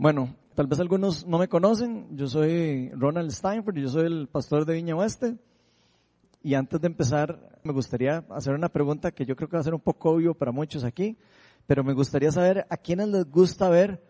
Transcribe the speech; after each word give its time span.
Bueno, 0.00 0.34
tal 0.54 0.66
vez 0.66 0.80
algunos 0.80 1.26
no 1.26 1.36
me 1.36 1.46
conocen. 1.46 2.16
Yo 2.16 2.26
soy 2.26 2.88
Ronald 2.88 3.30
Steinford, 3.32 3.76
yo 3.76 3.90
soy 3.90 4.06
el 4.06 4.28
pastor 4.28 4.64
de 4.64 4.72
Viña 4.72 4.96
Oeste. 4.96 5.36
Y 6.42 6.54
antes 6.54 6.80
de 6.80 6.86
empezar, 6.86 7.60
me 7.62 7.74
gustaría 7.74 8.24
hacer 8.30 8.54
una 8.54 8.70
pregunta 8.70 9.10
que 9.10 9.26
yo 9.26 9.36
creo 9.36 9.50
que 9.50 9.58
va 9.58 9.60
a 9.60 9.64
ser 9.64 9.74
un 9.74 9.80
poco 9.82 10.12
obvio 10.12 10.32
para 10.32 10.52
muchos 10.52 10.84
aquí, 10.84 11.18
pero 11.66 11.84
me 11.84 11.92
gustaría 11.92 12.32
saber 12.32 12.66
a 12.70 12.78
quiénes 12.78 13.08
les 13.08 13.30
gusta 13.30 13.68
ver 13.68 14.02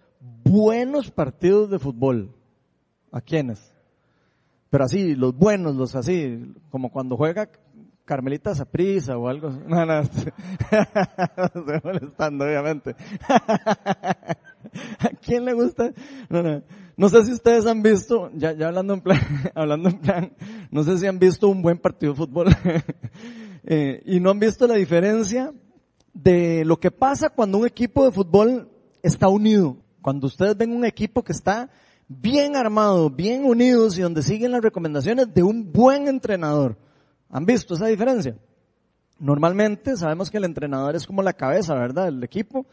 buenos 0.45 1.11
partidos 1.11 1.68
de 1.71 1.80
fútbol. 1.80 2.36
¿A 3.10 3.20
quiénes? 3.20 3.74
Pero 4.70 4.84
así, 4.84 5.16
los 5.16 5.36
buenos, 5.36 5.74
los 5.74 5.96
así, 5.96 6.54
como 6.70 6.92
cuando 6.92 7.16
juega 7.16 7.50
Carmelita 8.04 8.54
Saprisa 8.54 9.18
o 9.18 9.26
algo. 9.28 9.50
No, 9.66 9.84
no, 9.84 10.00
estoy 10.02 11.80
molestando, 11.82 12.44
obviamente. 12.44 12.94
¿A 14.99 15.08
quién 15.08 15.45
le 15.45 15.53
gusta? 15.54 15.92
No, 16.29 16.42
no. 16.42 16.62
No 16.97 17.09
sé 17.09 17.24
si 17.24 17.33
ustedes 17.33 17.64
han 17.64 17.82
visto, 17.82 18.30
ya, 18.34 18.52
ya 18.52 18.68
hablando 18.68 18.92
en 18.92 19.01
plan, 19.01 19.20
hablando 19.55 19.88
en 19.88 19.98
plan, 20.01 20.32
no 20.70 20.84
sé 20.84 20.98
si 20.98 21.06
han 21.06 21.18
visto 21.18 21.48
un 21.48 21.62
buen 21.62 21.78
partido 21.78 22.12
de 22.12 22.16
fútbol 22.18 22.48
eh, 23.65 24.02
y 24.04 24.20
no 24.20 24.30
han 24.30 24.38
visto 24.38 24.66
la 24.66 24.74
diferencia 24.74 25.51
de 26.12 26.62
lo 26.65 26.78
que 26.78 26.91
pasa 26.91 27.30
cuando 27.30 27.56
un 27.56 27.66
equipo 27.66 28.04
de 28.04 28.12
fútbol 28.12 28.68
está 29.02 29.28
unido. 29.28 29.78
Cuando 30.02 30.27
ustedes 30.27 30.56
ven 30.56 30.77
un 30.77 30.84
equipo 30.84 31.23
que 31.23 31.32
está 31.32 31.70
bien 32.06 32.56
armado, 32.56 33.09
bien 33.09 33.45
unidos 33.45 33.96
y 33.96 34.02
donde 34.02 34.23
siguen 34.23 34.52
las 34.52 34.62
recomendaciones 34.62 35.32
de 35.32 35.42
un 35.42 35.73
buen 35.73 36.09
entrenador. 36.09 36.77
¿Han 37.30 37.46
visto 37.46 37.74
esa 37.74 37.87
diferencia? 37.87 38.37
Normalmente 39.18 39.96
sabemos 39.96 40.30
que 40.30 40.38
el 40.38 40.45
entrenador 40.45 40.96
es 40.96 41.06
como 41.06 41.23
la 41.23 41.32
cabeza, 41.32 41.74
¿verdad? 41.74 42.06
Del 42.06 42.24
equipo 42.24 42.66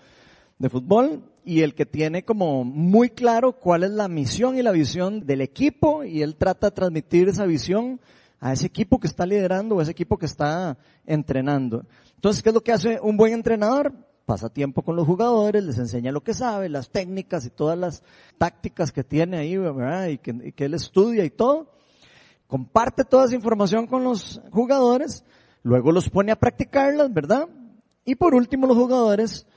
de 0.59 0.69
fútbol 0.69 1.23
y 1.45 1.61
el 1.61 1.75
que 1.75 1.85
tiene 1.85 2.23
como 2.23 2.63
muy 2.63 3.09
claro 3.09 3.53
cuál 3.53 3.83
es 3.83 3.91
la 3.91 4.07
misión 4.07 4.57
y 4.57 4.63
la 4.63 4.71
visión 4.71 5.25
del 5.25 5.41
equipo 5.41 6.03
y 6.03 6.21
él 6.21 6.35
trata 6.35 6.67
de 6.67 6.75
transmitir 6.75 7.29
esa 7.29 7.45
visión 7.45 7.99
a 8.39 8.53
ese 8.53 8.67
equipo 8.67 8.99
que 8.99 9.07
está 9.07 9.25
liderando 9.25 9.75
o 9.75 9.79
a 9.79 9.83
ese 9.83 9.91
equipo 9.91 10.17
que 10.17 10.25
está 10.25 10.77
entrenando. 11.05 11.85
Entonces, 12.15 12.43
¿qué 12.43 12.49
es 12.49 12.55
lo 12.55 12.61
que 12.61 12.71
hace 12.71 12.99
un 13.01 13.17
buen 13.17 13.33
entrenador? 13.33 13.93
Pasa 14.25 14.49
tiempo 14.49 14.81
con 14.81 14.95
los 14.95 15.07
jugadores, 15.07 15.63
les 15.63 15.77
enseña 15.77 16.11
lo 16.11 16.21
que 16.21 16.33
sabe, 16.33 16.67
las 16.67 16.89
técnicas 16.89 17.45
y 17.45 17.49
todas 17.49 17.77
las 17.77 18.03
tácticas 18.37 18.91
que 18.91 19.03
tiene 19.03 19.37
ahí, 19.37 19.55
¿verdad? 19.55 20.07
Y 20.07 20.17
que, 20.17 20.31
y 20.31 20.51
que 20.51 20.65
él 20.65 20.73
estudia 20.73 21.23
y 21.23 21.29
todo. 21.29 21.71
Comparte 22.47 23.05
toda 23.05 23.25
esa 23.25 23.35
información 23.35 23.87
con 23.87 24.03
los 24.03 24.41
jugadores, 24.51 25.23
luego 25.63 25.91
los 25.91 26.09
pone 26.09 26.31
a 26.31 26.35
practicarlas, 26.35 27.13
¿verdad? 27.13 27.47
Y 28.03 28.15
por 28.15 28.35
último, 28.35 28.67
los 28.67 28.77
jugadores 28.77 29.47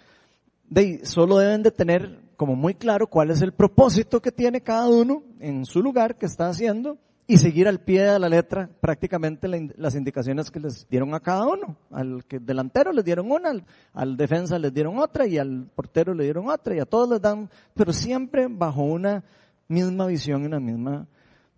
de, 0.71 1.05
solo 1.05 1.39
deben 1.39 1.63
de 1.63 1.71
tener 1.71 2.21
como 2.37 2.57
muy 2.57 2.75
claro 2.75 3.07
cuál 3.07 3.31
es 3.31 3.43
el 3.43 3.53
propósito 3.53 4.23
que 4.23 4.33
tiene 4.33 4.63
cada 4.63 4.89
uno 4.89 5.23
en 5.41 5.67
su 5.67 5.83
lugar 5.83 6.17
que 6.17 6.25
está 6.25 6.49
haciendo 6.49 6.97
y 7.27 7.37
seguir 7.37 7.69
al 7.69 7.81
pie 7.81 8.03
de 8.03 8.19
la 8.19 8.29
letra 8.29 8.69
prácticamente 8.81 9.47
las 9.77 9.95
indicaciones 9.95 10.51
que 10.51 10.59
les 10.59 10.89
dieron 10.89 11.15
a 11.15 11.21
cada 11.21 11.47
uno. 11.47 11.77
Al 11.91 12.25
que 12.25 12.39
delantero 12.39 12.93
les 12.93 13.05
dieron 13.05 13.31
una, 13.31 13.53
al, 13.93 14.17
defensa 14.17 14.59
les 14.59 14.73
dieron 14.73 14.99
otra 14.99 15.27
y 15.27 15.39
al 15.39 15.67
portero 15.75 16.15
le 16.15 16.25
dieron 16.25 16.49
otra 16.49 16.75
y 16.75 16.81
a 16.81 16.87
todos 16.87 17.09
les 17.11 17.21
dan, 17.21 17.51
pero 17.75 17.93
siempre 17.93 18.47
bajo 18.49 18.83
una 18.83 19.23
misma 19.69 20.07
visión 20.07 20.43
y 20.43 20.47
una 20.47 20.59
misma 20.59 21.07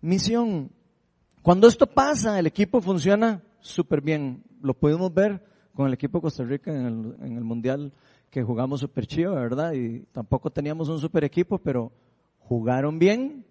misión. 0.01 0.69
Cuando 1.41 1.67
esto 1.67 1.87
pasa, 1.87 2.37
el 2.37 2.45
equipo 2.45 2.81
funciona 2.81 3.41
súper 3.59 4.01
bien. 4.01 4.43
Lo 4.61 4.73
pudimos 4.73 5.13
ver 5.13 5.43
con 5.73 5.87
el 5.87 5.93
equipo 5.93 6.17
de 6.19 6.21
Costa 6.23 6.43
Rica 6.43 6.71
en 6.71 6.85
el, 6.85 7.25
en 7.25 7.37
el 7.37 7.43
Mundial 7.43 7.91
que 8.33 8.41
jugamos 8.41 8.79
super 8.79 9.05
chido, 9.05 9.35
¿verdad? 9.35 9.73
Y 9.73 9.99
tampoco 10.11 10.49
teníamos 10.49 10.89
un 10.89 10.99
super 10.99 11.23
equipo, 11.23 11.59
pero 11.59 11.91
jugaron 12.39 12.97
bien, 12.97 13.45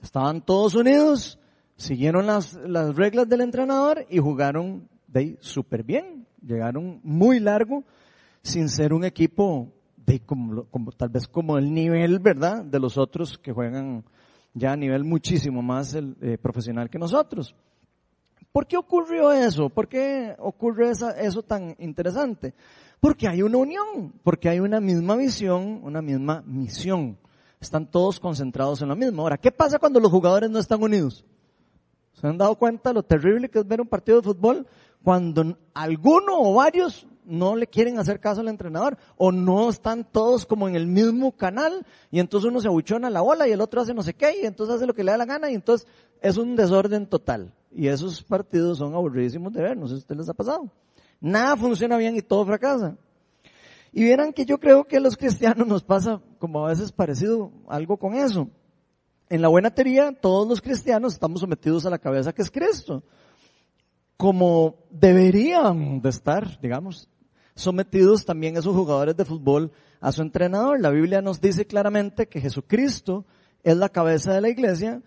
estaban 0.00 0.40
todos 0.40 0.76
unidos, 0.76 1.36
siguieron 1.74 2.24
las, 2.24 2.54
las 2.54 2.94
reglas 2.94 3.28
del 3.28 3.40
entrenador 3.40 4.06
y 4.08 4.20
jugaron 4.20 4.88
de 5.08 5.36
súper 5.40 5.82
bien. 5.82 6.28
Llegaron 6.46 7.00
muy 7.02 7.40
largo 7.40 7.82
sin 8.40 8.68
ser 8.68 8.92
un 8.92 9.04
equipo 9.04 9.72
de 9.96 10.20
como, 10.20 10.62
como, 10.66 10.92
tal 10.92 11.08
vez 11.08 11.26
como 11.26 11.58
el 11.58 11.74
nivel, 11.74 12.20
¿verdad? 12.20 12.64
De 12.64 12.78
los 12.78 12.96
otros 12.96 13.36
que 13.36 13.50
juegan 13.50 14.04
ya 14.52 14.74
a 14.74 14.76
nivel 14.76 15.02
muchísimo 15.02 15.60
más 15.60 15.92
el, 15.94 16.16
eh, 16.20 16.38
profesional 16.38 16.88
que 16.88 17.00
nosotros. 17.00 17.52
¿Por 18.52 18.68
qué 18.68 18.76
ocurrió 18.76 19.32
eso? 19.32 19.70
¿Por 19.70 19.88
qué 19.88 20.36
ocurre 20.38 20.90
esa, 20.90 21.10
eso 21.20 21.42
tan 21.42 21.74
interesante? 21.80 22.54
Porque 23.04 23.28
hay 23.28 23.42
una 23.42 23.58
unión, 23.58 24.14
porque 24.22 24.48
hay 24.48 24.60
una 24.60 24.80
misma 24.80 25.14
visión, 25.14 25.80
una 25.82 26.00
misma 26.00 26.42
misión. 26.46 27.18
Están 27.60 27.90
todos 27.90 28.18
concentrados 28.18 28.80
en 28.80 28.88
lo 28.88 28.96
mismo. 28.96 29.20
Ahora, 29.20 29.36
¿qué 29.36 29.52
pasa 29.52 29.78
cuando 29.78 30.00
los 30.00 30.10
jugadores 30.10 30.48
no 30.48 30.58
están 30.58 30.82
unidos? 30.82 31.22
¿Se 32.14 32.26
han 32.26 32.38
dado 32.38 32.56
cuenta 32.56 32.94
lo 32.94 33.02
terrible 33.02 33.50
que 33.50 33.58
es 33.58 33.68
ver 33.68 33.82
un 33.82 33.88
partido 33.88 34.22
de 34.22 34.24
fútbol 34.24 34.66
cuando 35.02 35.54
alguno 35.74 36.40
o 36.40 36.54
varios 36.54 37.06
no 37.26 37.56
le 37.56 37.66
quieren 37.66 37.98
hacer 37.98 38.20
caso 38.20 38.40
al 38.40 38.48
entrenador 38.48 38.96
o 39.18 39.30
no 39.30 39.68
están 39.68 40.10
todos 40.10 40.46
como 40.46 40.66
en 40.66 40.74
el 40.74 40.86
mismo 40.86 41.32
canal 41.32 41.84
y 42.10 42.20
entonces 42.20 42.50
uno 42.50 42.62
se 42.62 42.68
abuchona 42.68 43.10
la 43.10 43.20
bola 43.20 43.46
y 43.46 43.52
el 43.52 43.60
otro 43.60 43.82
hace 43.82 43.92
no 43.92 44.02
sé 44.02 44.14
qué 44.14 44.40
y 44.40 44.46
entonces 44.46 44.76
hace 44.76 44.86
lo 44.86 44.94
que 44.94 45.04
le 45.04 45.10
da 45.10 45.18
la 45.18 45.26
gana 45.26 45.50
y 45.50 45.54
entonces 45.54 45.86
es 46.22 46.38
un 46.38 46.56
desorden 46.56 47.06
total. 47.06 47.52
Y 47.70 47.86
esos 47.88 48.22
partidos 48.22 48.78
son 48.78 48.94
aburridísimos 48.94 49.52
de 49.52 49.60
ver, 49.60 49.76
no 49.76 49.88
sé 49.88 49.92
si 49.92 49.96
a 49.96 49.98
ustedes 49.98 50.20
les 50.20 50.28
ha 50.30 50.34
pasado 50.34 50.70
nada 51.24 51.56
funciona 51.56 51.96
bien 51.96 52.16
y 52.16 52.22
todo 52.22 52.44
fracasa. 52.44 52.96
Y 53.92 54.04
vieran 54.04 54.32
que 54.32 54.44
yo 54.44 54.58
creo 54.58 54.84
que 54.84 54.98
a 54.98 55.00
los 55.00 55.16
cristianos 55.16 55.66
nos 55.66 55.82
pasa 55.82 56.20
como 56.38 56.64
a 56.64 56.68
veces 56.68 56.92
parecido 56.92 57.50
algo 57.68 57.96
con 57.96 58.14
eso. 58.14 58.48
En 59.30 59.40
la 59.40 59.48
buena 59.48 59.70
teoría, 59.70 60.12
todos 60.12 60.46
los 60.46 60.60
cristianos 60.60 61.14
estamos 61.14 61.40
sometidos 61.40 61.86
a 61.86 61.90
la 61.90 61.98
cabeza 61.98 62.32
que 62.32 62.42
es 62.42 62.50
Cristo. 62.50 63.02
Como 64.16 64.76
deberían 64.90 66.02
de 66.02 66.10
estar, 66.10 66.60
digamos, 66.60 67.08
sometidos 67.54 68.24
también 68.24 68.56
esos 68.56 68.74
jugadores 68.74 69.16
de 69.16 69.24
fútbol 69.24 69.72
a 70.00 70.12
su 70.12 70.22
entrenador. 70.22 70.80
La 70.80 70.90
Biblia 70.90 71.22
nos 71.22 71.40
dice 71.40 71.66
claramente 71.66 72.28
que 72.28 72.40
Jesucristo 72.40 73.24
es 73.62 73.76
la 73.76 73.88
cabeza 73.88 74.34
de 74.34 74.40
la 74.40 74.50
iglesia 74.50 75.02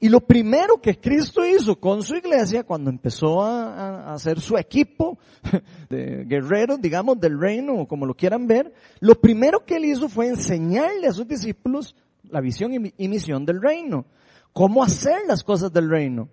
y 0.00 0.08
lo 0.08 0.20
primero 0.20 0.80
que 0.80 1.00
Cristo 1.00 1.44
hizo 1.44 1.80
con 1.80 2.04
su 2.04 2.14
iglesia, 2.14 2.62
cuando 2.62 2.88
empezó 2.88 3.42
a, 3.42 4.12
hacer 4.14 4.40
su 4.40 4.56
equipo 4.56 5.18
de 5.90 6.24
guerreros, 6.24 6.80
digamos, 6.80 7.18
del 7.20 7.38
reino, 7.38 7.80
o 7.80 7.88
como 7.88 8.06
lo 8.06 8.14
quieran 8.14 8.46
ver, 8.46 8.72
lo 9.00 9.20
primero 9.20 9.64
que 9.64 9.76
él 9.76 9.86
hizo 9.86 10.08
fue 10.08 10.28
enseñarle 10.28 11.08
a 11.08 11.12
sus 11.12 11.26
discípulos 11.26 11.96
la 12.22 12.40
visión 12.40 12.92
y, 12.96 13.08
misión 13.08 13.44
del 13.44 13.60
reino. 13.60 14.06
Cómo 14.52 14.84
hacer 14.84 15.22
las 15.26 15.42
cosas 15.42 15.72
del 15.72 15.90
reino. 15.90 16.28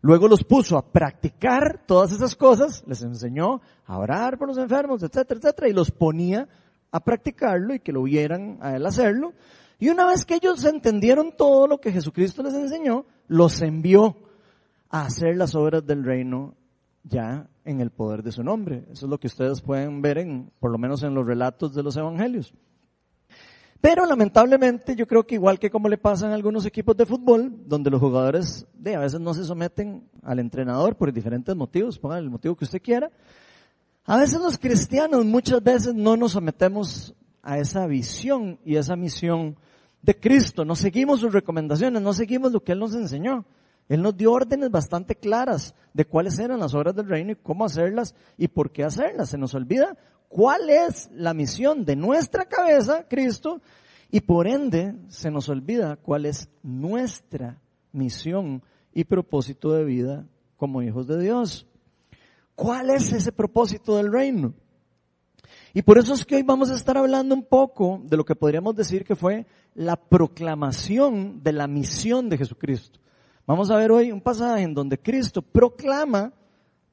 Luego 0.00 0.26
los 0.26 0.42
puso 0.42 0.78
a 0.78 0.90
practicar 0.90 1.82
todas 1.86 2.12
esas 2.12 2.34
cosas, 2.34 2.82
les 2.86 3.02
enseñó 3.02 3.60
a 3.84 3.98
orar 3.98 4.38
por 4.38 4.48
los 4.48 4.56
enfermos, 4.56 5.02
etcétera, 5.02 5.38
etcétera, 5.38 5.68
y 5.68 5.74
los 5.74 5.90
ponía 5.90 6.48
a 6.90 7.00
practicarlo 7.00 7.74
y 7.74 7.80
que 7.80 7.92
lo 7.92 8.02
vieran 8.04 8.56
a 8.62 8.76
él 8.76 8.86
hacerlo. 8.86 9.34
Y 9.80 9.88
una 9.88 10.06
vez 10.06 10.26
que 10.26 10.34
ellos 10.34 10.64
entendieron 10.66 11.32
todo 11.36 11.66
lo 11.66 11.80
que 11.80 11.90
Jesucristo 11.90 12.42
les 12.42 12.52
enseñó, 12.52 13.06
los 13.28 13.62
envió 13.62 14.14
a 14.90 15.06
hacer 15.06 15.36
las 15.38 15.54
obras 15.54 15.86
del 15.86 16.04
reino 16.04 16.54
ya 17.02 17.48
en 17.64 17.80
el 17.80 17.90
poder 17.90 18.22
de 18.22 18.30
su 18.30 18.44
nombre. 18.44 18.84
Eso 18.92 19.06
es 19.06 19.10
lo 19.10 19.18
que 19.18 19.28
ustedes 19.28 19.62
pueden 19.62 20.02
ver 20.02 20.18
en, 20.18 20.52
por 20.60 20.70
lo 20.70 20.76
menos 20.76 21.02
en 21.02 21.14
los 21.14 21.26
relatos 21.26 21.74
de 21.74 21.82
los 21.82 21.96
evangelios. 21.96 22.52
Pero 23.80 24.04
lamentablemente 24.04 24.94
yo 24.94 25.06
creo 25.06 25.26
que 25.26 25.36
igual 25.36 25.58
que 25.58 25.70
como 25.70 25.88
le 25.88 25.96
pasa 25.96 26.26
en 26.26 26.32
algunos 26.32 26.66
equipos 26.66 26.94
de 26.98 27.06
fútbol, 27.06 27.50
donde 27.66 27.88
los 27.88 28.00
jugadores 28.00 28.66
a 28.84 28.98
veces 28.98 29.18
no 29.18 29.32
se 29.32 29.44
someten 29.44 30.10
al 30.22 30.40
entrenador 30.40 30.96
por 30.96 31.10
diferentes 31.10 31.56
motivos, 31.56 31.98
pongan 31.98 32.18
el 32.18 32.28
motivo 32.28 32.54
que 32.54 32.64
usted 32.64 32.82
quiera, 32.82 33.10
a 34.04 34.18
veces 34.18 34.38
los 34.40 34.58
cristianos 34.58 35.24
muchas 35.24 35.62
veces 35.62 35.94
no 35.94 36.18
nos 36.18 36.32
sometemos 36.32 37.14
a 37.42 37.58
esa 37.58 37.86
visión 37.86 38.58
y 38.66 38.76
esa 38.76 38.96
misión 38.96 39.56
de 40.02 40.18
Cristo, 40.18 40.64
no 40.64 40.74
seguimos 40.74 41.20
sus 41.20 41.32
recomendaciones, 41.32 42.00
no 42.00 42.12
seguimos 42.12 42.52
lo 42.52 42.62
que 42.62 42.72
Él 42.72 42.78
nos 42.78 42.94
enseñó. 42.94 43.44
Él 43.88 44.02
nos 44.02 44.16
dio 44.16 44.32
órdenes 44.32 44.70
bastante 44.70 45.16
claras 45.16 45.74
de 45.92 46.04
cuáles 46.04 46.38
eran 46.38 46.60
las 46.60 46.74
obras 46.74 46.94
del 46.94 47.08
reino 47.08 47.32
y 47.32 47.36
cómo 47.36 47.64
hacerlas 47.64 48.14
y 48.38 48.46
por 48.46 48.70
qué 48.70 48.84
hacerlas. 48.84 49.30
Se 49.30 49.38
nos 49.38 49.52
olvida 49.54 49.96
cuál 50.28 50.70
es 50.70 51.10
la 51.12 51.34
misión 51.34 51.84
de 51.84 51.96
nuestra 51.96 52.44
cabeza, 52.44 53.08
Cristo, 53.08 53.60
y 54.12 54.20
por 54.20 54.46
ende 54.46 54.94
se 55.08 55.30
nos 55.30 55.48
olvida 55.48 55.96
cuál 55.96 56.26
es 56.26 56.48
nuestra 56.62 57.60
misión 57.92 58.62
y 58.94 59.04
propósito 59.04 59.72
de 59.72 59.84
vida 59.84 60.24
como 60.56 60.82
hijos 60.82 61.08
de 61.08 61.20
Dios. 61.20 61.66
¿Cuál 62.54 62.90
es 62.90 63.12
ese 63.12 63.32
propósito 63.32 63.96
del 63.96 64.12
reino? 64.12 64.54
Y 65.72 65.82
por 65.82 65.98
eso 65.98 66.14
es 66.14 66.24
que 66.24 66.36
hoy 66.36 66.42
vamos 66.42 66.70
a 66.70 66.74
estar 66.74 66.96
hablando 66.96 67.34
un 67.34 67.44
poco 67.44 68.00
de 68.04 68.16
lo 68.16 68.24
que 68.24 68.34
podríamos 68.34 68.74
decir 68.74 69.04
que 69.04 69.14
fue 69.14 69.46
la 69.74 69.96
proclamación 69.96 71.42
de 71.42 71.52
la 71.52 71.68
misión 71.68 72.28
de 72.28 72.38
Jesucristo. 72.38 72.98
Vamos 73.46 73.70
a 73.70 73.76
ver 73.76 73.92
hoy 73.92 74.10
un 74.10 74.20
pasaje 74.20 74.62
en 74.62 74.74
donde 74.74 74.98
Cristo 74.98 75.42
proclama 75.42 76.32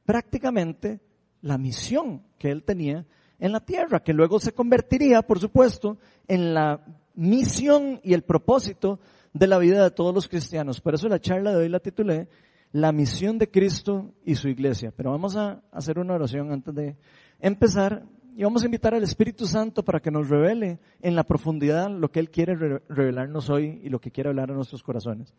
prácticamente 0.06 1.00
la 1.42 1.58
misión 1.58 2.24
que 2.38 2.52
él 2.52 2.64
tenía 2.64 3.06
en 3.40 3.52
la 3.52 3.60
tierra, 3.60 4.04
que 4.04 4.14
luego 4.14 4.40
se 4.40 4.54
convertiría, 4.54 5.22
por 5.22 5.40
supuesto, 5.40 5.98
en 6.28 6.54
la 6.54 6.82
misión 7.16 8.00
y 8.04 8.14
el 8.14 8.24
propósito 8.24 9.00
de 9.34 9.48
la 9.48 9.58
vida 9.58 9.84
de 9.84 9.92
todos 9.92 10.14
los 10.14 10.28
cristianos. 10.28 10.82
Por 10.82 10.96
eso 10.96 11.08
la 11.08 11.20
charla 11.20 11.52
de 11.52 11.58
hoy 11.58 11.70
la 11.70 11.80
titulé 11.80 12.28
La 12.72 12.92
misión 12.92 13.38
de 13.38 13.50
Cristo 13.50 14.14
y 14.26 14.36
su 14.36 14.50
iglesia. 14.50 14.92
Pero 14.96 15.12
vamos 15.12 15.36
a 15.36 15.62
hacer 15.72 16.00
una 16.00 16.16
oración 16.16 16.52
antes 16.52 16.74
de 16.74 16.96
empezar 17.40 18.04
y 18.38 18.44
vamos 18.44 18.62
a 18.62 18.66
invitar 18.66 18.94
al 18.94 19.02
Espíritu 19.02 19.48
Santo 19.48 19.84
para 19.84 20.00
que 20.00 20.12
nos 20.12 20.30
revele 20.30 20.80
en 21.02 21.16
la 21.16 21.24
profundidad 21.24 21.90
lo 21.90 22.12
que 22.12 22.20
Él 22.20 22.30
quiere 22.30 22.54
revelarnos 22.88 23.50
hoy 23.50 23.82
y 23.84 23.90
lo 23.90 24.00
que 24.00 24.12
quiere 24.12 24.30
hablar 24.30 24.52
a 24.52 24.54
nuestros 24.54 24.84
corazones. 24.84 25.34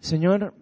Señor, 0.00 0.52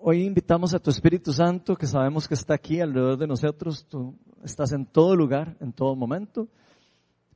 hoy 0.00 0.24
invitamos 0.24 0.74
a 0.74 0.80
tu 0.80 0.90
Espíritu 0.90 1.32
Santo 1.32 1.76
que 1.76 1.86
sabemos 1.86 2.26
que 2.26 2.34
está 2.34 2.54
aquí 2.54 2.80
alrededor 2.80 3.18
de 3.18 3.28
nosotros. 3.28 3.86
Tú 3.88 4.16
estás 4.42 4.72
en 4.72 4.84
todo 4.84 5.14
lugar, 5.14 5.56
en 5.60 5.72
todo 5.72 5.94
momento, 5.94 6.48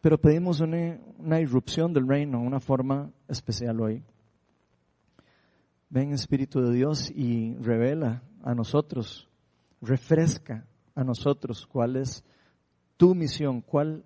pero 0.00 0.19
pedimos 0.19 0.59
una, 0.59 0.99
una 1.19 1.39
irrupción 1.41 1.93
del 1.93 2.09
reino, 2.09 2.41
una 2.41 2.59
forma 2.59 3.09
especial 3.29 3.81
hoy. 3.81 4.03
Ven 5.91 6.12
Espíritu 6.12 6.61
de 6.61 6.75
Dios 6.75 7.09
y 7.09 7.55
revela 7.59 8.25
a 8.43 8.53
nosotros, 8.53 9.29
refresca 9.81 10.67
a 10.97 11.05
nosotros 11.05 11.69
cuál 11.69 11.94
es 11.94 12.25
tu 13.02 13.16
misión, 13.16 13.62
cuál 13.62 14.04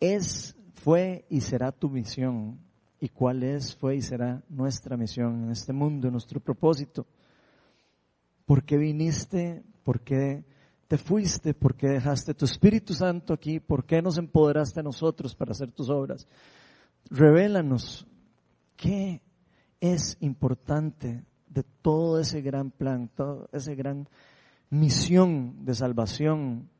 es, 0.00 0.56
fue 0.74 1.24
y 1.30 1.42
será 1.42 1.70
tu 1.70 1.88
misión 1.88 2.58
y 2.98 3.08
cuál 3.08 3.44
es, 3.44 3.76
fue 3.76 3.94
y 3.94 4.02
será 4.02 4.42
nuestra 4.48 4.96
misión 4.96 5.44
en 5.44 5.52
este 5.52 5.72
mundo, 5.72 6.10
nuestro 6.10 6.40
propósito. 6.40 7.06
¿Por 8.44 8.64
qué 8.64 8.78
viniste? 8.78 9.62
¿Por 9.84 10.00
qué 10.00 10.44
te 10.88 10.98
fuiste? 10.98 11.54
¿Por 11.54 11.76
qué 11.76 11.86
dejaste 11.86 12.34
tu 12.34 12.44
Espíritu 12.44 12.94
Santo 12.94 13.32
aquí? 13.32 13.60
¿Por 13.60 13.84
qué 13.84 14.02
nos 14.02 14.18
empoderaste 14.18 14.80
a 14.80 14.82
nosotros 14.82 15.36
para 15.36 15.52
hacer 15.52 15.70
tus 15.70 15.88
obras? 15.88 16.26
Revélanos 17.10 18.08
qué 18.76 19.22
es 19.78 20.16
importante 20.18 21.24
de 21.46 21.62
todo 21.80 22.18
ese 22.18 22.40
gran 22.40 22.72
plan, 22.72 23.08
toda 23.14 23.46
esa 23.52 23.72
gran 23.74 24.08
misión 24.68 25.64
de 25.64 25.76
salvación 25.76 26.71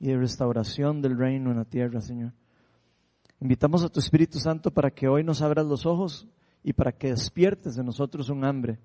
y 0.00 0.08
de 0.08 0.16
restauración 0.16 1.02
del 1.02 1.16
reino 1.16 1.50
en 1.50 1.58
la 1.58 1.64
tierra, 1.64 2.00
Señor. 2.00 2.32
Invitamos 3.38 3.84
a 3.84 3.90
tu 3.90 4.00
Espíritu 4.00 4.38
Santo 4.38 4.70
para 4.70 4.90
que 4.90 5.06
hoy 5.06 5.22
nos 5.22 5.42
abras 5.42 5.66
los 5.66 5.86
ojos 5.86 6.26
y 6.62 6.72
para 6.72 6.92
que 6.92 7.10
despiertes 7.10 7.76
de 7.76 7.84
nosotros 7.84 8.30
un 8.30 8.44
hambre 8.44 8.80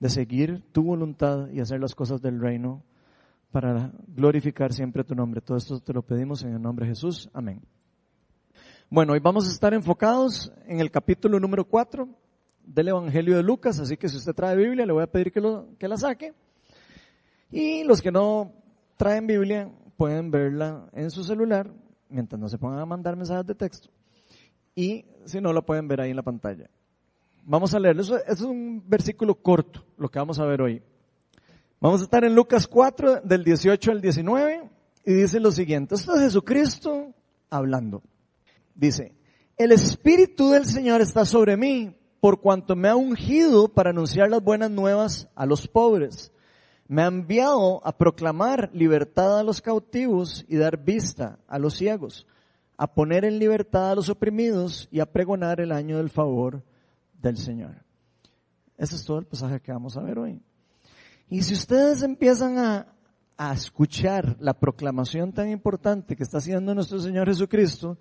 de 0.00 0.08
seguir 0.10 0.62
tu 0.72 0.82
voluntad 0.82 1.48
y 1.50 1.60
hacer 1.60 1.80
las 1.80 1.94
cosas 1.94 2.20
del 2.20 2.40
reino 2.40 2.82
para 3.50 3.92
glorificar 4.08 4.72
siempre 4.72 5.04
tu 5.04 5.14
nombre. 5.14 5.40
Todo 5.40 5.56
esto 5.56 5.80
te 5.80 5.92
lo 5.92 6.02
pedimos 6.02 6.42
en 6.42 6.52
el 6.54 6.60
nombre 6.60 6.86
de 6.86 6.92
Jesús. 6.92 7.30
Amén. 7.32 7.62
Bueno, 8.90 9.12
hoy 9.12 9.20
vamos 9.20 9.46
a 9.46 9.52
estar 9.52 9.72
enfocados 9.72 10.52
en 10.66 10.80
el 10.80 10.90
capítulo 10.90 11.38
número 11.38 11.64
4 11.64 12.08
del 12.64 12.88
Evangelio 12.88 13.36
de 13.36 13.42
Lucas, 13.42 13.78
así 13.80 13.96
que 13.96 14.08
si 14.08 14.16
usted 14.16 14.34
trae 14.34 14.56
Biblia 14.56 14.84
le 14.84 14.92
voy 14.92 15.02
a 15.02 15.10
pedir 15.10 15.32
que, 15.32 15.40
lo, 15.40 15.68
que 15.78 15.88
la 15.88 15.96
saque. 15.96 16.32
Y 17.50 17.84
los 17.84 18.02
que 18.02 18.12
no 18.12 18.52
traen 18.96 19.26
Biblia 19.26 19.70
pueden 19.98 20.30
verla 20.30 20.88
en 20.92 21.10
su 21.10 21.24
celular 21.24 21.70
mientras 22.08 22.40
no 22.40 22.48
se 22.48 22.56
pongan 22.56 22.78
a 22.78 22.86
mandar 22.86 23.16
mensajes 23.16 23.44
de 23.44 23.54
texto. 23.54 23.90
Y 24.74 25.04
si 25.26 25.40
no, 25.40 25.52
la 25.52 25.60
pueden 25.60 25.88
ver 25.88 26.00
ahí 26.00 26.10
en 26.10 26.16
la 26.16 26.22
pantalla. 26.22 26.70
Vamos 27.44 27.74
a 27.74 27.80
leerlo. 27.80 28.02
Eso, 28.02 28.16
es 28.24 28.40
un 28.40 28.82
versículo 28.86 29.34
corto, 29.34 29.84
lo 29.98 30.08
que 30.08 30.20
vamos 30.20 30.38
a 30.38 30.46
ver 30.46 30.62
hoy. 30.62 30.80
Vamos 31.80 32.00
a 32.00 32.04
estar 32.04 32.24
en 32.24 32.34
Lucas 32.34 32.68
4, 32.68 33.22
del 33.22 33.42
18 33.42 33.90
al 33.90 34.00
19, 34.00 34.70
y 35.04 35.12
dice 35.12 35.40
lo 35.40 35.50
siguiente. 35.50 35.96
Esto 35.96 36.14
es 36.14 36.20
Jesucristo 36.20 37.12
hablando. 37.50 38.02
Dice, 38.76 39.16
el 39.56 39.72
Espíritu 39.72 40.50
del 40.50 40.64
Señor 40.64 41.00
está 41.00 41.24
sobre 41.24 41.56
mí, 41.56 41.96
por 42.20 42.40
cuanto 42.40 42.76
me 42.76 42.88
ha 42.88 42.94
ungido 42.94 43.66
para 43.66 43.90
anunciar 43.90 44.30
las 44.30 44.42
buenas 44.42 44.70
nuevas 44.70 45.28
a 45.34 45.44
los 45.44 45.66
pobres 45.66 46.32
me 46.88 47.02
ha 47.02 47.06
enviado 47.06 47.86
a 47.86 47.96
proclamar 47.96 48.70
libertad 48.72 49.38
a 49.38 49.42
los 49.42 49.60
cautivos 49.60 50.44
y 50.48 50.56
dar 50.56 50.82
vista 50.82 51.38
a 51.46 51.58
los 51.58 51.74
ciegos, 51.74 52.26
a 52.78 52.92
poner 52.92 53.26
en 53.26 53.38
libertad 53.38 53.90
a 53.90 53.94
los 53.94 54.08
oprimidos 54.08 54.88
y 54.90 55.00
a 55.00 55.06
pregonar 55.06 55.60
el 55.60 55.70
año 55.70 55.98
del 55.98 56.08
favor 56.08 56.64
del 57.20 57.36
Señor. 57.36 57.84
Ese 58.78 58.96
es 58.96 59.04
todo 59.04 59.18
el 59.18 59.26
pasaje 59.26 59.60
que 59.60 59.70
vamos 59.70 59.96
a 59.96 60.02
ver 60.02 60.18
hoy. 60.18 60.40
Y 61.28 61.42
si 61.42 61.52
ustedes 61.52 62.02
empiezan 62.02 62.56
a, 62.58 62.86
a 63.36 63.52
escuchar 63.52 64.36
la 64.40 64.54
proclamación 64.54 65.32
tan 65.32 65.50
importante 65.50 66.16
que 66.16 66.22
está 66.22 66.38
haciendo 66.38 66.74
nuestro 66.74 67.00
Señor 67.00 67.28
Jesucristo, 67.28 67.98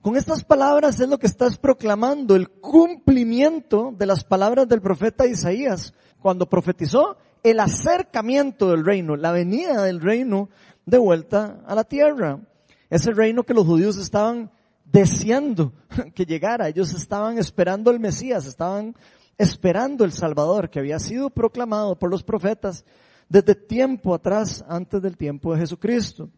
con 0.00 0.16
estas 0.16 0.44
palabras 0.44 0.98
es 0.98 1.08
lo 1.08 1.18
que 1.18 1.28
estás 1.28 1.56
proclamando, 1.56 2.34
el 2.34 2.50
cumplimiento 2.50 3.94
de 3.96 4.06
las 4.06 4.24
palabras 4.24 4.68
del 4.68 4.82
profeta 4.82 5.24
Isaías, 5.24 5.94
cuando 6.20 6.48
profetizó 6.48 7.16
el 7.44 7.60
acercamiento 7.60 8.70
del 8.70 8.84
reino, 8.84 9.16
la 9.16 9.30
venida 9.30 9.82
del 9.82 10.00
reino 10.00 10.48
de 10.86 10.98
vuelta 10.98 11.60
a 11.66 11.74
la 11.74 11.84
tierra. 11.84 12.40
Ese 12.88 13.12
reino 13.12 13.44
que 13.44 13.54
los 13.54 13.66
judíos 13.66 13.98
estaban 13.98 14.50
deseando 14.86 15.72
que 16.14 16.24
llegara. 16.24 16.68
Ellos 16.68 16.94
estaban 16.94 17.38
esperando 17.38 17.90
el 17.90 18.00
Mesías, 18.00 18.46
estaban 18.46 18.96
esperando 19.36 20.04
el 20.04 20.12
Salvador 20.12 20.70
que 20.70 20.78
había 20.78 20.98
sido 20.98 21.28
proclamado 21.28 21.98
por 21.98 22.10
los 22.10 22.22
profetas 22.22 22.84
desde 23.28 23.54
tiempo 23.54 24.14
atrás, 24.14 24.64
antes 24.66 25.02
del 25.02 25.16
tiempo 25.18 25.52
de 25.52 25.60
Jesucristo. 25.60 26.30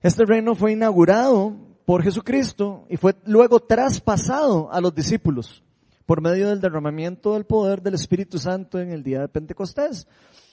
Este 0.00 0.24
reino 0.24 0.54
fue 0.54 0.72
inaugurado 0.72 1.56
por 1.84 2.02
Jesucristo 2.02 2.86
y 2.88 2.96
fue 2.96 3.14
luego 3.26 3.60
traspasado 3.60 4.72
a 4.72 4.80
los 4.80 4.94
discípulos 4.94 5.62
por 6.06 6.20
medio 6.20 6.48
del 6.48 6.60
derramamiento 6.60 7.34
del 7.34 7.46
poder 7.46 7.82
del 7.82 7.94
Espíritu 7.94 8.38
Santo 8.38 8.78
en 8.80 8.90
el 8.90 9.02
día 9.02 9.20
de 9.20 9.28
Pentecostés. 9.28 10.06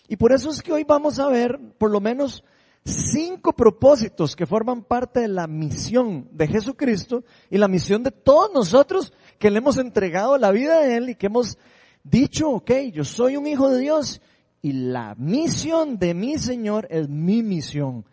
Y 0.08 0.16
por 0.16 0.32
eso 0.32 0.50
es 0.50 0.62
que 0.62 0.74
hoy 0.74 0.84
vamos 0.84 1.20
a 1.20 1.28
ver 1.28 1.60
por 1.78 1.92
lo 1.92 2.00
menos 2.00 2.44
cinco 2.84 3.54
propósitos 3.54 4.36
que 4.36 4.46
forman 4.46 4.84
parte 4.84 5.22
de 5.22 5.28
la 5.28 5.48
misión 5.48 6.28
de 6.32 6.48
Jesucristo 6.48 7.24
y 7.50 7.58
la 7.58 7.68
misión 7.68 8.04
de 8.04 8.12
todos 8.12 8.52
nosotros 8.54 9.14
que 9.38 9.52
le 9.52 9.60
hemos 9.60 9.78
entregado 9.78 10.38
la 10.38 10.52
vida 10.52 10.80
a 10.80 10.96
Él 10.98 11.10
y 11.10 11.16
que 11.16 11.28
hemos 11.28 11.58
dicho, 12.04 12.50
ok, 12.50 12.72
yo 12.92 13.04
soy 13.04 13.38
un 13.38 13.48
hijo 13.48 13.70
de 13.70 13.80
Dios 13.80 14.22
y 14.62 14.74
la 14.74 15.16
misión 15.16 15.98
de 15.98 16.14
mi 16.14 16.38
Señor 16.38 16.88
es 16.90 17.08
mi 17.10 17.44
misión 17.44 18.06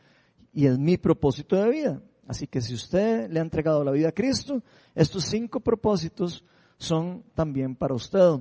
y 0.52 0.66
es 0.66 0.78
mi 0.78 0.96
propósito 0.96 1.56
de 1.56 1.70
vida. 1.70 2.02
Así 2.26 2.46
que 2.46 2.60
si 2.60 2.74
usted 2.74 3.30
le 3.30 3.40
ha 3.40 3.42
entregado 3.42 3.84
la 3.84 3.90
vida 3.90 4.08
a 4.08 4.12
Cristo, 4.12 4.62
estos 4.94 5.24
cinco 5.24 5.60
propósitos 5.60 6.44
son 6.78 7.24
también 7.34 7.76
para 7.76 7.94
usted. 7.94 8.40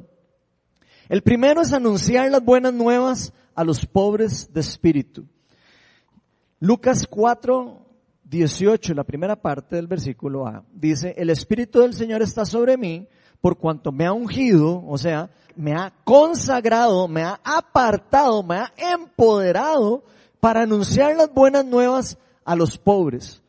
El 1.09 1.21
primero 1.21 1.61
es 1.61 1.73
anunciar 1.73 2.29
las 2.31 2.43
buenas 2.43 2.73
nuevas 2.73 3.33
a 3.55 3.63
los 3.63 3.85
pobres 3.85 4.53
de 4.53 4.61
espíritu. 4.61 5.25
Lucas 6.59 7.05
4, 7.07 7.85
18, 8.23 8.93
la 8.93 9.03
primera 9.03 9.35
parte 9.35 9.75
del 9.75 9.87
versículo 9.87 10.47
A, 10.47 10.63
dice, 10.73 11.13
el 11.17 11.29
Espíritu 11.29 11.79
del 11.79 11.93
Señor 11.93 12.21
está 12.21 12.45
sobre 12.45 12.77
mí 12.77 13.07
por 13.41 13.57
cuanto 13.57 13.91
me 13.91 14.05
ha 14.05 14.11
ungido, 14.11 14.83
o 14.87 14.97
sea, 14.97 15.29
me 15.55 15.73
ha 15.73 15.93
consagrado, 16.03 17.07
me 17.07 17.23
ha 17.23 17.39
apartado, 17.43 18.43
me 18.43 18.55
ha 18.55 18.73
empoderado 18.93 20.03
para 20.39 20.63
anunciar 20.63 21.15
las 21.15 21.31
buenas 21.31 21.63
nuevas 21.65 22.17
a 22.43 22.55
los 22.55 22.77
pobres. 22.77 23.41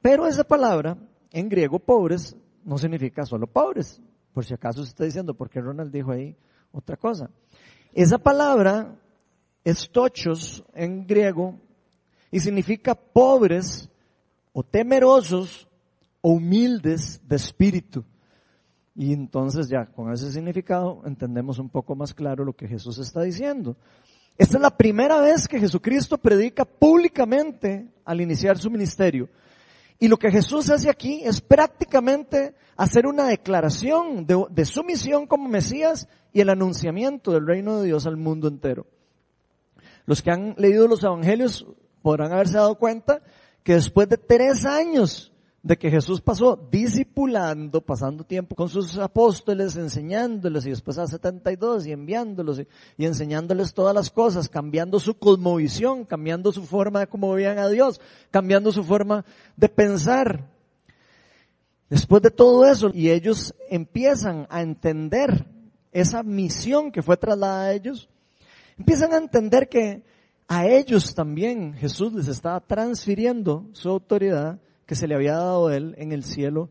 Pero 0.00 0.26
esa 0.26 0.44
palabra, 0.44 0.96
en 1.30 1.48
griego 1.48 1.78
pobres, 1.78 2.36
no 2.64 2.78
significa 2.78 3.24
solo 3.24 3.46
pobres. 3.46 4.00
Por 4.32 4.44
si 4.44 4.54
acaso 4.54 4.82
se 4.82 4.90
está 4.90 5.04
diciendo, 5.04 5.34
porque 5.34 5.60
Ronald 5.60 5.92
dijo 5.92 6.10
ahí 6.10 6.36
otra 6.72 6.96
cosa. 6.96 7.30
Esa 7.92 8.18
palabra 8.18 8.96
es 9.62 9.88
tochos 9.90 10.64
en 10.74 11.06
griego 11.06 11.58
y 12.30 12.40
significa 12.40 12.94
pobres 12.94 13.88
o 14.52 14.62
temerosos 14.62 15.68
o 16.20 16.30
humildes 16.30 17.20
de 17.26 17.36
espíritu. 17.36 18.04
Y 18.96 19.12
entonces 19.12 19.68
ya 19.68 19.86
con 19.86 20.12
ese 20.12 20.30
significado 20.32 21.02
entendemos 21.04 21.58
un 21.58 21.68
poco 21.68 21.94
más 21.94 22.14
claro 22.14 22.44
lo 22.44 22.52
que 22.52 22.68
Jesús 22.68 22.98
está 22.98 23.22
diciendo. 23.22 23.76
Esta 24.36 24.56
es 24.56 24.62
la 24.62 24.76
primera 24.76 25.20
vez 25.20 25.46
que 25.46 25.60
Jesucristo 25.60 26.18
predica 26.18 26.64
públicamente 26.64 27.88
al 28.04 28.20
iniciar 28.20 28.58
su 28.58 28.70
ministerio. 28.70 29.28
Y 29.98 30.08
lo 30.08 30.16
que 30.16 30.30
Jesús 30.30 30.70
hace 30.70 30.90
aquí 30.90 31.22
es 31.24 31.40
prácticamente 31.40 32.54
hacer 32.76 33.06
una 33.06 33.26
declaración 33.26 34.26
de, 34.26 34.64
su 34.64 34.82
misión 34.82 35.26
como 35.26 35.48
Mesías 35.48 36.08
y 36.32 36.40
el 36.40 36.50
anunciamiento 36.50 37.32
del 37.32 37.46
reino 37.46 37.80
de 37.80 37.86
Dios 37.86 38.06
al 38.06 38.16
mundo 38.16 38.48
entero. 38.48 38.86
Los 40.06 40.20
que 40.20 40.30
han 40.30 40.54
leído 40.58 40.88
los 40.88 41.02
evangelios 41.02 41.66
podrán 42.02 42.32
haberse 42.32 42.56
dado 42.56 42.76
cuenta 42.76 43.22
que 43.62 43.74
después 43.74 44.08
de 44.08 44.18
tres 44.18 44.66
años 44.66 45.32
de 45.64 45.78
que 45.78 45.90
Jesús 45.90 46.20
pasó 46.20 46.68
discipulando, 46.70 47.80
pasando 47.80 48.22
tiempo 48.22 48.54
con 48.54 48.68
sus 48.68 48.98
apóstoles, 48.98 49.76
enseñándoles 49.76 50.66
y 50.66 50.70
después 50.70 50.98
a 50.98 51.06
72 51.06 51.86
y 51.86 51.92
enviándolos 51.92 52.60
y, 52.60 52.68
y, 52.98 53.06
enseñándoles 53.06 53.72
todas 53.72 53.94
las 53.94 54.10
cosas, 54.10 54.50
cambiando 54.50 55.00
su 55.00 55.14
cosmovisión, 55.14 56.04
cambiando 56.04 56.52
su 56.52 56.64
forma 56.64 57.00
de 57.00 57.06
cómo 57.06 57.32
veían 57.32 57.58
a 57.58 57.70
Dios, 57.70 57.98
cambiando 58.30 58.72
su 58.72 58.84
forma 58.84 59.24
de 59.56 59.70
pensar. 59.70 60.50
Después 61.88 62.20
de 62.20 62.30
todo 62.30 62.66
eso, 62.66 62.90
y 62.92 63.08
ellos 63.08 63.54
empiezan 63.70 64.46
a 64.50 64.60
entender 64.60 65.46
esa 65.92 66.22
misión 66.22 66.92
que 66.92 67.02
fue 67.02 67.16
trasladada 67.16 67.64
a 67.64 67.72
ellos, 67.72 68.10
empiezan 68.76 69.14
a 69.14 69.16
entender 69.16 69.70
que 69.70 70.02
a 70.46 70.66
ellos 70.66 71.14
también 71.14 71.72
Jesús 71.72 72.12
les 72.12 72.28
estaba 72.28 72.60
transfiriendo 72.60 73.66
su 73.72 73.88
autoridad 73.88 74.58
que 74.86 74.94
se 74.94 75.06
le 75.06 75.14
había 75.14 75.34
dado 75.34 75.68
a 75.68 75.76
él 75.76 75.94
en 75.98 76.12
el 76.12 76.24
cielo 76.24 76.70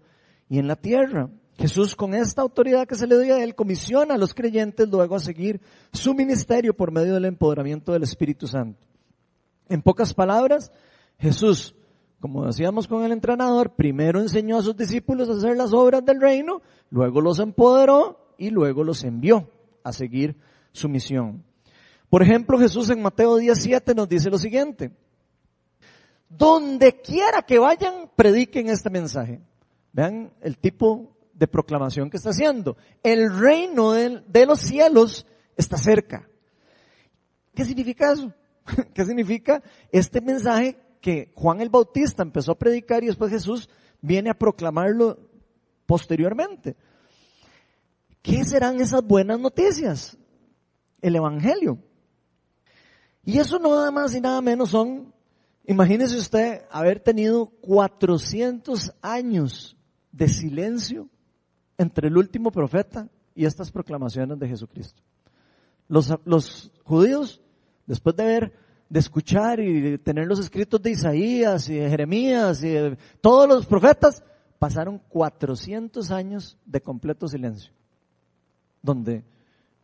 y 0.50 0.60
en 0.60 0.67
la 0.67 0.75
tierra. 0.75 1.29
Jesús 1.58 1.96
con 1.96 2.13
esta 2.13 2.41
autoridad 2.41 2.88
que 2.88 2.96
se 2.96 3.08
le 3.08 3.20
dio 3.20 3.36
a 3.36 3.43
él 3.43 3.55
comisiona 3.55 4.15
a 4.15 4.17
los 4.17 4.34
creyentes 4.34 4.89
luego 4.89 5.15
a 5.15 5.20
seguir 5.20 5.62
su 5.91 6.13
ministerio 6.13 6.75
por 6.75 6.91
medio 6.91 7.13
del 7.13 7.25
empoderamiento 7.25 7.91
del 7.91 8.03
Espíritu 8.03 8.48
Santo. 8.48 8.88
En 9.70 9.82
pocas 9.82 10.13
palabras, 10.13 10.72
Jesús, 11.20 11.75
como 12.20 12.46
decíamos 12.46 12.88
con 12.88 13.03
el 13.03 13.12
entrenador, 13.12 13.75
primero 13.75 14.20
enseñó 14.20 14.58
a 14.58 14.63
sus 14.63 14.75
discípulos 14.75 15.29
a 15.29 15.34
hacer 15.34 15.55
las 15.55 15.74
obras 15.74 16.03
del 16.03 16.20
reino, 16.20 16.62
luego 16.89 17.22
los 17.22 17.39
empoderó 17.39 18.36
y 18.38 18.50
luego 18.50 18.84
los 18.84 19.03
envió 19.03 19.50
a 19.84 19.93
seguir 19.93 20.36
su 20.72 20.89
misión. 20.89 21.43
Por 22.10 22.24
ejemplo, 22.24 22.58
Jesús 22.60 22.89
en 22.89 23.01
Mateo 23.01 23.38
17 23.38 23.96
nos 23.96 24.10
dice 24.10 24.29
lo 24.29 24.38
siguiente. 24.38 24.91
Donde 26.37 27.01
quiera 27.01 27.43
que 27.43 27.59
vayan, 27.59 28.09
prediquen 28.15 28.69
este 28.69 28.89
mensaje. 28.89 29.41
Vean 29.91 30.33
el 30.41 30.57
tipo 30.57 31.15
de 31.33 31.47
proclamación 31.47 32.09
que 32.09 32.17
está 32.17 32.29
haciendo. 32.29 32.77
El 33.03 33.37
reino 33.37 33.91
de, 33.91 34.45
los 34.45 34.59
cielos 34.59 35.27
está 35.55 35.77
cerca. 35.77 36.27
¿Qué 37.53 37.65
significa 37.65 38.13
eso? 38.13 38.33
¿Qué 38.93 39.05
significa 39.05 39.61
este 39.91 40.21
mensaje 40.21 40.77
que 41.01 41.31
Juan 41.35 41.61
el 41.61 41.69
Bautista 41.69 42.23
empezó 42.23 42.53
a 42.53 42.57
predicar 42.57 43.03
y 43.03 43.07
después 43.07 43.31
Jesús 43.31 43.69
viene 44.01 44.29
a 44.29 44.37
proclamarlo 44.37 45.19
posteriormente? 45.85 46.75
¿Qué 48.21 48.43
serán 48.45 48.79
esas 48.79 49.03
buenas 49.03 49.39
noticias? 49.39 50.17
El 51.01 51.15
Evangelio. 51.15 51.77
Y 53.25 53.39
eso 53.39 53.59
no 53.59 53.69
nada 53.69 53.91
más 53.91 54.15
y 54.15 54.21
nada 54.21 54.41
menos 54.41 54.69
son, 54.69 55.12
imagínese 55.65 56.17
usted 56.17 56.62
haber 56.72 57.00
tenido 57.00 57.48
400 57.62 58.93
años 59.01 59.77
de 60.12 60.27
silencio 60.27 61.10
entre 61.77 62.08
el 62.08 62.17
último 62.17 62.51
profeta 62.51 63.10
y 63.36 63.46
estas 63.46 63.72
proclamaciones 63.72 64.39
de 64.39 64.48
Jesucristo. 64.48 65.01
Los, 65.88 66.72
judíos, 66.84 67.41
después 67.86 68.15
de 68.15 68.24
ver, 68.24 68.53
de 68.89 69.00
escuchar 69.00 69.60
y 69.60 69.98
tener 69.98 70.27
los 70.27 70.39
escritos 70.39 70.82
de 70.82 70.91
Isaías 70.91 71.70
y 71.70 71.75
de 71.75 71.89
Jeremías 71.89 72.63
y 72.63 72.70
de 72.70 72.98
todos 73.22 73.48
los 73.48 73.65
profetas, 73.65 74.24
pasaron 74.60 75.00
400 75.10 76.12
años 76.12 76.58
de 76.65 76.82
completo 76.82 77.27
silencio, 77.27 77.74
donde 78.82 79.24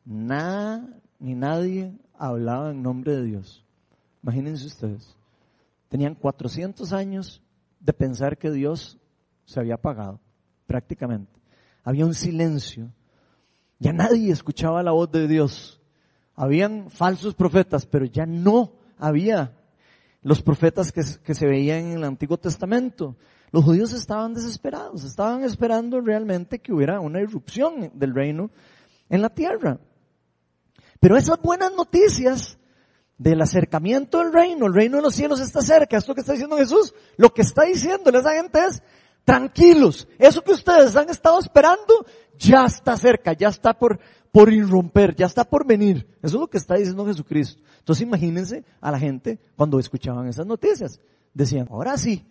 nada 0.05 0.87
ni 1.19 1.35
nadie 1.35 1.93
hablaba 2.17 2.71
en 2.71 2.81
nombre 2.81 3.15
de 3.15 3.23
Dios. 3.23 3.65
Imagínense 4.23 4.65
ustedes. 4.65 5.18
Tenían 5.89 6.15
400 6.15 6.93
años 6.93 7.41
de 7.79 7.93
pensar 7.93 8.37
que 8.37 8.51
Dios 8.51 8.99
se 9.45 9.59
había 9.59 9.75
apagado, 9.75 10.19
prácticamente. 10.67 11.39
Había 11.83 12.05
un 12.05 12.13
silencio. 12.13 12.91
Ya 13.79 13.91
nadie 13.91 14.31
escuchaba 14.31 14.83
la 14.83 14.91
voz 14.91 15.11
de 15.11 15.27
Dios. 15.27 15.81
Habían 16.35 16.89
falsos 16.89 17.33
profetas, 17.33 17.85
pero 17.85 18.05
ya 18.05 18.25
no 18.25 18.73
había 18.97 19.57
los 20.21 20.41
profetas 20.41 20.91
que, 20.91 21.01
que 21.23 21.33
se 21.33 21.47
veían 21.47 21.79
en 21.79 21.91
el 21.93 22.03
Antiguo 22.03 22.37
Testamento. 22.37 23.15
Los 23.51 23.63
judíos 23.63 23.93
estaban 23.93 24.33
desesperados, 24.33 25.03
estaban 25.03 25.43
esperando 25.43 26.01
realmente 26.01 26.59
que 26.59 26.71
hubiera 26.71 26.99
una 26.99 27.19
irrupción 27.19 27.91
del 27.95 28.13
reino 28.13 28.51
en 29.09 29.21
la 29.23 29.29
tierra. 29.29 29.79
Pero 30.99 31.17
esas 31.17 31.41
buenas 31.41 31.73
noticias 31.75 32.59
del 33.19 33.41
acercamiento 33.41 34.19
del 34.19 34.33
reino, 34.33 34.65
el 34.65 34.73
reino 34.73 34.97
de 34.97 35.03
los 35.03 35.13
cielos 35.13 35.41
está 35.41 35.61
cerca, 35.61 35.97
esto 35.97 36.15
que 36.15 36.21
está 36.21 36.31
diciendo 36.31 36.57
Jesús, 36.57 36.95
lo 37.17 37.31
que 37.33 37.41
está 37.41 37.63
diciéndole 37.63 38.17
a 38.17 38.21
esa 38.21 38.33
gente 38.33 38.59
es, 38.59 38.81
tranquilos, 39.25 40.07
eso 40.17 40.41
que 40.41 40.53
ustedes 40.53 40.95
han 40.95 41.09
estado 41.09 41.37
esperando 41.37 42.05
ya 42.37 42.65
está 42.65 42.95
cerca, 42.95 43.33
ya 43.33 43.49
está 43.49 43.77
por, 43.77 43.99
por 44.31 44.51
irromper, 44.51 45.13
ya 45.15 45.25
está 45.25 45.43
por 45.43 45.67
venir. 45.67 46.07
Eso 46.23 46.37
es 46.37 46.41
lo 46.41 46.49
que 46.49 46.57
está 46.57 46.75
diciendo 46.75 47.05
Jesucristo. 47.05 47.61
Entonces 47.79 48.03
imagínense 48.03 48.63
a 48.79 48.89
la 48.89 48.97
gente 48.97 49.37
cuando 49.57 49.77
escuchaban 49.77 50.27
esas 50.27 50.45
noticias. 50.45 51.01
Decían, 51.33 51.67
ahora 51.69 51.97
sí, 51.97 52.25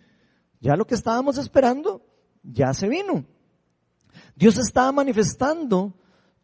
ya 0.59 0.75
lo 0.75 0.87
que 0.87 0.95
estábamos 0.95 1.37
esperando, 1.37 2.01
ya 2.41 2.73
se 2.73 2.89
vino. 2.89 3.23
Dios 4.35 4.57
estaba 4.57 4.91
manifestando 4.91 5.93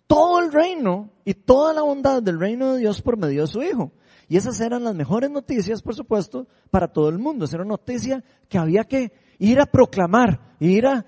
todo 0.06 0.40
el 0.40 0.52
reino 0.52 1.10
y 1.26 1.34
toda 1.34 1.74
la 1.74 1.82
bondad 1.82 2.22
del 2.22 2.40
reino 2.40 2.74
de 2.74 2.80
Dios 2.82 3.02
por 3.02 3.18
medio 3.18 3.42
de 3.42 3.48
su 3.48 3.64
Hijo. 3.64 3.92
Y 4.28 4.38
esas 4.38 4.60
eran 4.60 4.84
las 4.84 4.96
mejores 4.96 5.30
noticias, 5.30 5.82
por 5.82 5.96
supuesto, 5.96 6.48
para 6.72 6.88
todo 6.88 7.10
el 7.10 7.20
mundo. 7.20 7.46
Esa 7.46 7.58
era 7.58 7.64
una 7.64 7.74
noticia 7.74 8.24
que 8.50 8.58
había 8.58 8.84
que 8.84 9.12
ir 9.38 9.60
a 9.60 9.66
proclamar, 9.66 10.56
ir 10.60 10.88
a, 10.88 11.06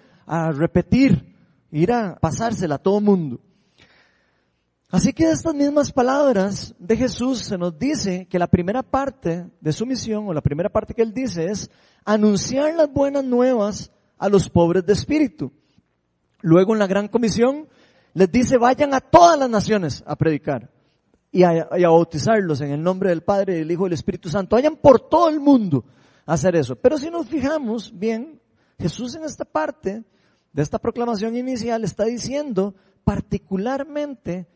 repetir, 0.52 1.36
ir 1.72 1.92
a 1.92 2.16
pasársela 2.16 2.76
a 2.76 2.80
todo 2.80 3.00
el 3.00 3.06
mundo. 3.06 3.40
Así 4.90 5.12
que 5.14 5.26
de 5.26 5.34
estas 5.34 5.54
mismas 5.54 5.92
palabras 5.92 6.74
de 6.80 6.96
Jesús 6.96 7.40
se 7.40 7.58
nos 7.58 7.78
dice 7.78 8.28
que 8.30 8.40
la 8.40 8.48
primera 8.48 8.84
parte 8.84 9.50
de 9.60 9.74
su 9.74 9.86
misión, 9.86 10.28
o 10.28 10.34
la 10.34 10.42
primera 10.42 10.70
parte 10.70 10.94
que 10.94 11.02
él 11.02 11.14
dice 11.14 11.46
es 11.46 11.70
anunciar 12.06 12.74
las 12.76 12.92
buenas 12.92 13.24
nuevas 13.24 13.92
a 14.18 14.30
los 14.30 14.50
pobres 14.50 14.86
de 14.86 14.94
espíritu. 14.94 15.52
Luego 16.42 16.74
en 16.74 16.80
la 16.80 16.88
gran 16.88 17.08
comisión 17.10 17.68
les 18.14 18.32
dice 18.32 18.58
vayan 18.58 18.94
a 18.94 19.02
todas 19.02 19.38
las 19.38 19.50
naciones 19.50 20.04
a 20.06 20.16
predicar 20.16 20.72
y 21.38 21.44
a, 21.44 21.68
bautizarlos 21.70 22.62
en 22.62 22.72
el 22.72 22.82
nombre 22.82 23.12
del 23.12 23.22
Padre, 23.22 23.58
del 23.58 23.70
Hijo 23.70 23.84
y 23.84 23.90
del 23.90 23.94
Espíritu 23.94 24.28
Santo. 24.28 24.56
Vayan 24.56 24.76
por 24.76 25.08
todo 25.08 25.30
el 25.30 25.40
mundo 25.40 25.86
a 26.26 26.34
hacer 26.34 26.56
eso. 26.56 26.76
Pero 26.76 26.98
si 26.98 27.12
nos 27.12 27.28
fijamos 27.28 27.96
bien, 27.96 28.42
Jesús 28.80 29.14
en 29.14 29.24
esta 29.24 29.46
parte 29.46 30.04
de 30.52 30.62
esta 30.64 30.80
proclamación 30.80 31.38
inicial 31.38 31.84
está 31.84 32.06
diciendo 32.06 32.74
particularmente 33.04 34.48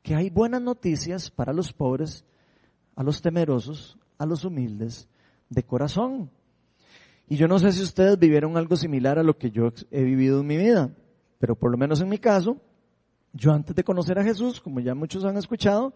que 0.00 0.14
hay 0.14 0.30
buenas 0.30 0.62
noticias 0.62 1.30
para 1.30 1.52
los 1.52 1.74
pobres, 1.74 2.24
a 2.96 3.02
los 3.02 3.20
temerosos, 3.20 3.98
a 4.16 4.24
los 4.24 4.46
humildes 4.46 5.10
de 5.50 5.62
corazón. 5.62 6.30
Y 7.28 7.36
yo 7.36 7.48
no 7.48 7.58
sé 7.58 7.70
si 7.72 7.82
ustedes 7.82 8.18
vivieron 8.18 8.56
algo 8.56 8.76
similar 8.76 9.18
a 9.18 9.22
lo 9.22 9.36
que 9.36 9.50
yo 9.50 9.74
he 9.90 10.04
vivido 10.04 10.40
en 10.40 10.46
mi 10.46 10.56
vida, 10.56 10.90
pero 11.38 11.54
por 11.54 11.70
lo 11.70 11.76
menos 11.76 12.00
en 12.00 12.08
mi 12.08 12.16
caso, 12.16 12.62
yo 13.38 13.52
antes 13.52 13.74
de 13.76 13.84
conocer 13.84 14.18
a 14.18 14.24
Jesús, 14.24 14.60
como 14.60 14.80
ya 14.80 14.96
muchos 14.96 15.24
han 15.24 15.36
escuchado, 15.36 15.94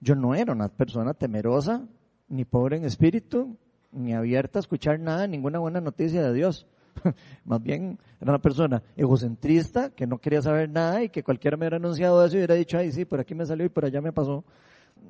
yo 0.00 0.16
no 0.16 0.34
era 0.34 0.52
una 0.52 0.68
persona 0.68 1.14
temerosa, 1.14 1.86
ni 2.28 2.44
pobre 2.44 2.78
en 2.78 2.84
espíritu, 2.84 3.56
ni 3.92 4.12
abierta 4.12 4.58
a 4.58 4.60
escuchar 4.60 4.98
nada, 4.98 5.28
ninguna 5.28 5.60
buena 5.60 5.80
noticia 5.80 6.20
de 6.22 6.32
Dios. 6.32 6.66
Más 7.44 7.62
bien 7.62 7.96
era 8.20 8.32
una 8.32 8.42
persona 8.42 8.82
egocentrista 8.96 9.90
que 9.90 10.06
no 10.06 10.18
quería 10.18 10.42
saber 10.42 10.68
nada 10.68 11.04
y 11.04 11.10
que 11.10 11.22
cualquiera 11.22 11.56
me 11.56 11.62
hubiera 11.62 11.76
anunciado 11.76 12.24
eso 12.24 12.34
y 12.34 12.38
hubiera 12.38 12.56
dicho, 12.56 12.76
ay 12.76 12.90
sí, 12.90 13.04
por 13.04 13.20
aquí 13.20 13.36
me 13.36 13.46
salió 13.46 13.64
y 13.64 13.68
por 13.68 13.84
allá 13.84 14.00
me 14.00 14.12
pasó. 14.12 14.44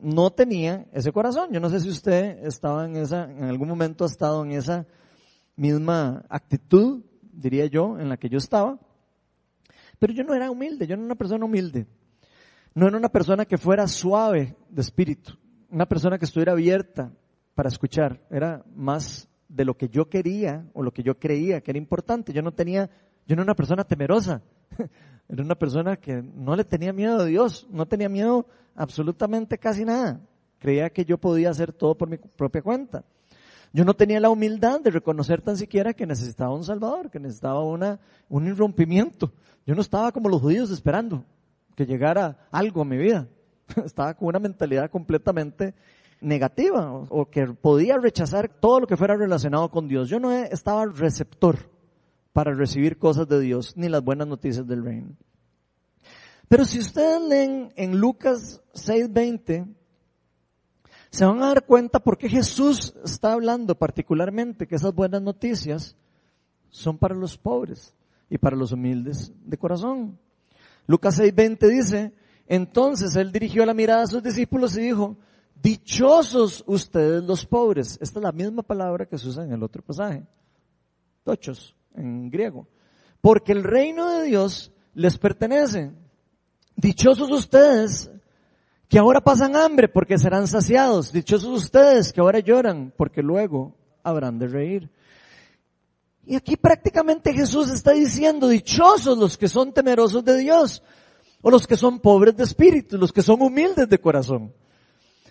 No 0.02 0.30
tenía 0.30 0.87
ese 0.92 1.12
corazón. 1.12 1.50
Yo 1.50 1.60
no 1.60 1.70
sé 1.70 1.80
si 1.80 1.88
usted 1.88 2.44
estaba 2.44 2.84
en 2.84 2.96
esa, 2.96 3.25
en 3.25 3.44
algún 3.44 3.68
momento 3.68 4.04
ha 4.04 4.06
estado 4.06 4.44
en 4.44 4.52
esa 4.52 4.87
misma 5.56 6.25
actitud, 6.28 7.02
diría 7.32 7.66
yo, 7.66 7.99
en 7.99 8.10
la 8.10 8.18
que 8.18 8.28
yo 8.28 8.37
estaba. 8.37 8.78
Pero 10.00 10.14
yo 10.14 10.25
no 10.25 10.35
era 10.35 10.50
humilde, 10.50 10.87
yo 10.87 10.97
no 10.97 11.02
era 11.02 11.07
una 11.07 11.14
persona 11.14 11.45
humilde. 11.45 11.87
No 12.75 12.88
era 12.88 12.97
una 12.97 13.11
persona 13.11 13.45
que 13.45 13.59
fuera 13.59 13.87
suave 13.87 14.57
de 14.71 14.80
espíritu, 14.80 15.35
una 15.71 15.87
persona 15.87 16.19
que 16.19 16.25
estuviera 16.25 16.52
abierta 16.52 17.12
para 17.54 17.69
escuchar. 17.69 18.19
Era 18.30 18.64
más 18.75 19.28
de 19.47 19.64
lo 19.66 19.76
que 19.76 19.88
yo 19.88 20.09
quería 20.09 20.66
o 20.73 20.83
lo 20.83 20.92
que 20.92 21.02
yo 21.02 21.19
creía 21.19 21.61
que 21.61 21.73
era 21.73 21.78
importante. 21.78 22.33
Yo 22.33 22.40
no 22.40 22.52
tenía, 22.52 22.88
yo 23.26 23.37
no 23.37 23.42
era 23.42 23.50
una 23.50 23.54
persona 23.54 23.85
temerosa. 23.85 24.42
Era 25.28 25.45
una 25.45 25.54
persona 25.54 25.97
que 25.97 26.21
no 26.23 26.57
le 26.57 26.64
tenía 26.64 26.92
miedo 26.92 27.21
a 27.21 27.25
Dios, 27.25 27.64
no 27.71 27.87
tenía 27.87 28.09
miedo 28.09 28.49
absolutamente 28.75 29.59
casi 29.59 29.85
nada. 29.85 30.21
Creía 30.59 30.90
que 30.90 31.04
yo 31.04 31.19
podía 31.19 31.50
hacer 31.50 31.73
todo 31.73 31.97
por 31.97 32.11
mi 32.11 32.16
propia 32.16 32.62
cuenta. 32.62 33.04
Yo 33.72 33.84
no 33.84 33.94
tenía 33.94 34.18
la 34.18 34.30
humildad 34.30 34.80
de 34.80 34.90
reconocer 34.90 35.42
tan 35.42 35.56
siquiera 35.56 35.94
que 35.94 36.06
necesitaba 36.06 36.54
un 36.54 36.64
Salvador, 36.64 37.10
que 37.10 37.20
necesitaba 37.20 37.62
una, 37.62 38.00
un 38.28 38.46
irrumpimiento. 38.48 39.32
Yo 39.64 39.74
no 39.74 39.80
estaba 39.80 40.10
como 40.10 40.28
los 40.28 40.40
judíos 40.40 40.70
esperando 40.70 41.24
que 41.76 41.86
llegara 41.86 42.48
algo 42.50 42.82
a 42.82 42.84
mi 42.84 42.96
vida. 42.96 43.28
Estaba 43.84 44.14
con 44.14 44.28
una 44.28 44.40
mentalidad 44.40 44.90
completamente 44.90 45.74
negativa 46.20 46.92
o, 46.92 47.30
que 47.30 47.46
podía 47.46 47.96
rechazar 47.96 48.48
todo 48.48 48.80
lo 48.80 48.86
que 48.86 48.96
fuera 48.96 49.16
relacionado 49.16 49.70
con 49.70 49.88
Dios. 49.88 50.08
Yo 50.08 50.20
no 50.20 50.32
estaba 50.32 50.84
receptor 50.86 51.70
para 52.32 52.52
recibir 52.52 52.98
cosas 52.98 53.28
de 53.28 53.40
Dios 53.40 53.76
ni 53.76 53.88
las 53.88 54.02
buenas 54.02 54.26
noticias 54.26 54.66
del 54.66 54.84
reino. 54.84 55.16
Pero 56.48 56.64
si 56.64 56.80
ustedes 56.80 57.22
leen 57.22 57.72
en 57.76 57.98
Lucas 57.98 58.60
6:20, 58.74 59.66
se 61.11 61.25
van 61.25 61.43
a 61.43 61.49
dar 61.49 61.67
cuenta 61.67 61.99
por 61.99 62.17
qué 62.17 62.29
Jesús 62.29 62.95
está 63.05 63.33
hablando 63.33 63.75
particularmente 63.75 64.67
que 64.67 64.76
esas 64.76 64.95
buenas 64.95 65.21
noticias 65.21 65.97
son 66.71 66.99
para 66.99 67.14
los 67.14 67.37
pobres. 67.37 67.95
y 68.33 68.38
para 68.38 68.55
los 68.55 68.71
humildes 68.71 69.33
de 69.45 69.59
corazón. 69.59 70.17
Lucas 70.87 71.19
6:20 71.19 71.69
dice, 71.69 72.12
entonces 72.47 73.17
él 73.17 73.33
dirigió 73.33 73.67
la 73.67 73.75
mirada 73.75 74.05
a 74.05 74.07
sus 74.07 74.23
discípulos 74.23 74.76
y 74.76 74.83
dijo, 74.83 75.17
dichosos 75.61 76.62
ustedes 76.67 77.25
los 77.25 77.45
pobres. 77.45 77.99
Esta 78.00 78.21
es 78.21 78.23
la 78.23 78.31
misma 78.31 78.62
palabra 78.62 79.07
que 79.07 79.19
se 79.19 79.26
usa 79.26 79.45
en 79.45 79.52
el 79.52 79.62
otro 79.64 79.83
pasaje. 79.83 80.23
Tochos, 81.25 81.75
en 81.95 82.31
griego. 82.31 82.69
Porque 83.21 83.50
el 83.50 83.64
reino 83.64 84.09
de 84.11 84.26
Dios 84.26 84.73
les 84.95 85.19
pertenece. 85.19 85.90
Dichosos 86.76 87.31
ustedes 87.31 88.11
que 88.90 88.99
ahora 88.99 89.20
pasan 89.20 89.54
hambre 89.54 89.88
porque 89.88 90.18
serán 90.18 90.49
saciados. 90.49 91.12
Dichosos 91.12 91.62
ustedes 91.62 92.12
que 92.12 92.20
ahora 92.20 92.40
lloran 92.40 92.92
porque 92.97 93.23
luego 93.23 93.76
habrán 94.02 94.40
de 94.40 94.49
reír. 94.49 94.90
Y 96.26 96.35
aquí 96.35 96.56
prácticamente 96.56 97.32
Jesús 97.32 97.70
está 97.70 97.92
diciendo, 97.92 98.49
dichosos 98.49 99.16
los 99.16 99.38
que 99.38 99.47
son 99.47 99.73
temerosos 99.73 100.25
de 100.25 100.37
Dios, 100.38 100.82
o 101.40 101.50
los 101.52 101.68
que 101.68 101.76
son 101.76 102.00
pobres 102.00 102.37
de 102.37 102.42
espíritu, 102.42 102.99
los 102.99 103.12
que 103.12 103.23
son 103.23 103.40
humildes 103.40 103.88
de 103.88 104.00
corazón. 104.00 104.52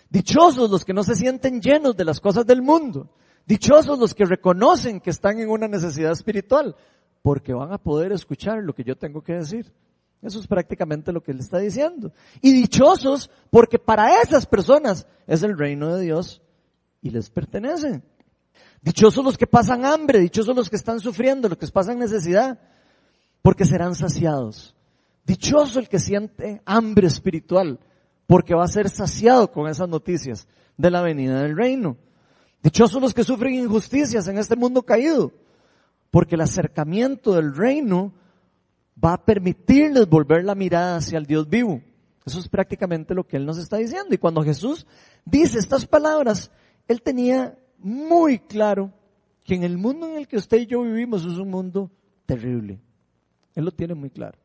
Dichosos 0.08 0.70
los 0.70 0.82
que 0.82 0.94
no 0.94 1.04
se 1.04 1.14
sienten 1.14 1.60
llenos 1.60 1.94
de 1.94 2.06
las 2.06 2.18
cosas 2.18 2.46
del 2.46 2.62
mundo. 2.62 3.10
Dichosos 3.46 3.98
los 3.98 4.14
que 4.14 4.24
reconocen 4.24 5.00
que 5.00 5.10
están 5.10 5.38
en 5.38 5.50
una 5.50 5.68
necesidad 5.68 6.12
espiritual, 6.12 6.76
porque 7.20 7.52
van 7.52 7.74
a 7.74 7.78
poder 7.78 8.12
escuchar 8.12 8.62
lo 8.62 8.74
que 8.74 8.84
yo 8.84 8.96
tengo 8.96 9.22
que 9.22 9.34
decir. 9.34 9.70
Eso 10.22 10.38
es 10.38 10.46
prácticamente 10.46 11.12
lo 11.12 11.22
que 11.22 11.32
él 11.32 11.40
está 11.40 11.58
diciendo. 11.58 12.12
Y 12.42 12.52
dichosos 12.52 13.30
porque 13.50 13.78
para 13.78 14.20
esas 14.20 14.46
personas 14.46 15.06
es 15.26 15.42
el 15.42 15.56
reino 15.56 15.94
de 15.94 16.02
Dios 16.02 16.42
y 17.00 17.10
les 17.10 17.30
pertenece. 17.30 18.02
Dichosos 18.82 19.24
los 19.24 19.38
que 19.38 19.46
pasan 19.46 19.84
hambre, 19.84 20.20
dichosos 20.20 20.54
los 20.54 20.68
que 20.68 20.76
están 20.76 21.00
sufriendo, 21.00 21.48
los 21.48 21.58
que 21.58 21.66
pasan 21.68 21.98
necesidad, 21.98 22.58
porque 23.42 23.64
serán 23.64 23.94
saciados. 23.94 24.74
Dichoso 25.24 25.78
el 25.78 25.88
que 25.88 25.98
siente 25.98 26.62
hambre 26.64 27.06
espiritual, 27.06 27.78
porque 28.26 28.54
va 28.54 28.64
a 28.64 28.68
ser 28.68 28.88
saciado 28.88 29.50
con 29.50 29.68
esas 29.68 29.88
noticias 29.88 30.48
de 30.76 30.90
la 30.90 31.02
venida 31.02 31.42
del 31.42 31.56
reino. 31.56 31.96
Dichosos 32.62 33.00
los 33.00 33.14
que 33.14 33.24
sufren 33.24 33.54
injusticias 33.54 34.28
en 34.28 34.38
este 34.38 34.56
mundo 34.56 34.82
caído, 34.82 35.32
porque 36.10 36.34
el 36.34 36.42
acercamiento 36.42 37.34
del 37.34 37.54
reino 37.54 38.12
va 39.02 39.14
a 39.14 39.24
permitirles 39.24 40.08
volver 40.08 40.44
la 40.44 40.54
mirada 40.54 40.96
hacia 40.96 41.18
el 41.18 41.26
Dios 41.26 41.48
vivo. 41.48 41.80
Eso 42.24 42.38
es 42.38 42.48
prácticamente 42.48 43.14
lo 43.14 43.26
que 43.26 43.36
Él 43.36 43.46
nos 43.46 43.58
está 43.58 43.78
diciendo. 43.78 44.14
Y 44.14 44.18
cuando 44.18 44.42
Jesús 44.42 44.86
dice 45.24 45.58
estas 45.58 45.86
palabras, 45.86 46.50
Él 46.86 47.02
tenía 47.02 47.58
muy 47.78 48.38
claro 48.38 48.92
que 49.44 49.54
en 49.54 49.64
el 49.64 49.78
mundo 49.78 50.06
en 50.06 50.16
el 50.16 50.28
que 50.28 50.36
usted 50.36 50.58
y 50.58 50.66
yo 50.66 50.82
vivimos 50.82 51.24
es 51.24 51.38
un 51.38 51.50
mundo 51.50 51.90
terrible. 52.26 52.78
Él 53.54 53.64
lo 53.64 53.72
tiene 53.72 53.94
muy 53.94 54.10
claro. 54.10 54.38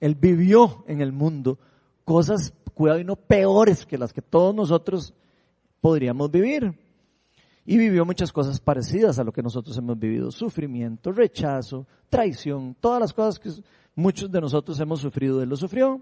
Él 0.00 0.14
vivió 0.14 0.84
en 0.88 1.00
el 1.00 1.12
mundo 1.12 1.58
cosas, 2.04 2.52
cuidado 2.74 3.00
y 3.00 3.04
no 3.04 3.16
peores 3.16 3.86
que 3.86 3.98
las 3.98 4.12
que 4.12 4.22
todos 4.22 4.54
nosotros 4.54 5.14
podríamos 5.80 6.30
vivir. 6.30 6.78
Y 7.66 7.76
vivió 7.76 8.04
muchas 8.04 8.32
cosas 8.32 8.60
parecidas 8.60 9.18
a 9.18 9.24
lo 9.24 9.32
que 9.32 9.42
nosotros 9.42 9.76
hemos 9.76 9.98
vivido. 9.98 10.30
Sufrimiento, 10.30 11.10
rechazo, 11.12 11.86
traición, 12.08 12.76
todas 12.78 13.00
las 13.00 13.12
cosas 13.12 13.38
que 13.38 13.50
muchos 13.94 14.30
de 14.30 14.40
nosotros 14.40 14.78
hemos 14.78 15.00
sufrido, 15.00 15.42
Él 15.42 15.48
lo 15.48 15.56
sufrió. 15.56 16.00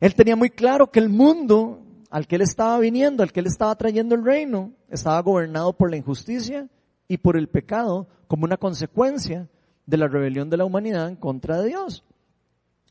Él 0.00 0.14
tenía 0.14 0.36
muy 0.36 0.50
claro 0.50 0.90
que 0.90 1.00
el 1.00 1.08
mundo 1.08 1.82
al 2.10 2.26
que 2.26 2.36
él 2.36 2.42
estaba 2.42 2.78
viniendo, 2.78 3.22
al 3.22 3.32
que 3.32 3.40
él 3.40 3.46
estaba 3.46 3.74
trayendo 3.74 4.14
el 4.14 4.24
reino, 4.24 4.72
estaba 4.88 5.20
gobernado 5.20 5.72
por 5.72 5.90
la 5.90 5.96
injusticia 5.96 6.68
y 7.08 7.18
por 7.18 7.36
el 7.36 7.48
pecado 7.48 8.06
como 8.28 8.44
una 8.44 8.56
consecuencia 8.56 9.48
de 9.86 9.96
la 9.96 10.08
rebelión 10.08 10.50
de 10.50 10.56
la 10.56 10.64
humanidad 10.64 11.08
en 11.08 11.16
contra 11.16 11.60
de 11.60 11.68
Dios. 11.68 12.04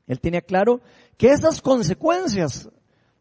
Él 0.07 0.19
tenía 0.19 0.41
claro 0.41 0.81
que 1.17 1.31
esas 1.31 1.61
consecuencias 1.61 2.69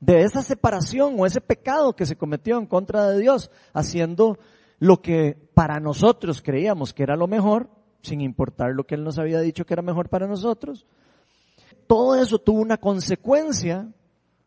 de 0.01 0.23
esa 0.23 0.43
separación 0.43 1.15
o 1.19 1.25
ese 1.25 1.41
pecado 1.41 1.97
que 1.97 2.07
se 2.07 2.17
cometió 2.17 2.59
en 2.59 2.67
contra 2.67 3.09
de 3.09 3.21
Dios, 3.21 3.51
haciendo 3.73 4.39
lo 4.79 5.01
que 5.01 5.37
para 5.55 5.81
nosotros 5.81 6.43
creíamos 6.43 6.93
que 6.93 7.03
era 7.03 7.17
lo 7.17 7.27
mejor, 7.27 7.71
sin 8.03 8.21
importar 8.21 8.75
lo 8.75 8.85
que 8.85 8.95
Él 8.95 9.05
nos 9.05 9.19
había 9.19 9.41
dicho 9.41 9.65
que 9.65 9.75
era 9.75 9.83
mejor 9.83 10.09
para 10.09 10.27
nosotros, 10.27 10.87
todo 11.87 12.17
eso 12.17 12.39
tuvo 12.39 12.61
una 12.61 12.77
consecuencia 12.77 13.89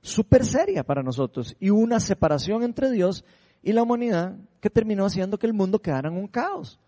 súper 0.01 0.45
seria 0.45 0.83
para 0.83 1.03
nosotros 1.03 1.55
y 1.59 1.69
una 1.69 1.99
separación 1.99 2.63
entre 2.63 2.91
Dios 2.91 3.23
y 3.61 3.73
la 3.73 3.83
humanidad 3.83 4.35
que 4.59 4.69
terminó 4.69 5.05
haciendo 5.05 5.37
que 5.37 5.47
el 5.47 5.53
mundo 5.53 5.79
quedara 5.79 6.09
en 6.09 6.17
un 6.17 6.27
caos. 6.27 6.79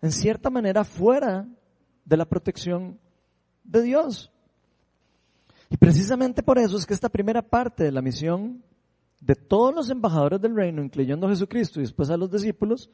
En 0.00 0.12
cierta 0.12 0.50
manera 0.50 0.84
fuera 0.84 1.46
de 2.04 2.16
la 2.16 2.24
protección 2.24 2.98
de 3.64 3.82
Dios. 3.82 4.30
Y 5.70 5.76
precisamente 5.76 6.42
por 6.42 6.58
eso 6.58 6.76
es 6.76 6.84
que 6.84 6.94
esta 6.94 7.08
primera 7.08 7.42
parte 7.42 7.84
de 7.84 7.92
la 7.92 8.02
misión 8.02 8.62
de 9.22 9.36
todos 9.36 9.74
los 9.74 9.88
embajadores 9.88 10.40
del 10.40 10.56
reino, 10.56 10.82
incluyendo 10.82 11.26
a 11.26 11.30
Jesucristo 11.30 11.78
y 11.78 11.84
después 11.84 12.10
a 12.10 12.16
los 12.16 12.30
discípulos, 12.30 12.90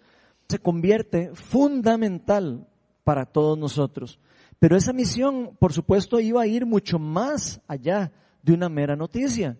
se 0.46 0.58
convierte 0.58 1.30
fundamental 1.34 2.66
para 3.02 3.24
todos 3.24 3.58
nosotros. 3.58 4.20
Pero 4.58 4.76
esa 4.76 4.92
misión, 4.92 5.56
por 5.58 5.72
supuesto, 5.72 6.20
iba 6.20 6.42
a 6.42 6.46
ir 6.46 6.66
mucho 6.66 6.98
más 6.98 7.60
allá 7.66 8.12
de 8.42 8.52
una 8.52 8.68
mera 8.68 8.94
noticia. 8.94 9.56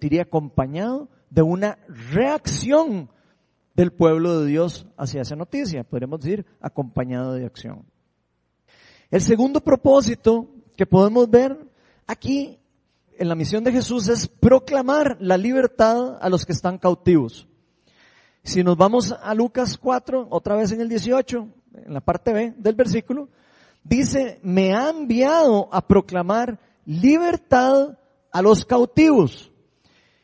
Diría 0.00 0.22
acompañado 0.22 1.10
de 1.28 1.42
una 1.42 1.78
reacción 2.12 3.10
del 3.74 3.92
pueblo 3.92 4.40
de 4.40 4.46
Dios 4.46 4.86
hacia 4.96 5.20
esa 5.20 5.36
noticia. 5.36 5.84
Podríamos 5.84 6.20
decir 6.20 6.46
acompañado 6.60 7.34
de 7.34 7.44
acción. 7.44 7.84
El 9.10 9.20
segundo 9.20 9.60
propósito 9.60 10.48
que 10.76 10.86
podemos 10.86 11.28
ver 11.28 11.58
aquí 12.06 12.58
en 13.18 13.28
la 13.28 13.34
misión 13.34 13.64
de 13.64 13.72
Jesús 13.72 14.08
es 14.08 14.28
proclamar 14.28 15.16
la 15.20 15.36
libertad 15.36 16.18
a 16.20 16.28
los 16.28 16.44
que 16.44 16.52
están 16.52 16.78
cautivos. 16.78 17.48
Si 18.42 18.62
nos 18.62 18.76
vamos 18.76 19.12
a 19.12 19.34
Lucas 19.34 19.76
4, 19.76 20.28
otra 20.30 20.56
vez 20.56 20.72
en 20.72 20.80
el 20.80 20.88
18, 20.88 21.48
en 21.86 21.94
la 21.94 22.00
parte 22.00 22.32
B 22.32 22.54
del 22.56 22.74
versículo, 22.74 23.28
dice, 23.82 24.38
me 24.42 24.74
ha 24.74 24.90
enviado 24.90 25.68
a 25.72 25.86
proclamar 25.86 26.60
libertad 26.84 27.98
a 28.30 28.42
los 28.42 28.64
cautivos. 28.64 29.50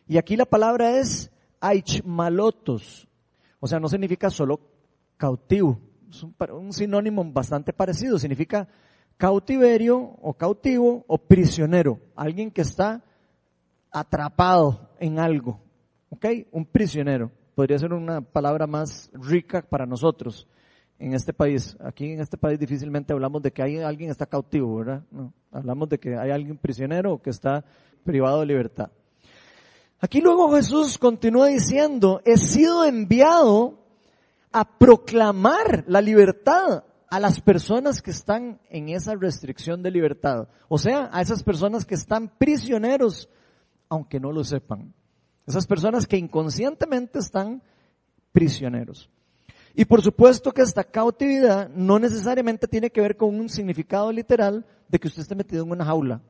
Y 0.07 0.19
aquí 0.19 0.37
la 0.37 0.45
palabra 0.45 0.99
es 0.99 1.31
aichmalotos. 1.61 3.09
O 3.61 3.67
sea, 3.67 3.81
no 3.81 3.89
significa 3.89 4.31
solo 4.31 4.61
cautivo. 5.17 5.81
Es 6.11 6.23
un, 6.23 6.73
sinónimo 6.73 7.25
bastante 7.25 7.73
parecido. 7.73 8.19
Significa 8.19 8.69
cautiverio 9.17 9.99
o 10.21 10.35
cautivo 10.35 11.05
o 11.07 11.19
prisionero. 11.19 11.99
Alguien 12.17 12.51
que 12.51 12.63
está 12.63 13.03
atrapado 13.91 14.91
en 14.99 15.19
algo. 15.19 15.61
¿Ok? 16.11 16.27
Un 16.53 16.67
prisionero. 16.67 17.31
Podría 17.55 17.79
ser 17.79 17.93
una 17.93 18.21
palabra 18.21 18.67
más 18.67 19.11
rica 19.13 19.63
para 19.63 19.87
nosotros 19.87 20.49
en 20.99 21.15
este 21.15 21.33
país. 21.33 21.77
Aquí 21.81 22.13
en 22.13 22.21
este 22.21 22.37
país 22.37 22.59
difícilmente 22.59 23.13
hablamos 23.13 23.43
de 23.43 23.53
que 23.53 23.63
hay 23.63 23.79
alguien 23.79 24.11
está 24.11 24.27
cautivo, 24.27 24.77
¿verdad? 24.77 25.03
No. 25.11 25.33
Hablamos 25.51 25.89
de 25.89 25.99
que 25.99 26.17
hay 26.17 26.31
alguien 26.31 26.57
prisionero 26.57 27.21
que 27.21 27.31
está 27.31 27.65
privado 28.05 28.41
de 28.41 28.47
libertad. 28.47 28.91
Aquí 30.01 30.21
luego 30.21 30.53
Jesús 30.55 30.99
continúa 30.99 31.47
diciendo, 31.47 32.23
he 32.25 32.37
sido 32.37 32.85
enviado 32.85 33.79
a 34.51 34.65
proclamar 34.79 35.85
la 35.87 36.01
libertad 36.01 36.85
a 37.13 37.21
las 37.21 37.43
personas 37.43 38.01
que 38.01 38.11
están 38.11 38.59
en 38.71 38.89
esa 38.89 39.15
restricción 39.15 39.83
de 39.83 39.91
libertad. 39.91 40.49
O 40.67 40.79
sea, 40.79 41.11
a 41.13 41.21
esas 41.21 41.43
personas 41.43 41.85
que 41.85 41.95
están 41.95 42.27
prisioneros, 42.39 43.29
aunque 43.91 44.19
no 44.19 44.33
lo 44.33 44.43
sepan. 44.45 44.95
Esas 45.47 45.67
personas 45.67 46.07
que 46.07 46.17
inconscientemente 46.17 47.19
están 47.19 47.63
prisioneros. 48.33 49.11
Y 49.75 49.85
por 49.85 50.01
supuesto 50.01 50.53
que 50.53 50.63
esta 50.63 50.85
cautividad 50.85 51.69
no 51.69 51.99
necesariamente 51.99 52.67
tiene 52.67 52.89
que 52.89 53.03
ver 53.03 53.19
con 53.19 53.39
un 53.39 53.51
significado 53.51 54.11
literal 54.11 54.65
de 54.89 54.99
que 54.99 55.09
usted 55.09 55.21
esté 55.21 55.35
metido 55.35 55.65
en 55.65 55.71
una 55.71 55.85
jaula 55.85 56.23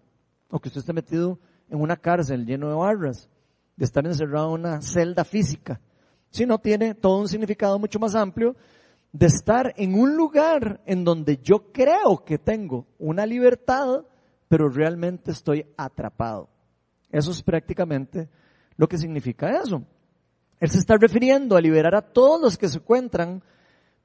o 0.50 0.58
que 0.58 0.68
usted 0.68 0.80
esté 0.80 0.92
metido 0.92 1.38
en 1.70 1.80
una 1.80 1.96
cárcel 1.96 2.44
lleno 2.44 2.68
de 2.68 2.74
barras, 2.74 3.28
de 3.76 3.84
estar 3.84 4.04
encerrado 4.04 4.48
en 4.48 4.62
una 4.62 4.82
celda 4.82 5.22
física, 5.22 5.80
sino 6.30 6.58
tiene 6.58 6.96
todo 6.96 7.20
un 7.20 7.28
significado 7.28 7.78
mucho 7.78 8.00
más 8.00 8.16
amplio 8.16 8.56
de 9.12 9.26
estar 9.26 9.74
en 9.76 9.94
un 9.94 10.16
lugar 10.16 10.80
en 10.86 11.04
donde 11.04 11.38
yo 11.38 11.70
creo 11.70 12.24
que 12.24 12.38
tengo 12.38 12.86
una 12.98 13.26
libertad, 13.26 14.04
pero 14.48 14.68
realmente 14.68 15.30
estoy 15.30 15.66
atrapado. 15.76 16.48
Eso 17.10 17.30
es 17.30 17.42
prácticamente 17.42 18.28
lo 18.76 18.88
que 18.88 18.98
significa 18.98 19.60
eso. 19.62 19.82
Él 20.60 20.70
se 20.70 20.78
está 20.78 20.96
refiriendo 20.96 21.56
a 21.56 21.60
liberar 21.60 21.94
a 21.94 22.02
todos 22.02 22.40
los 22.40 22.56
que 22.56 22.68
se 22.68 22.78
encuentran 22.78 23.42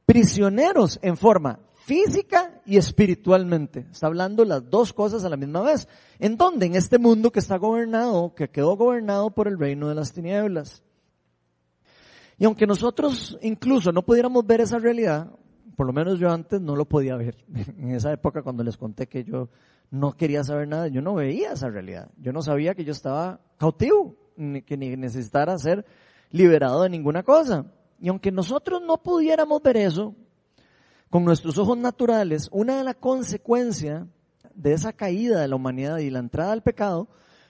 prisioneros 0.05 0.99
en 1.01 1.15
forma 1.15 1.59
física 1.85 2.61
y 2.65 2.75
espiritualmente. 2.77 3.87
Está 3.91 4.07
hablando 4.07 4.43
las 4.43 4.69
dos 4.69 4.91
cosas 4.91 5.23
a 5.23 5.29
la 5.29 5.37
misma 5.37 5.61
vez. 5.61 5.87
¿En 6.19 6.35
dónde? 6.35 6.65
En 6.65 6.75
este 6.75 6.97
mundo 6.97 7.31
que 7.31 7.39
está 7.39 7.57
gobernado, 7.57 8.33
que 8.35 8.49
quedó 8.49 8.75
gobernado 8.75 9.29
por 9.29 9.47
el 9.47 9.57
reino 9.57 9.87
de 9.87 9.95
las 9.95 10.11
tinieblas. 10.11 10.83
Y 12.37 12.45
aunque 12.45 12.67
nosotros 12.67 13.37
incluso 13.41 13.91
no 13.91 14.03
pudiéramos 14.03 14.45
ver 14.45 14.61
esa 14.61 14.77
realidad, 14.77 15.31
Por 15.75 15.85
lo 15.85 15.93
menos 15.93 16.17
yo 16.19 16.31
antes 16.31 16.59
no 16.59 16.75
lo 16.75 16.85
podía 16.85 17.15
ver. 17.15 17.37
En 17.77 17.91
esa 17.91 18.11
época 18.11 18.41
cuando 18.41 18.63
les 18.63 18.77
conté 18.77 19.07
que 19.07 19.23
yo 19.23 19.49
no 19.91 20.13
quería 20.13 20.43
saber 20.43 20.67
nada, 20.67 20.87
yo 20.87 21.01
no 21.01 21.13
veía 21.13 21.51
esa 21.51 21.69
realidad. 21.69 22.09
Yo 22.17 22.33
no 22.33 22.41
sabía 22.41 22.73
que 22.73 22.83
yo 22.83 22.91
estaba 22.91 23.39
cautivo, 23.57 24.15
que 24.65 24.77
ni 24.77 24.95
necesitara 24.95 25.57
ser 25.57 25.85
liberado 26.31 26.83
de 26.83 26.89
ninguna 26.89 27.23
cosa. 27.23 27.65
Y 27.99 28.09
aunque 28.09 28.31
nosotros 28.31 28.81
no 28.81 28.97
pudiéramos 29.01 29.61
ver 29.61 29.77
eso 29.77 30.15
con 31.09 31.23
nuestros 31.23 31.57
ojos 31.57 31.77
naturales, 31.77 32.49
una 32.51 32.77
de 32.77 32.83
las 32.83 32.95
consecuencias 32.95 34.05
de 34.53 34.73
esa 34.73 34.93
caída 34.93 35.41
de 35.41 35.47
la 35.47 35.55
humanidad 35.55 35.99
y 35.99 36.09
la 36.09 36.19
entrada 36.19 36.51
al 36.51 36.63
pecado 36.63 37.07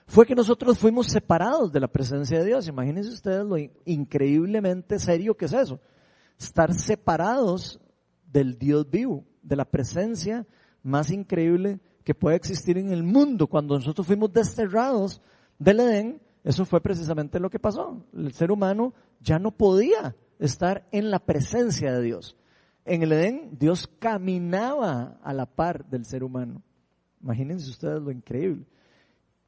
fue 0.08 0.24
que 0.24 0.34
nosotros 0.34 0.78
fuimos 0.78 1.08
separados 1.08 1.70
de 1.70 1.80
la 1.80 1.86
presencia 1.86 2.38
de 2.38 2.46
Dios. 2.46 2.66
Imagínense 2.66 3.10
ustedes 3.10 3.44
lo 3.44 3.56
increíblemente 3.84 4.98
serio 4.98 5.36
que 5.36 5.44
es 5.44 5.52
eso. 5.52 5.78
Estar 6.38 6.72
separados 6.72 7.78
del 8.26 8.58
Dios 8.58 8.88
vivo, 8.88 9.26
de 9.42 9.56
la 9.56 9.66
presencia 9.66 10.46
más 10.82 11.10
increíble 11.10 11.78
que 12.04 12.14
puede 12.14 12.36
existir 12.36 12.78
en 12.78 12.90
el 12.90 13.02
mundo. 13.02 13.48
Cuando 13.48 13.74
nosotros 13.74 14.06
fuimos 14.06 14.32
desterrados 14.32 15.20
del 15.58 15.80
Edén, 15.80 16.22
eso 16.42 16.64
fue 16.64 16.80
precisamente 16.80 17.38
lo 17.38 17.50
que 17.50 17.58
pasó. 17.58 18.02
El 18.14 18.32
ser 18.32 18.50
humano 18.50 18.94
ya 19.20 19.38
no 19.38 19.50
podía 19.50 20.16
estar 20.38 20.88
en 20.90 21.10
la 21.10 21.18
presencia 21.18 21.92
de 21.92 22.02
Dios. 22.02 22.34
En 22.86 23.02
el 23.02 23.12
Edén, 23.12 23.58
Dios 23.58 23.86
caminaba 23.98 25.18
a 25.22 25.34
la 25.34 25.44
par 25.44 25.84
del 25.84 26.06
ser 26.06 26.24
humano. 26.24 26.62
Imagínense 27.20 27.68
ustedes 27.68 28.00
lo 28.00 28.10
increíble. 28.10 28.64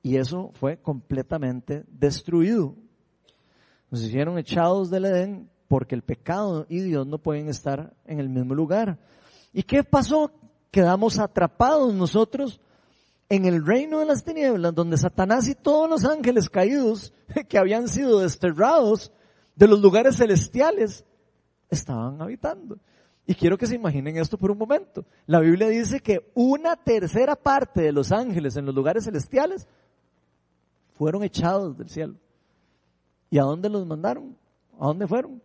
Y 0.03 0.17
eso 0.17 0.51
fue 0.55 0.79
completamente 0.79 1.85
destruido. 1.89 2.75
Nos 3.91 4.03
hicieron 4.03 4.39
echados 4.39 4.91
del 4.91 5.05
Edén 5.05 5.51
porque 5.69 5.95
el 5.95 6.03
pecado 6.03 6.67
y 6.69 6.81
Dios 6.81 7.07
no 7.07 7.19
pueden 7.19 7.49
estar 7.49 7.95
en 8.07 8.19
el 8.19 8.29
mismo 8.29 8.55
lugar. 8.55 8.99
¿Y 9.53 9.63
qué 9.63 9.85
pasó? 9.85 10.33
Quedamos 10.71 11.19
atrapados 11.19 11.93
nosotros 11.95 12.61
en 13.29 13.45
el 13.45 13.65
reino 13.65 14.01
de 14.01 14.07
las 14.07 14.25
tinieblas, 14.25 14.75
donde 14.75 14.97
Satanás 14.97 15.49
y 15.49 15.55
todos 15.55 15.89
los 15.89 16.05
ángeles 16.05 16.49
caídos 16.49 17.13
que 17.49 17.59
habían 17.59 17.89
sido 17.89 18.21
desterrados 18.21 19.13
de 19.55 19.69
los 19.69 19.81
lugares 19.81 20.17
celestiales 20.17 21.05
estaban 21.69 22.21
habitando. 22.21 22.79
Y 23.27 23.35
quiero 23.35 23.57
que 23.57 23.67
se 23.67 23.77
imaginen 23.77 24.17
esto 24.17 24.37
por 24.37 24.51
un 24.51 24.59
momento. 24.59 25.05
La 25.27 25.39
Biblia 25.39 25.69
dice 25.69 26.01
que 26.01 26.31
una 26.35 26.75
tercera 26.75 27.37
parte 27.37 27.83
de 27.83 27.93
los 27.93 28.11
ángeles 28.11 28.57
en 28.57 28.67
los 28.67 28.75
lugares 28.75 29.05
celestiales 29.05 29.69
fueron 31.01 31.25
echados 31.25 31.79
del 31.79 31.89
cielo. 31.89 32.15
¿Y 33.31 33.39
a 33.39 33.45
dónde 33.45 33.71
los 33.71 33.87
mandaron? 33.87 34.37
¿A 34.79 34.89
dónde 34.89 35.07
fueron? 35.07 35.41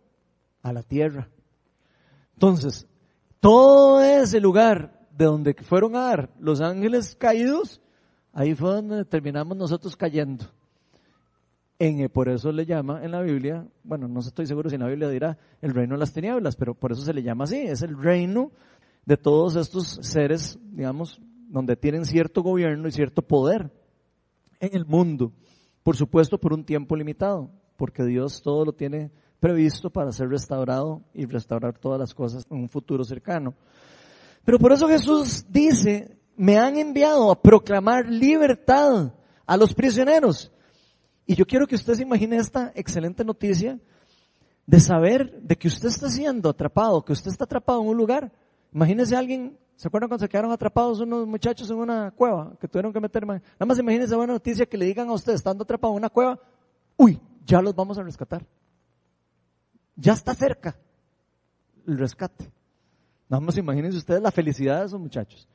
a 0.66 0.72
la 0.72 0.82
tierra. 0.82 1.28
Entonces, 2.34 2.86
todo 3.40 4.02
ese 4.02 4.40
lugar 4.40 5.06
de 5.16 5.24
donde 5.24 5.54
fueron 5.54 5.94
a 5.94 6.00
dar 6.00 6.30
los 6.40 6.60
ángeles 6.60 7.14
caídos, 7.14 7.80
ahí 8.32 8.54
fue 8.54 8.70
donde 8.74 9.04
terminamos 9.04 9.56
nosotros 9.56 9.96
cayendo. 9.96 10.44
En, 11.78 12.08
por 12.08 12.28
eso 12.28 12.50
le 12.50 12.66
llama 12.66 13.04
en 13.04 13.12
la 13.12 13.22
Biblia, 13.22 13.64
bueno, 13.84 14.08
no 14.08 14.20
estoy 14.20 14.46
seguro 14.46 14.68
si 14.68 14.74
en 14.74 14.82
la 14.82 14.88
Biblia 14.88 15.08
dirá 15.08 15.38
el 15.62 15.72
reino 15.72 15.94
de 15.94 16.00
las 16.00 16.12
tinieblas, 16.12 16.56
pero 16.56 16.74
por 16.74 16.92
eso 16.92 17.02
se 17.02 17.14
le 17.14 17.22
llama 17.22 17.44
así, 17.44 17.58
es 17.58 17.82
el 17.82 17.96
reino 17.96 18.50
de 19.04 19.16
todos 19.16 19.54
estos 19.56 20.00
seres, 20.02 20.58
digamos, 20.72 21.20
donde 21.48 21.76
tienen 21.76 22.04
cierto 22.04 22.42
gobierno 22.42 22.88
y 22.88 22.92
cierto 22.92 23.22
poder 23.22 23.70
en 24.60 24.74
el 24.74 24.86
mundo. 24.86 25.32
Por 25.82 25.96
supuesto, 25.96 26.38
por 26.38 26.52
un 26.52 26.64
tiempo 26.64 26.96
limitado, 26.96 27.50
porque 27.76 28.04
Dios 28.04 28.42
todo 28.42 28.64
lo 28.64 28.72
tiene 28.72 29.10
previsto 29.40 29.90
para 29.90 30.12
ser 30.12 30.28
restaurado 30.28 31.02
y 31.14 31.26
restaurar 31.26 31.78
todas 31.78 32.00
las 32.00 32.14
cosas 32.14 32.44
en 32.50 32.58
un 32.58 32.68
futuro 32.68 33.04
cercano. 33.04 33.54
Pero 34.44 34.58
por 34.58 34.72
eso 34.72 34.88
Jesús 34.88 35.44
dice, 35.48 36.16
me 36.36 36.58
han 36.58 36.76
enviado 36.76 37.30
a 37.30 37.40
proclamar 37.40 38.08
libertad 38.08 39.12
a 39.46 39.56
los 39.56 39.74
prisioneros. 39.74 40.52
Y 41.26 41.34
yo 41.34 41.46
quiero 41.46 41.66
que 41.66 41.74
usted 41.74 41.94
se 41.94 42.02
imagine 42.02 42.36
esta 42.36 42.72
excelente 42.74 43.24
noticia 43.24 43.78
de 44.66 44.80
saber 44.80 45.40
de 45.42 45.56
que 45.56 45.68
usted 45.68 45.88
está 45.88 46.08
siendo 46.08 46.50
atrapado, 46.50 47.04
que 47.04 47.12
usted 47.12 47.30
está 47.30 47.44
atrapado 47.44 47.82
en 47.82 47.88
un 47.88 47.96
lugar. 47.96 48.32
Imagínese 48.72 49.16
alguien, 49.16 49.58
¿se 49.76 49.88
acuerdan 49.88 50.08
cuando 50.08 50.24
se 50.24 50.28
quedaron 50.28 50.50
atrapados 50.50 51.00
unos 51.00 51.26
muchachos 51.26 51.70
en 51.70 51.76
una 51.76 52.10
cueva 52.10 52.56
que 52.60 52.66
tuvieron 52.66 52.92
que 52.92 53.00
meter? 53.00 53.26
Nada 53.26 53.40
más 53.66 53.78
imagínese 53.78 54.16
buena 54.16 54.32
noticia 54.32 54.66
que 54.66 54.76
le 54.76 54.86
digan 54.86 55.08
a 55.08 55.12
usted, 55.12 55.34
estando 55.34 55.62
atrapado 55.62 55.92
en 55.92 55.98
una 55.98 56.10
cueva, 56.10 56.40
uy, 56.96 57.20
ya 57.44 57.62
los 57.62 57.74
vamos 57.74 57.98
a 57.98 58.02
rescatar. 58.02 58.44
Ya 59.94 60.12
está 60.12 60.34
cerca 60.34 60.76
el 61.86 61.98
rescate. 61.98 62.50
Nada 63.28 63.40
más 63.40 63.56
imagínense 63.56 63.98
ustedes 63.98 64.22
la 64.22 64.30
felicidad 64.30 64.80
de 64.80 64.86
esos 64.86 65.00
muchachos. 65.00 65.48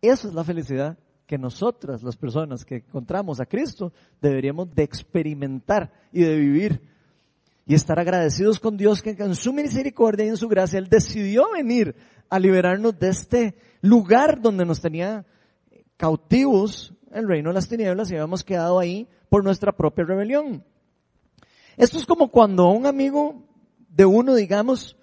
Esa 0.00 0.28
es 0.28 0.34
la 0.34 0.44
felicidad 0.44 0.98
que 1.26 1.38
nosotras, 1.38 2.02
las 2.02 2.16
personas 2.16 2.64
que 2.64 2.76
encontramos 2.76 3.40
a 3.40 3.46
Cristo, 3.46 3.92
deberíamos 4.20 4.74
de 4.74 4.82
experimentar 4.82 5.92
y 6.12 6.22
de 6.22 6.36
vivir. 6.36 6.97
Y 7.68 7.74
estar 7.74 8.00
agradecidos 8.00 8.58
con 8.58 8.76
Dios 8.76 9.02
que 9.02 9.10
en 9.10 9.34
su 9.36 9.52
misericordia 9.52 10.24
y 10.24 10.30
en 10.30 10.36
su 10.36 10.48
gracia 10.48 10.80
Él 10.80 10.88
decidió 10.88 11.52
venir 11.52 11.94
a 12.28 12.40
liberarnos 12.40 12.98
de 12.98 13.10
este 13.10 13.54
lugar 13.82 14.40
donde 14.40 14.64
nos 14.64 14.80
tenía 14.80 15.24
cautivos 15.96 16.94
el 17.12 17.28
reino 17.28 17.50
de 17.50 17.54
las 17.54 17.68
tinieblas 17.68 18.10
y 18.10 18.14
habíamos 18.14 18.42
quedado 18.42 18.78
ahí 18.78 19.06
por 19.28 19.44
nuestra 19.44 19.72
propia 19.72 20.04
rebelión. 20.04 20.64
Esto 21.76 21.98
es 21.98 22.06
como 22.06 22.30
cuando 22.30 22.68
un 22.70 22.86
amigo 22.86 23.44
de 23.88 24.04
uno, 24.04 24.34
digamos, 24.34 24.96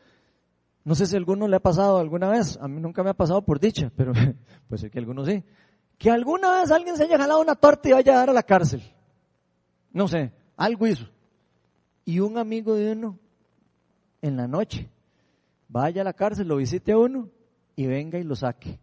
no 0.84 0.96
sé 0.96 1.06
si 1.06 1.16
a 1.16 1.20
alguno 1.20 1.48
le 1.48 1.58
ha 1.58 1.62
pasado 1.62 2.00
alguna 2.00 2.30
vez, 2.30 2.58
a 2.60 2.68
mí 2.68 2.82
nunca 2.82 3.04
me 3.04 3.12
ha 3.12 3.14
pasado 3.14 3.44
por 3.44 3.60
dicha, 3.60 3.92
pero 3.96 4.12
puede 4.68 4.82
ser 4.82 4.92
que 4.92 5.00
alguno 5.00 5.24
sí, 5.24 5.44
que 5.98 6.12
alguna 6.12 6.62
vez 6.62 6.72
alguien 6.72 6.98
se 6.98 7.04
haya 7.04 7.18
jalado 7.18 7.42
una 7.42 7.56
torta 7.56 7.90
y 7.90 7.94
vaya 7.94 8.14
a 8.14 8.18
dar 8.18 8.30
a 8.32 8.34
la 8.34 8.44
cárcel. 8.44 8.82
No 9.92 10.08
sé, 10.08 10.34
algo 10.58 10.88
hizo. 10.88 11.15
Y 12.06 12.20
un 12.20 12.38
amigo 12.38 12.76
de 12.76 12.92
uno, 12.92 13.20
en 14.22 14.38
la 14.38 14.48
noche, 14.48 14.90
vaya 15.68 16.02
a 16.02 16.06
la 16.06 16.14
cárcel, 16.14 16.48
lo 16.48 16.58
visite 16.58 16.92
a 16.92 16.98
uno 16.98 17.30
y 17.76 17.88
venga 17.88 18.20
y 18.20 18.24
lo 18.24 18.36
saque. 18.36 18.80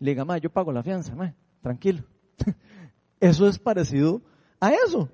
Le 0.00 0.10
diga, 0.10 0.24
ma, 0.24 0.38
yo 0.38 0.50
pago 0.50 0.72
la 0.72 0.82
fianza, 0.82 1.14
ma, 1.14 1.32
tranquilo. 1.62 2.02
Eso 3.20 3.48
es 3.48 3.58
parecido 3.58 4.20
a 4.60 4.72
eso. 4.72 5.08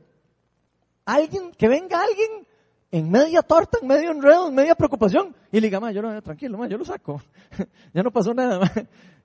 Alguien, 1.04 1.52
que 1.52 1.68
venga 1.68 2.00
alguien 2.00 2.46
en 2.90 3.10
media 3.10 3.42
torta, 3.42 3.78
en 3.80 3.88
medio 3.88 4.10
enredo, 4.10 4.48
en 4.48 4.54
media 4.54 4.74
preocupación, 4.74 5.34
y 5.50 5.60
le 5.60 5.68
diga, 5.68 5.90
yo 5.92 6.02
no, 6.02 6.22
tranquilo, 6.22 6.66
yo 6.66 6.78
lo 6.78 6.84
saco. 6.84 7.22
ya 7.94 8.02
no 8.02 8.10
pasó 8.10 8.34
nada, 8.34 8.60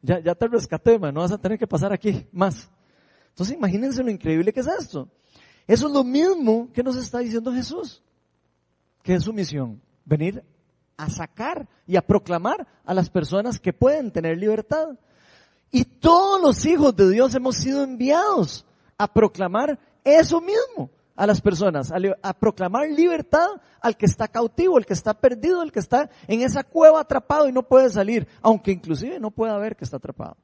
Ya, 0.02 0.20
ya 0.20 0.36
te 0.36 0.48
rescaté, 0.48 1.00
no 1.00 1.22
vas 1.22 1.32
a 1.32 1.38
tener 1.38 1.58
que 1.58 1.68
pasar 1.68 1.92
aquí 1.92 2.28
más. 2.32 2.70
Entonces 3.30 3.56
imagínense 3.56 4.04
lo 4.04 4.12
increíble 4.12 4.54
que 4.54 4.60
es 4.60 4.68
esto. 4.68 5.10
Eso 5.68 5.88
es 5.88 5.94
lo 5.94 6.04
mismo 6.04 6.70
que 6.72 6.82
nos 6.82 6.96
está 6.96 7.20
diciendo 7.20 7.52
Jesús, 7.52 8.02
que 9.08 9.14
es 9.14 9.24
su 9.24 9.32
misión, 9.32 9.82
venir 10.04 10.44
a 10.98 11.10
sacar 11.10 11.66
y 11.86 11.96
a 11.96 12.02
proclamar 12.02 12.68
a 12.84 12.94
las 12.94 13.10
personas 13.10 13.58
que 13.58 13.72
pueden 13.72 14.12
tener 14.12 14.38
libertad. 14.38 15.00
Y 15.72 15.86
todos 15.86 16.42
los 16.42 16.66
hijos 16.66 16.94
de 16.94 17.10
Dios 17.12 17.34
hemos 17.34 17.56
sido 17.56 17.86
enviados 17.86 18.66
a 18.98 19.08
proclamar 19.08 19.80
eso 20.04 20.42
mismo 20.42 20.90
a 21.16 21.26
las 21.26 21.40
personas, 21.40 21.90
a, 22.22 22.34
proclamar 22.34 22.90
libertad 22.90 23.48
al 23.80 23.96
que 23.96 24.08
está 24.08 24.28
cautivo, 24.28 24.78
el 24.78 24.86
que 24.86 24.92
está 24.92 25.14
perdido, 25.14 25.64
el 25.64 25.72
que 25.72 25.80
está 25.80 26.10
en 26.28 26.42
esa 26.42 26.66
cueva 26.66 27.00
atrapado 27.00 27.48
y 27.48 27.54
no 27.54 27.64
puede 27.64 27.90
salir, 27.90 28.28
aunque 28.42 28.74
inclusive 28.74 29.22
no 29.22 29.32
pueda 29.32 29.58
ver 29.58 29.78
que 29.78 29.86
está 29.86 29.96
atrapado. 29.96 30.36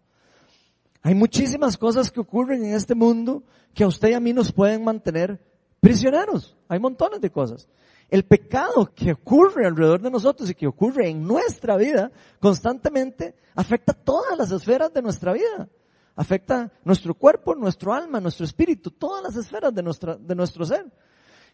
Hay 1.02 1.16
muchísimas 1.16 1.78
cosas 1.78 2.10
que 2.10 2.22
ocurren 2.22 2.64
en 2.64 2.76
este 2.76 2.96
mundo 2.96 3.44
que 3.74 3.84
a 3.84 3.88
usted 3.88 4.12
y 4.12 4.14
a 4.14 4.22
mí 4.22 4.32
nos 4.32 4.54
pueden 4.54 4.86
mantener 4.86 5.38
prisioneros. 5.82 6.56
Hay 6.70 6.80
montones 6.80 7.20
de 7.20 7.30
cosas. 7.30 7.68
El 8.14 8.26
pecado 8.26 8.92
que 8.94 9.14
ocurre 9.14 9.66
alrededor 9.66 10.00
de 10.00 10.12
nosotros 10.12 10.48
y 10.48 10.54
que 10.54 10.68
ocurre 10.68 11.10
en 11.10 11.26
nuestra 11.26 11.78
vida 11.78 12.12
constantemente 12.40 13.34
afecta 13.56 13.94
todas 13.94 14.38
las 14.38 14.52
esferas 14.52 14.94
de 14.94 15.02
nuestra 15.02 15.34
vida 15.34 15.68
afecta 16.16 16.72
nuestro 16.84 17.16
cuerpo, 17.16 17.56
nuestro 17.56 17.94
alma, 17.94 18.20
nuestro 18.20 18.46
espíritu, 18.46 18.92
todas 18.92 19.24
las 19.24 19.36
esferas 19.36 19.74
de, 19.74 19.82
nuestra, 19.82 20.16
de 20.16 20.36
nuestro 20.36 20.64
ser. 20.66 20.86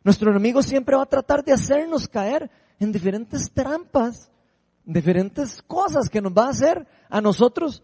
Nuestro 0.04 0.32
enemigo 0.32 0.62
siempre 0.62 0.96
va 0.96 1.04
a 1.04 1.10
tratar 1.10 1.44
de 1.44 1.54
hacernos 1.54 2.08
caer 2.08 2.50
en 2.80 2.92
diferentes 2.92 3.52
trampas, 3.54 4.30
diferentes 4.84 5.62
cosas 5.62 6.10
que 6.10 6.22
nos 6.22 6.34
va 6.34 6.48
a 6.48 6.50
hacer 6.50 6.88
a 7.10 7.22
nosotros 7.22 7.84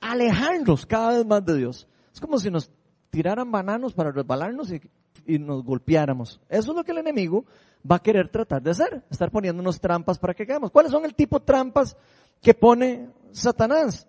alejarnos 0.00 0.86
cada 0.86 1.16
vez 1.16 1.26
más 1.26 1.44
de 1.44 1.56
Dios. 1.56 1.88
Es 2.12 2.20
como 2.20 2.38
si 2.38 2.50
nos 2.50 2.70
tiraran 3.10 3.50
bananos 3.50 3.94
para 3.94 4.12
resbalarnos 4.12 4.70
y, 4.72 4.80
y 5.26 5.38
nos 5.38 5.64
golpeáramos. 5.64 6.40
Eso 6.48 6.70
es 6.72 6.76
lo 6.76 6.84
que 6.84 6.92
el 6.92 6.98
enemigo 6.98 7.44
va 7.90 7.96
a 7.96 8.02
querer 8.02 8.28
tratar 8.28 8.62
de 8.62 8.70
hacer, 8.70 9.04
estar 9.10 9.30
poniéndonos 9.30 9.80
trampas 9.80 10.18
para 10.18 10.34
que 10.34 10.46
caigamos. 10.46 10.70
¿Cuáles 10.70 10.92
son 10.92 11.04
el 11.04 11.14
tipo 11.14 11.38
de 11.38 11.44
trampas 11.44 11.96
que 12.40 12.54
pone 12.54 13.10
Satanás? 13.32 14.08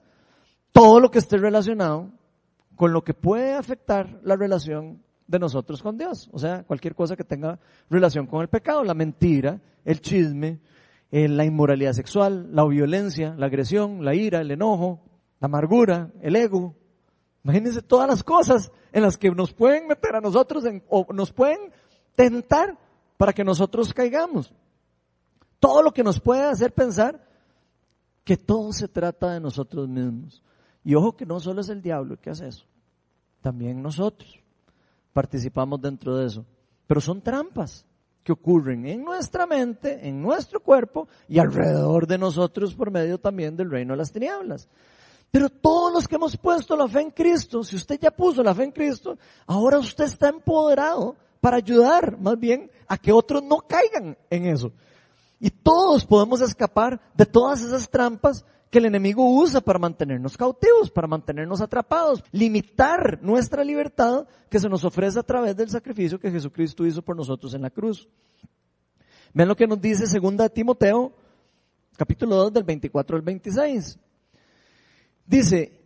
todo 0.78 1.00
lo 1.00 1.10
que 1.10 1.18
esté 1.18 1.38
relacionado 1.38 2.12
con 2.76 2.94
lo 2.94 3.04
que 3.04 3.16
puede 3.16 3.56
afectar 3.56 4.20
la 4.22 4.36
relación 4.36 5.02
de 5.26 5.40
nosotros 5.40 5.82
con 5.82 5.98
Dios. 5.98 6.30
O 6.32 6.38
sea, 6.38 6.66
cualquier 6.66 6.94
cosa 6.94 7.16
que 7.16 7.24
tenga 7.24 7.60
relación 7.90 8.28
con 8.28 8.42
el 8.42 8.48
pecado, 8.48 8.84
la 8.84 8.94
mentira, 8.94 9.60
el 9.84 10.02
chisme, 10.02 10.60
eh, 11.10 11.28
la 11.28 11.46
inmoralidad 11.46 11.94
sexual, 11.94 12.50
la 12.54 12.64
violencia, 12.68 13.34
la 13.36 13.48
agresión, 13.48 14.06
la 14.06 14.14
ira, 14.14 14.40
el 14.40 14.52
enojo, 14.52 15.02
la 15.40 15.48
amargura, 15.48 16.12
el 16.22 16.36
ego. 16.36 16.76
Imagínense 17.44 17.82
todas 17.82 18.08
las 18.08 18.24
cosas 18.24 18.72
en 18.92 19.04
las 19.04 19.18
que 19.18 19.32
nos 19.32 19.54
pueden 19.54 19.88
meter 19.88 20.16
a 20.16 20.22
nosotros 20.22 20.64
o 20.90 21.14
nos 21.14 21.32
pueden 21.32 21.72
tentar 22.16 22.78
para 23.18 23.34
que 23.34 23.44
nosotros 23.44 23.94
caigamos. 23.94 24.54
Todo 25.60 25.82
lo 25.82 25.92
que 25.92 26.04
nos 26.04 26.20
puede 26.20 26.44
hacer 26.44 26.74
pensar 26.74 27.26
que 28.24 28.38
todo 28.38 28.74
se 28.74 28.88
trata 28.88 29.32
de 29.32 29.40
nosotros 29.40 29.88
mismos. 29.88 30.44
Y 30.84 30.96
ojo 30.96 31.16
que 31.16 31.26
no 31.26 31.40
solo 31.40 31.62
es 31.62 31.70
el 31.70 31.82
diablo 31.82 32.14
el 32.14 32.20
que 32.20 32.30
hace 32.30 32.48
eso, 32.48 32.66
también 33.42 33.82
nosotros 33.82 34.40
participamos 35.14 35.82
dentro 35.82 36.16
de 36.16 36.28
eso. 36.28 36.46
Pero 36.86 37.02
son 37.02 37.22
trampas 37.22 37.86
que 38.24 38.32
ocurren 38.32 38.86
en 38.86 39.04
nuestra 39.04 39.48
mente, 39.48 40.08
en 40.08 40.22
nuestro 40.22 40.60
cuerpo 40.60 41.08
y 41.28 41.40
alrededor 41.40 42.08
de 42.08 42.18
nosotros 42.18 42.76
por 42.76 42.92
medio 42.92 43.18
también 43.18 43.56
del 43.56 43.72
reino 43.72 43.94
de 43.94 43.98
las 43.98 44.12
tinieblas. 44.12 44.68
Pero 45.32 45.50
todos 45.50 45.94
los 45.94 46.08
que 46.08 46.16
hemos 46.16 46.38
puesto 46.38 46.76
la 46.76 46.88
fe 46.88 47.02
en 47.02 47.12
Cristo, 47.12 47.64
si 47.64 47.76
usted 47.76 48.00
ya 48.00 48.12
puso 48.12 48.42
la 48.44 48.56
fe 48.56 48.64
en 48.64 48.72
Cristo, 48.72 49.18
ahora 49.46 49.78
usted 49.80 50.06
está 50.06 50.30
empoderado 50.30 51.16
para 51.42 51.58
ayudar 51.58 52.18
más 52.20 52.40
bien 52.40 52.72
a 52.88 52.98
que 52.98 53.12
otros 53.12 53.44
no 53.44 53.58
caigan 53.58 54.18
en 54.30 54.46
eso. 54.46 54.72
Y 55.40 55.50
todos 55.50 56.06
podemos 56.06 56.42
escapar 56.42 57.00
de 57.14 57.26
todas 57.26 57.62
esas 57.62 57.90
trampas 57.90 58.46
que 58.70 58.80
el 58.80 58.86
enemigo 58.86 59.30
usa 59.30 59.62
para 59.62 59.80
mantenernos 59.80 60.36
cautivos, 60.36 60.90
para 60.92 61.08
mantenernos 61.08 61.62
atrapados, 61.62 62.24
limitar 62.32 63.20
nuestra 63.22 63.64
libertad 63.64 64.28
que 64.50 64.60
se 64.60 64.70
nos 64.70 64.84
ofrece 64.84 65.20
a 65.20 65.24
través 65.24 65.56
del 65.56 65.70
sacrificio 65.70 66.20
que 66.20 66.32
Jesucristo 66.32 66.86
hizo 66.86 67.02
por 67.02 67.16
nosotros 67.16 67.54
en 67.54 67.62
la 67.62 67.70
cruz. 67.70 68.08
Ven 69.34 69.48
lo 69.48 69.56
que 69.56 69.68
nos 69.68 69.80
dice 69.80 70.08
segunda 70.08 70.50
Timoteo, 70.50 71.14
capítulo 71.96 72.36
2 72.36 72.54
del 72.54 72.64
24 72.64 73.16
al 73.16 73.22
26. 73.22 74.00
Dice, 75.28 75.78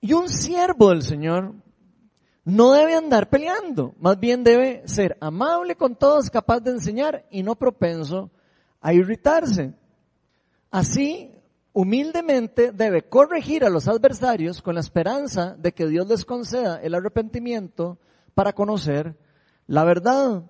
y 0.00 0.14
un 0.14 0.28
siervo 0.28 0.88
del 0.88 1.02
Señor 1.02 1.54
no 2.44 2.72
debe 2.72 2.96
andar 2.96 3.28
peleando, 3.28 3.94
más 4.00 4.18
bien 4.18 4.42
debe 4.42 4.82
ser 4.88 5.18
amable 5.20 5.76
con 5.76 5.94
todos, 5.94 6.30
capaz 6.30 6.60
de 6.60 6.70
enseñar 6.70 7.26
y 7.30 7.42
no 7.42 7.54
propenso 7.54 8.30
a 8.80 8.94
irritarse. 8.94 9.74
Así, 10.70 11.30
humildemente 11.74 12.72
debe 12.72 13.02
corregir 13.02 13.64
a 13.64 13.70
los 13.70 13.86
adversarios 13.86 14.62
con 14.62 14.74
la 14.74 14.80
esperanza 14.80 15.54
de 15.58 15.72
que 15.72 15.86
Dios 15.86 16.08
les 16.08 16.24
conceda 16.24 16.80
el 16.80 16.94
arrepentimiento 16.94 17.98
para 18.34 18.54
conocer 18.54 19.14
la 19.66 19.84
verdad. 19.84 20.44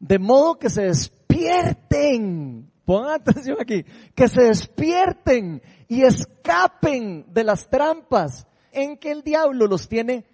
De 0.00 0.18
modo 0.18 0.58
que 0.58 0.70
se 0.70 0.84
despierten, 0.84 2.70
pongan 2.86 3.20
atención 3.20 3.58
aquí, 3.60 3.84
que 4.14 4.28
se 4.28 4.42
despierten 4.42 5.62
y 5.88 6.02
escapen 6.02 7.26
de 7.32 7.44
las 7.44 7.68
trampas 7.68 8.46
en 8.72 8.96
que 8.96 9.10
el 9.10 9.22
diablo 9.22 9.66
los 9.66 9.88
tiene 9.88 10.24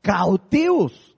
cautivos, 0.00 1.16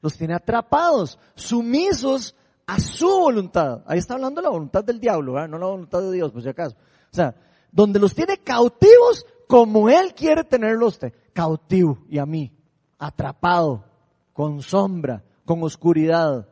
los 0.00 0.16
tiene 0.16 0.34
atrapados, 0.34 1.18
sumisos 1.34 2.34
a 2.66 2.78
su 2.78 3.08
voluntad. 3.08 3.82
Ahí 3.86 3.98
está 3.98 4.14
hablando 4.14 4.40
la 4.40 4.50
voluntad 4.50 4.84
del 4.84 5.00
diablo, 5.00 5.46
no 5.48 5.58
la 5.58 5.66
voluntad 5.66 6.00
de 6.00 6.12
Dios, 6.12 6.30
por 6.32 6.42
si 6.42 6.48
acaso. 6.48 6.76
O 7.10 7.14
sea, 7.14 7.34
donde 7.70 7.98
los 7.98 8.14
tiene 8.14 8.38
cautivos 8.38 9.26
como 9.48 9.88
Él 9.88 10.14
quiere 10.14 10.44
tenerlo 10.44 10.86
usted, 10.86 11.12
cautivo 11.32 11.98
y 12.08 12.18
a 12.18 12.26
mí, 12.26 12.52
atrapado, 12.98 13.84
con 14.32 14.62
sombra, 14.62 15.22
con 15.44 15.62
oscuridad. 15.62 16.48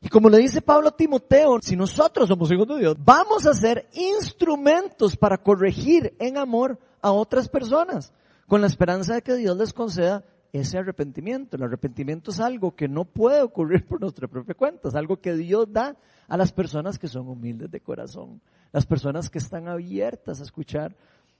Y 0.00 0.08
como 0.08 0.28
le 0.28 0.38
dice 0.38 0.62
Pablo 0.62 0.88
a 0.88 0.96
Timoteo, 0.96 1.58
si 1.60 1.74
nosotros 1.74 2.28
somos 2.28 2.50
hijos 2.52 2.68
de 2.68 2.78
Dios, 2.78 2.96
vamos 3.04 3.46
a 3.46 3.54
ser 3.54 3.88
instrumentos 3.92 5.16
para 5.16 5.38
corregir 5.38 6.14
en 6.18 6.38
amor 6.38 6.78
a 7.02 7.10
otras 7.10 7.48
personas, 7.48 8.12
con 8.46 8.60
la 8.60 8.68
esperanza 8.68 9.14
de 9.14 9.22
que 9.22 9.34
Dios 9.34 9.56
les 9.56 9.72
conceda 9.72 10.24
ese 10.52 10.78
arrepentimiento. 10.78 11.56
El 11.56 11.64
arrepentimiento 11.64 12.30
es 12.30 12.38
algo 12.38 12.74
que 12.74 12.88
no 12.88 13.04
puede 13.04 13.42
ocurrir 13.42 13.86
por 13.86 14.00
nuestra 14.00 14.28
propia 14.28 14.54
cuenta, 14.54 14.88
es 14.88 14.94
algo 14.94 15.20
que 15.20 15.34
Dios 15.34 15.66
da 15.70 15.96
a 16.28 16.36
las 16.36 16.52
personas 16.52 16.98
que 16.98 17.08
son 17.08 17.28
humildes 17.28 17.70
de 17.70 17.80
corazón, 17.80 18.40
las 18.72 18.86
personas 18.86 19.28
que 19.28 19.38
están 19.38 19.66
abiertas 19.66 20.40
a 20.40 20.44
escuchar 20.44 20.96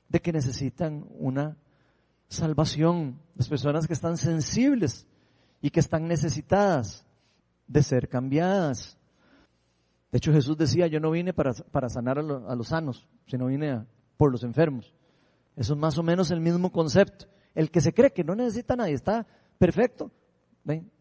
de 0.08 0.20
que 0.20 0.32
necesitan 0.32 1.06
una 1.18 1.56
salvación, 2.28 3.20
las 3.36 3.48
personas 3.48 3.86
que 3.86 3.92
están 3.92 4.16
sensibles 4.16 5.06
y 5.60 5.70
que 5.70 5.80
están 5.80 6.08
necesitadas 6.08 7.04
de 7.68 7.82
ser 7.82 8.08
cambiadas. 8.08 8.98
De 10.10 10.18
hecho 10.18 10.32
Jesús 10.32 10.56
decía, 10.56 10.86
yo 10.86 10.98
no 10.98 11.10
vine 11.10 11.32
para, 11.32 11.52
para 11.70 11.88
sanar 11.88 12.18
a, 12.18 12.22
los 12.22 12.68
sanos, 12.68 13.06
sino 13.26 13.46
vine 13.46 13.84
por 14.16 14.32
los 14.32 14.42
enfermos. 14.42 14.92
Eso 15.54 15.74
es 15.74 15.78
más 15.78 15.98
o 15.98 16.02
menos 16.02 16.30
el 16.30 16.40
mismo 16.40 16.72
concepto. 16.72 17.26
El 17.54 17.70
que 17.70 17.80
se 17.80 17.92
cree 17.92 18.12
que 18.12 18.24
no 18.24 18.34
necesita 18.34 18.74
nadie 18.74 18.94
está 18.94 19.26
perfecto. 19.58 20.10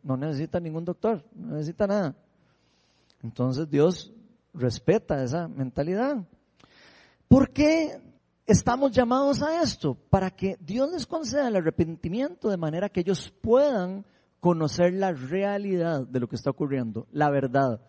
No 0.03 0.15
necesita 0.15 0.60
ningún 0.60 0.86
doctor, 0.86 1.25
no 1.36 1.56
necesita 1.56 1.88
nada. 1.88 2.15
Entonces 3.21 3.69
Dios 3.69 4.13
respeta 4.53 5.23
esa 5.23 5.47
mentalidad. 5.47 6.17
¿Por 7.27 7.51
qué 7.51 8.01
estamos 8.45 8.91
llamados 8.91 9.41
a 9.41 9.62
esto? 9.62 9.95
Para 10.10 10.32
que 10.32 10.58
Dios 10.62 10.89
les 10.91 11.06
conceda 11.06 11.49
el 11.49 11.58
arrepentimiento 11.58 12.49
de 12.49 12.58
manera 12.58 12.89
que 12.89 13.01
ellos 13.01 13.34
puedan 13.41 14.06
conocer 14.39 14.93
la 14.93 15.12
realidad 15.12 16.02
de 16.08 16.19
lo 16.19 16.28
que 16.28 16.36
está 16.36 16.50
ocurriendo, 16.50 17.08
la 17.12 17.30
verdad. 17.30 17.82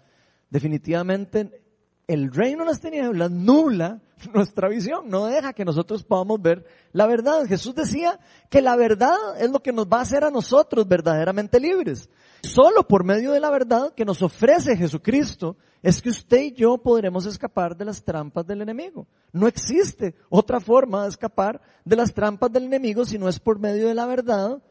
Definitivamente 0.51 1.63
el 2.09 2.33
reino 2.33 2.65
de 2.65 2.71
las 2.71 2.81
tinieblas 2.81 3.31
nula 3.31 4.01
nuestra 4.35 4.69
visión, 4.69 5.09
no 5.09 5.27
deja 5.27 5.53
que 5.53 5.65
nosotros 5.65 6.03
podamos 6.03 6.41
ver 6.41 6.65
la 6.93 7.07
verdad. 7.07 7.45
Jesús 7.47 7.75
decía 7.75 8.19
que 8.51 8.63
la 8.63 8.77
verdad 8.77 9.17
es 9.39 9.51
lo 9.51 9.61
que 9.61 9.73
nos 9.73 9.87
va 9.87 9.99
a 9.99 10.03
hacer 10.03 10.25
a 10.25 10.31
nosotros 10.31 10.89
verdaderamente 10.89 11.61
libres. 11.61 12.09
Solo 12.43 12.87
por 12.87 13.05
medio 13.05 13.33
de 13.33 13.41
la 13.41 13.51
verdad 13.51 13.93
que 13.95 14.05
nos 14.05 14.23
ofrece 14.23 14.77
Jesucristo 14.77 15.57
es 15.83 16.01
que 16.01 16.11
usted 16.11 16.41
y 16.41 16.53
yo 16.53 16.79
podremos 16.79 17.27
escapar 17.27 17.77
de 17.77 17.85
las 17.85 18.03
trampas 18.03 18.47
del 18.47 18.63
enemigo. 18.63 19.07
No 19.33 19.47
existe 19.47 20.15
otra 20.29 20.61
forma 20.61 21.03
de 21.03 21.11
escapar 21.11 21.61
de 21.85 21.97
las 21.97 22.13
trampas 22.15 22.51
del 22.51 22.65
enemigo 22.65 23.05
si 23.05 23.19
no 23.19 23.29
es 23.29 23.39
por 23.39 23.59
medio 23.59 23.87
de 23.89 23.95
la 23.95 24.07
verdad 24.07 24.63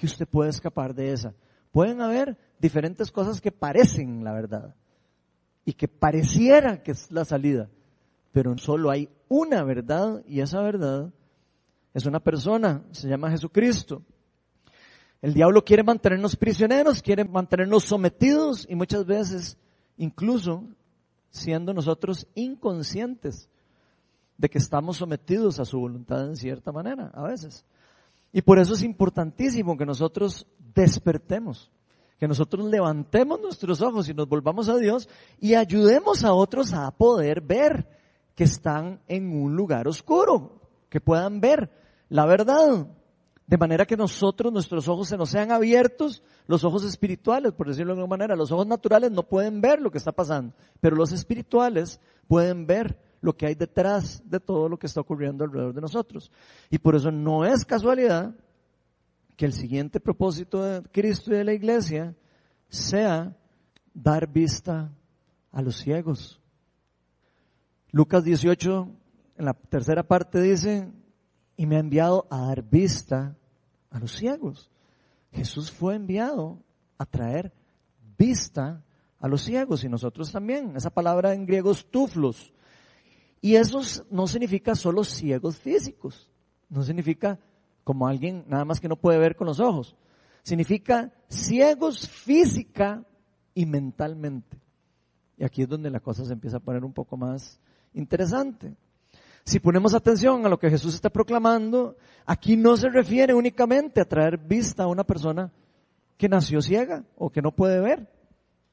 que 0.00 0.06
usted 0.06 0.26
puede 0.26 0.48
escapar 0.48 0.94
de 0.94 1.12
esa. 1.12 1.34
Pueden 1.72 2.00
haber 2.00 2.38
diferentes 2.58 3.12
cosas 3.12 3.38
que 3.38 3.52
parecen 3.52 4.24
la 4.24 4.32
verdad 4.32 4.74
y 5.62 5.74
que 5.74 5.88
pareciera 5.88 6.82
que 6.82 6.92
es 6.92 7.12
la 7.12 7.26
salida, 7.26 7.68
pero 8.32 8.56
solo 8.56 8.90
hay 8.90 9.10
una 9.28 9.62
verdad 9.62 10.24
y 10.26 10.40
esa 10.40 10.62
verdad 10.62 11.12
es 11.92 12.06
una 12.06 12.18
persona, 12.18 12.82
se 12.92 13.08
llama 13.10 13.30
Jesucristo. 13.30 14.00
El 15.20 15.34
diablo 15.34 15.62
quiere 15.62 15.82
mantenernos 15.82 16.34
prisioneros, 16.34 17.02
quiere 17.02 17.24
mantenernos 17.24 17.84
sometidos 17.84 18.66
y 18.70 18.76
muchas 18.76 19.04
veces 19.04 19.58
incluso 19.98 20.64
siendo 21.28 21.74
nosotros 21.74 22.26
inconscientes 22.34 23.50
de 24.38 24.48
que 24.48 24.56
estamos 24.56 24.96
sometidos 24.96 25.60
a 25.60 25.66
su 25.66 25.78
voluntad 25.78 26.26
en 26.26 26.36
cierta 26.36 26.72
manera, 26.72 27.10
a 27.12 27.24
veces. 27.24 27.66
Y 28.32 28.42
por 28.42 28.58
eso 28.58 28.74
es 28.74 28.82
importantísimo 28.82 29.76
que 29.76 29.86
nosotros 29.86 30.46
despertemos 30.74 31.70
que 32.20 32.28
nosotros 32.28 32.66
levantemos 32.66 33.40
nuestros 33.40 33.80
ojos 33.80 34.06
y 34.10 34.12
nos 34.12 34.28
volvamos 34.28 34.68
a 34.68 34.76
Dios 34.76 35.08
y 35.40 35.54
ayudemos 35.54 36.22
a 36.22 36.34
otros 36.34 36.74
a 36.74 36.90
poder 36.90 37.40
ver 37.40 37.88
que 38.34 38.44
están 38.44 39.00
en 39.08 39.32
un 39.32 39.56
lugar 39.56 39.88
oscuro, 39.88 40.60
que 40.90 41.00
puedan 41.00 41.40
ver 41.40 41.70
la 42.10 42.26
verdad. 42.26 42.86
De 43.46 43.56
manera 43.56 43.86
que 43.86 43.96
nosotros, 43.96 44.52
nuestros 44.52 44.86
ojos 44.86 45.08
se 45.08 45.16
nos 45.16 45.30
sean 45.30 45.50
abiertos, 45.50 46.22
los 46.46 46.62
ojos 46.62 46.84
espirituales, 46.84 47.54
por 47.54 47.68
decirlo 47.68 47.94
de 47.94 48.00
alguna 48.00 48.18
manera, 48.18 48.36
los 48.36 48.52
ojos 48.52 48.66
naturales 48.66 49.10
no 49.10 49.22
pueden 49.22 49.62
ver 49.62 49.80
lo 49.80 49.90
que 49.90 49.98
está 49.98 50.12
pasando, 50.12 50.54
pero 50.78 50.96
los 50.96 51.12
espirituales 51.12 52.00
pueden 52.28 52.66
ver 52.66 52.98
lo 53.20 53.36
que 53.36 53.46
hay 53.46 53.54
detrás 53.54 54.22
de 54.24 54.40
todo 54.40 54.68
lo 54.68 54.78
que 54.78 54.86
está 54.86 55.00
ocurriendo 55.00 55.44
alrededor 55.44 55.74
de 55.74 55.80
nosotros. 55.80 56.30
Y 56.70 56.78
por 56.78 56.94
eso 56.94 57.10
no 57.10 57.44
es 57.44 57.64
casualidad 57.64 58.34
que 59.36 59.46
el 59.46 59.52
siguiente 59.52 60.00
propósito 60.00 60.62
de 60.62 60.82
Cristo 60.90 61.32
y 61.32 61.36
de 61.36 61.44
la 61.44 61.52
iglesia 61.52 62.14
sea 62.68 63.36
dar 63.94 64.26
vista 64.26 64.90
a 65.52 65.62
los 65.62 65.76
ciegos. 65.76 66.40
Lucas 67.90 68.24
18, 68.24 68.88
en 69.38 69.44
la 69.44 69.54
tercera 69.54 70.02
parte 70.02 70.40
dice, 70.40 70.90
y 71.56 71.66
me 71.66 71.76
ha 71.76 71.80
enviado 71.80 72.26
a 72.30 72.46
dar 72.46 72.62
vista 72.62 73.36
a 73.90 73.98
los 73.98 74.12
ciegos. 74.12 74.70
Jesús 75.32 75.70
fue 75.70 75.94
enviado 75.94 76.58
a 76.98 77.06
traer 77.06 77.52
vista 78.16 78.82
a 79.18 79.28
los 79.28 79.42
ciegos 79.42 79.84
y 79.84 79.88
nosotros 79.88 80.32
también. 80.32 80.76
Esa 80.76 80.90
palabra 80.90 81.34
en 81.34 81.46
griego 81.46 81.72
es 81.72 81.84
tuflos. 81.86 82.52
Y 83.40 83.56
eso 83.56 83.80
no 84.10 84.26
significa 84.26 84.74
solo 84.74 85.02
ciegos 85.04 85.58
físicos, 85.58 86.30
no 86.68 86.82
significa 86.82 87.38
como 87.84 88.06
alguien 88.06 88.44
nada 88.46 88.64
más 88.64 88.80
que 88.80 88.88
no 88.88 88.96
puede 88.96 89.18
ver 89.18 89.34
con 89.34 89.46
los 89.46 89.60
ojos. 89.60 89.96
Significa 90.42 91.12
ciegos 91.28 92.08
física 92.08 93.04
y 93.54 93.66
mentalmente. 93.66 94.58
Y 95.36 95.44
aquí 95.44 95.62
es 95.62 95.68
donde 95.68 95.90
la 95.90 96.00
cosa 96.00 96.24
se 96.24 96.32
empieza 96.32 96.58
a 96.58 96.60
poner 96.60 96.84
un 96.84 96.92
poco 96.92 97.16
más 97.16 97.58
interesante. 97.94 98.74
Si 99.44 99.58
ponemos 99.58 99.94
atención 99.94 100.44
a 100.44 100.48
lo 100.48 100.58
que 100.58 100.70
Jesús 100.70 100.94
está 100.94 101.08
proclamando, 101.10 101.96
aquí 102.26 102.56
no 102.56 102.76
se 102.76 102.90
refiere 102.90 103.34
únicamente 103.34 104.00
a 104.00 104.04
traer 104.04 104.38
vista 104.38 104.84
a 104.84 104.88
una 104.88 105.04
persona 105.04 105.50
que 106.16 106.28
nació 106.28 106.60
ciega 106.60 107.04
o 107.16 107.30
que 107.30 107.40
no 107.40 107.52
puede 107.52 107.80
ver, 107.80 108.06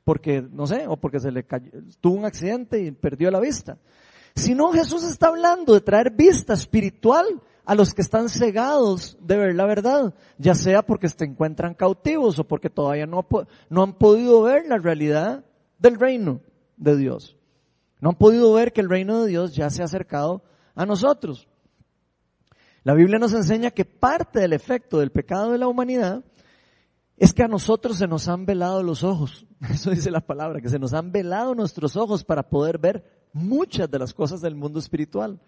porque, 0.03 0.41
no 0.41 0.67
sé, 0.67 0.85
o 0.87 0.97
porque 0.97 1.19
se 1.19 1.31
le 1.31 1.45
cayó, 1.45 1.71
tuvo 2.01 2.15
un 2.15 2.25
accidente 2.25 2.81
y 2.81 2.91
perdió 2.91 3.31
la 3.31 3.39
vista. 3.39 3.77
Sino 4.37 4.71
Jesús 4.71 5.03
está 5.03 5.29
hablando 5.29 5.73
de 5.73 5.81
traer 5.81 6.11
vista 6.11 6.53
espiritual 6.53 7.25
a 7.65 7.73
los 7.73 7.95
que 7.95 8.03
están 8.03 8.29
cegados 8.29 9.17
de 9.19 9.35
ver 9.35 9.55
la 9.55 9.65
verdad, 9.65 10.13
ya 10.37 10.53
sea 10.53 10.83
porque 10.83 11.09
se 11.09 11.25
encuentran 11.25 11.73
cautivos 11.73 12.37
o 12.37 12.43
porque 12.47 12.69
todavía 12.69 13.07
no, 13.07 13.27
no 13.69 13.83
han 13.83 13.93
podido 13.93 14.43
ver 14.43 14.67
la 14.67 14.77
realidad 14.77 15.43
del 15.79 15.99
reino 15.99 16.41
de 16.77 16.95
Dios. 16.97 17.35
No 17.99 18.09
han 18.09 18.15
podido 18.15 18.53
ver 18.53 18.73
que 18.73 18.81
el 18.81 18.89
reino 18.89 19.23
de 19.23 19.29
Dios 19.29 19.55
ya 19.55 19.71
se 19.71 19.81
ha 19.81 19.85
acercado 19.85 20.43
a 20.75 20.85
nosotros. 20.85 21.47
La 22.83 22.93
Biblia 22.93 23.17
nos 23.17 23.33
enseña 23.33 23.71
que 23.71 23.85
parte 23.85 24.39
del 24.39 24.53
efecto 24.53 24.99
del 24.99 25.11
pecado 25.11 25.51
de 25.51 25.57
la 25.57 25.67
humanidad 25.67 26.23
es 27.17 27.33
que 27.33 27.41
a 27.41 27.47
nosotros 27.47 27.97
se 27.97 28.07
nos 28.07 28.27
han 28.27 28.45
velado 28.45 28.83
los 28.83 29.03
ojos. 29.03 29.47
Eso 29.67 29.89
dice 29.89 30.11
la 30.11 30.21
palabra, 30.21 30.61
que 30.61 30.69
se 30.69 30.77
nos 30.77 30.93
han 30.93 31.11
velado 31.11 31.55
nuestros 31.55 31.95
ojos 31.95 32.23
para 32.23 32.47
poder 32.49 32.77
ver 32.77 33.16
muchas 33.37 33.89
de 33.89 33.99
las 33.99 34.13
cosas 34.13 34.41
del 34.41 34.55
mundo 34.55 34.79
espiritual. 34.79 35.39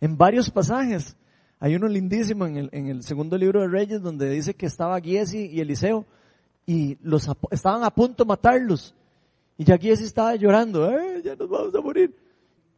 En 0.00 0.16
varios 0.16 0.50
pasajes. 0.50 1.16
Hay 1.60 1.76
uno 1.76 1.86
lindísimo 1.86 2.46
en 2.46 2.56
el, 2.56 2.68
en 2.72 2.88
el 2.88 3.02
segundo 3.02 3.38
libro 3.38 3.60
de 3.60 3.68
Reyes 3.68 4.02
donde 4.02 4.28
dice 4.28 4.54
que 4.54 4.66
estaba 4.66 5.00
Giesi 5.00 5.46
y 5.46 5.60
Eliseo 5.60 6.04
y 6.66 6.98
los, 7.02 7.28
estaban 7.50 7.84
a 7.84 7.90
punto 7.90 8.24
de 8.24 8.28
matarlos. 8.28 8.94
Y 9.56 9.64
ya 9.64 9.78
Giesi 9.78 10.04
estaba 10.04 10.34
llorando, 10.34 10.90
¡eh, 10.90 11.22
ya 11.24 11.36
nos 11.36 11.48
vamos 11.48 11.74
a 11.74 11.80
morir! 11.80 12.14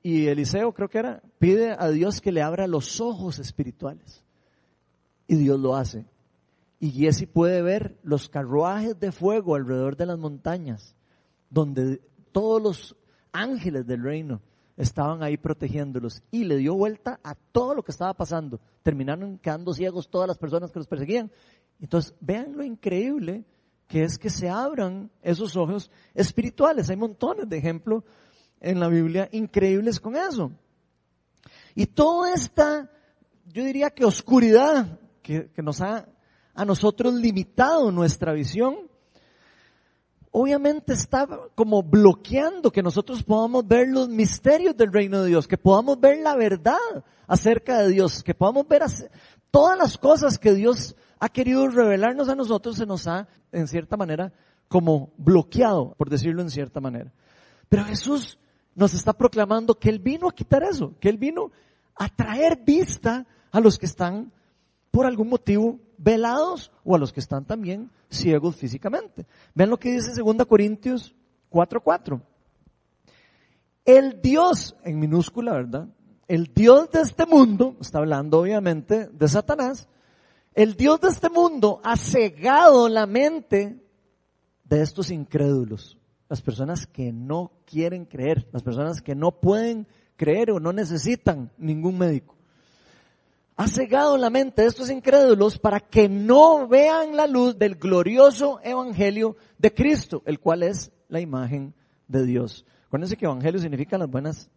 Y 0.02 0.26
Eliseo, 0.26 0.72
creo 0.72 0.88
que 0.88 0.98
era, 0.98 1.22
pide 1.38 1.74
a 1.76 1.88
Dios 1.88 2.20
que 2.20 2.30
le 2.30 2.42
abra 2.42 2.66
los 2.66 3.00
ojos 3.00 3.38
espirituales. 3.38 4.22
Y 5.26 5.36
Dios 5.36 5.58
lo 5.58 5.74
hace. 5.74 6.04
Y 6.78 6.90
Giesi 6.90 7.26
puede 7.26 7.62
ver 7.62 7.96
los 8.02 8.28
carruajes 8.28 9.00
de 9.00 9.10
fuego 9.10 9.56
alrededor 9.56 9.96
de 9.96 10.06
las 10.06 10.18
montañas, 10.18 10.94
donde 11.50 12.00
todos 12.30 12.62
los 12.62 12.96
ángeles 13.32 13.86
del 13.86 14.02
reino 14.02 14.42
estaban 14.76 15.22
ahí 15.22 15.36
protegiéndolos. 15.36 16.22
Y 16.30 16.44
le 16.44 16.56
dio 16.56 16.74
vuelta 16.74 17.20
a 17.22 17.34
todo 17.34 17.74
lo 17.74 17.82
que 17.82 17.92
estaba 17.92 18.14
pasando. 18.14 18.60
Terminaron 18.82 19.38
quedando 19.38 19.72
ciegos 19.72 20.08
todas 20.08 20.28
las 20.28 20.38
personas 20.38 20.70
que 20.70 20.78
los 20.78 20.88
perseguían. 20.88 21.30
Entonces, 21.80 22.14
vean 22.20 22.56
lo 22.56 22.64
increíble 22.64 23.44
que 23.86 24.02
es 24.02 24.18
que 24.18 24.30
se 24.30 24.48
abran 24.48 25.10
esos 25.22 25.56
ojos 25.56 25.90
espirituales. 26.14 26.90
Hay 26.90 26.96
montones 26.96 27.48
de 27.48 27.58
ejemplos 27.58 28.04
en 28.60 28.80
la 28.80 28.88
Biblia 28.88 29.28
increíbles 29.32 30.00
con 30.00 30.16
eso. 30.16 30.52
Y 31.74 31.86
toda 31.86 32.32
esta, 32.32 32.90
yo 33.46 33.64
diría 33.64 33.90
que 33.90 34.04
oscuridad 34.04 34.98
que, 35.22 35.50
nos 35.58 35.80
ha 35.80 36.08
a 36.54 36.64
nosotros 36.64 37.14
limitado 37.14 37.92
nuestra 37.92 38.32
visión, 38.32 38.88
obviamente 40.38 40.92
está 40.92 41.26
como 41.54 41.82
bloqueando 41.82 42.70
que 42.70 42.82
nosotros 42.82 43.22
podamos 43.22 43.66
ver 43.66 43.88
los 43.88 44.10
misterios 44.10 44.76
del 44.76 44.92
reino 44.92 45.22
de 45.22 45.28
Dios, 45.28 45.48
que 45.48 45.56
podamos 45.56 45.98
ver 45.98 46.18
la 46.18 46.36
verdad 46.36 46.76
acerca 47.26 47.78
de 47.78 47.88
Dios, 47.88 48.22
que 48.22 48.34
podamos 48.34 48.68
ver 48.68 48.82
todas 49.50 49.78
las 49.78 49.96
cosas 49.96 50.38
que 50.38 50.52
Dios 50.52 50.94
ha 51.20 51.30
querido 51.30 51.66
revelarnos 51.68 52.28
a 52.28 52.34
nosotros, 52.34 52.76
se 52.76 52.84
nos 52.84 53.08
ha, 53.08 53.26
en 53.50 53.66
cierta 53.66 53.96
manera, 53.96 54.30
como 54.68 55.10
bloqueado, 55.16 55.94
por 55.96 56.10
decirlo 56.10 56.42
en 56.42 56.50
cierta 56.50 56.82
manera. 56.82 57.14
Pero 57.70 57.86
Jesús 57.86 58.38
nos 58.74 58.92
está 58.92 59.14
proclamando 59.14 59.78
que 59.78 59.88
Él 59.88 60.00
vino 60.00 60.28
a 60.28 60.34
quitar 60.34 60.62
eso, 60.64 60.92
que 61.00 61.08
Él 61.08 61.16
vino 61.16 61.50
a 61.94 62.10
traer 62.10 62.58
vista 62.62 63.26
a 63.50 63.58
los 63.58 63.78
que 63.78 63.86
están 63.86 64.30
por 64.90 65.06
algún 65.06 65.30
motivo 65.30 65.80
velados 65.98 66.72
o 66.84 66.94
a 66.94 66.98
los 66.98 67.12
que 67.12 67.20
están 67.20 67.44
también 67.44 67.90
ciegos 68.10 68.56
físicamente. 68.56 69.26
Vean 69.54 69.70
lo 69.70 69.78
que 69.78 69.92
dice 69.92 70.12
2 70.20 70.46
Corintios 70.46 71.14
4:4. 71.50 72.20
El 73.84 74.20
Dios, 74.20 74.76
en 74.82 74.98
minúscula, 74.98 75.52
¿verdad? 75.52 75.88
El 76.28 76.52
Dios 76.52 76.90
de 76.90 77.02
este 77.02 77.24
mundo, 77.24 77.76
está 77.80 77.98
hablando 77.98 78.40
obviamente 78.40 79.08
de 79.08 79.28
Satanás, 79.28 79.88
el 80.54 80.74
Dios 80.74 81.00
de 81.00 81.08
este 81.08 81.28
mundo 81.28 81.80
ha 81.84 81.96
cegado 81.96 82.88
la 82.88 83.06
mente 83.06 83.80
de 84.64 84.82
estos 84.82 85.10
incrédulos 85.10 85.98
las 86.28 86.42
personas 86.42 86.86
que 86.86 87.12
no 87.12 87.52
quieren 87.64 88.04
creer, 88.04 88.48
las 88.52 88.62
personas 88.62 89.00
que 89.00 89.14
no 89.14 89.40
pueden 89.40 89.86
creer 90.16 90.50
o 90.50 90.60
no 90.60 90.72
necesitan 90.72 91.52
ningún 91.58 91.98
médico. 91.98 92.35
Ha 93.56 93.68
cegado 93.68 94.18
la 94.18 94.28
mente 94.28 94.62
de 94.62 94.68
estos 94.68 94.90
incrédulos 94.90 95.58
para 95.58 95.80
que 95.80 96.08
no 96.08 96.68
vean 96.68 97.16
la 97.16 97.26
luz 97.26 97.58
del 97.58 97.76
glorioso 97.76 98.60
evangelio 98.62 99.36
de 99.56 99.72
Cristo, 99.72 100.22
el 100.26 100.40
cual 100.40 100.62
es 100.62 100.92
la 101.08 101.20
imagen 101.20 101.74
de 102.06 102.26
Dios. 102.26 102.66
Acuérdense 102.86 103.16
que 103.16 103.24
evangelio 103.24 103.58
significa 103.58 103.96
las 103.96 104.10
buenas 104.10 104.50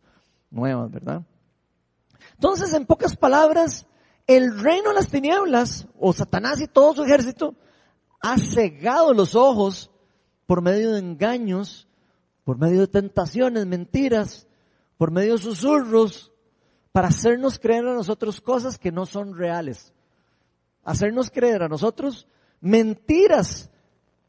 nuevas, 0.52 0.92
¿verdad? 0.92 1.24
Entonces, 2.34 2.74
en 2.74 2.86
pocas 2.86 3.16
palabras, 3.16 3.86
el 4.28 4.60
reino 4.60 4.90
de 4.90 4.96
las 4.96 5.10
tinieblas, 5.10 5.88
o 5.98 6.12
Satanás 6.14 6.60
y 6.62 6.68
todo 6.68 6.94
su 6.94 7.04
ejército, 7.04 7.56
ha 8.22 8.38
cegado 8.38 9.14
los 9.14 9.34
ojos 9.34 9.92
por 10.46 10.62
medio 10.62 10.92
de 10.92 11.00
engaños, 11.00 11.88
por 12.44 12.58
medio 12.58 12.82
de 12.82 12.88
tentaciones, 12.88 13.66
mentiras, 13.66 14.48
por 14.98 15.12
medio 15.12 15.34
de 15.34 15.44
susurros, 15.44 16.29
para 17.00 17.08
hacernos 17.08 17.58
creer 17.58 17.88
a 17.88 17.94
nosotros 17.94 18.42
cosas 18.42 18.78
que 18.78 18.92
no 18.92 19.06
son 19.06 19.34
reales. 19.34 19.94
Hacernos 20.84 21.32
creer 21.32 21.64
a 21.64 21.70
nosotros 21.70 22.28
mentiras 22.60 23.70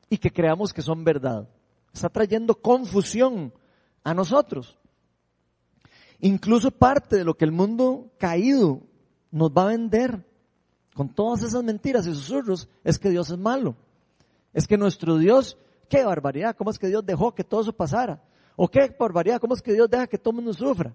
y 0.09 0.19
que 0.19 0.31
creamos 0.31 0.73
que 0.73 0.81
son 0.81 1.03
verdad. 1.03 1.49
Está 1.93 2.09
trayendo 2.11 2.55
confusión 2.55 3.53
a 4.05 4.15
nosotros. 4.15 4.79
Incluso 6.21 6.71
parte 6.71 7.17
de 7.17 7.25
lo 7.25 7.37
que 7.37 7.45
el 7.45 7.51
mundo 7.51 8.13
caído 8.19 8.83
nos 9.33 9.51
va 9.51 9.65
a 9.65 9.71
vender 9.71 10.25
con 10.95 11.09
todas 11.09 11.43
esas 11.43 11.65
mentiras 11.65 12.07
y 12.07 12.15
susurros 12.15 12.69
es 12.85 13.01
que 13.01 13.11
Dios 13.11 13.31
es 13.31 13.39
malo. 13.39 13.75
Es 14.53 14.69
que 14.69 14.79
nuestro 14.79 15.19
Dios 15.19 15.59
qué 15.89 16.05
barbaridad, 16.05 16.55
cómo 16.55 16.71
es 16.71 16.79
que 16.79 16.87
Dios 16.87 17.05
dejó 17.05 17.35
que 17.35 17.43
todo 17.43 17.63
eso 17.63 17.73
pasara. 17.73 18.23
O 18.55 18.69
qué 18.69 18.95
barbaridad, 18.97 19.41
cómo 19.41 19.55
es 19.55 19.61
que 19.61 19.73
Dios 19.73 19.91
deja 19.91 20.07
que 20.07 20.19
todo 20.19 20.31
el 20.31 20.37
mundo 20.37 20.55
sufra. 20.55 20.95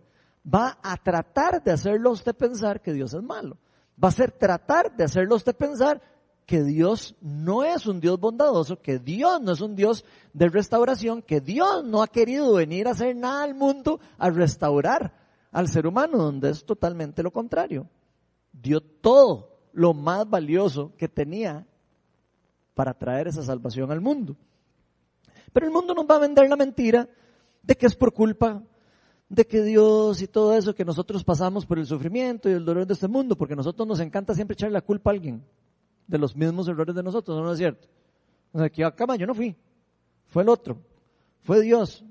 Va 0.53 0.77
a 0.83 0.97
tratar 0.97 1.63
de 1.63 1.71
hacerlo 1.71 2.09
a 2.09 2.13
usted 2.13 2.35
pensar 2.35 2.81
que 2.81 2.93
Dios 2.93 3.13
es 3.13 3.23
malo. 3.23 3.57
Va 4.01 4.09
a 4.09 4.11
ser 4.11 4.31
tratar 4.31 4.95
de 4.95 5.03
hacerlo 5.03 5.33
a 5.33 5.37
usted 5.37 5.55
pensar 5.55 6.01
que 6.45 6.63
Dios 6.63 7.15
no 7.21 7.63
es 7.63 7.87
un 7.87 7.99
Dios 7.99 8.19
bondadoso, 8.19 8.79
que 8.79 8.99
Dios 8.99 9.41
no 9.41 9.51
es 9.51 9.61
un 9.61 9.75
Dios 9.75 10.05
de 10.33 10.49
restauración, 10.49 11.21
que 11.21 11.41
Dios 11.41 11.83
no 11.83 12.03
ha 12.03 12.07
querido 12.07 12.53
venir 12.53 12.87
a 12.87 12.91
hacer 12.91 13.15
nada 13.15 13.43
al 13.43 13.55
mundo 13.55 13.99
a 14.17 14.29
restaurar 14.29 15.13
al 15.51 15.67
ser 15.67 15.87
humano, 15.87 16.17
donde 16.17 16.51
es 16.51 16.63
totalmente 16.63 17.23
lo 17.23 17.31
contrario. 17.31 17.87
Dio 18.51 18.81
todo 18.81 19.57
lo 19.73 19.93
más 19.93 20.29
valioso 20.29 20.93
que 20.97 21.07
tenía 21.07 21.65
para 22.75 22.93
traer 22.93 23.27
esa 23.27 23.41
salvación 23.41 23.91
al 23.91 24.01
mundo. 24.01 24.35
Pero 25.51 25.65
el 25.65 25.71
mundo 25.71 25.93
nos 25.93 26.05
va 26.05 26.17
a 26.17 26.19
vender 26.19 26.49
la 26.49 26.57
mentira 26.57 27.07
de 27.63 27.75
que 27.75 27.85
es 27.87 27.95
por 27.95 28.13
culpa 28.13 28.61
de 29.29 29.45
que 29.45 29.63
Dios 29.63 30.21
y 30.21 30.27
todo 30.27 30.53
eso, 30.53 30.75
que 30.75 30.85
nosotros 30.85 31.23
pasamos 31.23 31.65
por 31.65 31.79
el 31.79 31.85
sufrimiento 31.85 32.49
y 32.49 32.53
el 32.53 32.65
dolor 32.65 32.85
de 32.85 32.93
este 32.93 33.07
mundo, 33.07 33.35
porque 33.35 33.53
a 33.53 33.57
nosotros 33.57 33.87
nos 33.87 33.99
encanta 33.99 34.33
siempre 34.33 34.53
echarle 34.53 34.73
la 34.73 34.81
culpa 34.81 35.09
a 35.09 35.13
alguien 35.13 35.43
de 36.07 36.17
los 36.17 36.35
mismos 36.35 36.67
errores 36.67 36.95
de 36.95 37.03
nosotros, 37.03 37.41
¿no, 37.41 37.51
es 37.51 37.57
cierto? 37.57 37.87
O 38.51 38.59
sea, 38.59 38.69
que 38.69 38.83
acá 38.83 39.15
yo 39.15 39.25
no 39.25 39.33
fui, 39.33 39.55
fue 40.27 40.43
el 40.43 40.49
otro, 40.49 40.77
fue 41.41 41.61
Dios. 41.61 42.03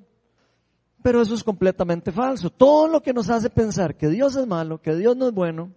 Pero 1.03 1.21
eso 1.21 1.35
es 1.35 1.45
completamente 1.45 2.11
falso. 2.13 2.49
Todo 2.49 2.89
lo 2.89 3.03
que 3.03 3.13
nos 3.13 3.29
hace 3.29 3.51
pensar 3.51 3.95
que 3.95 4.09
Dios 4.09 4.37
es 4.37 4.47
malo, 4.47 4.81
que 4.81 4.95
Dios 4.97 5.15
no 5.17 5.29
es 5.29 5.35
bueno, 5.35 5.71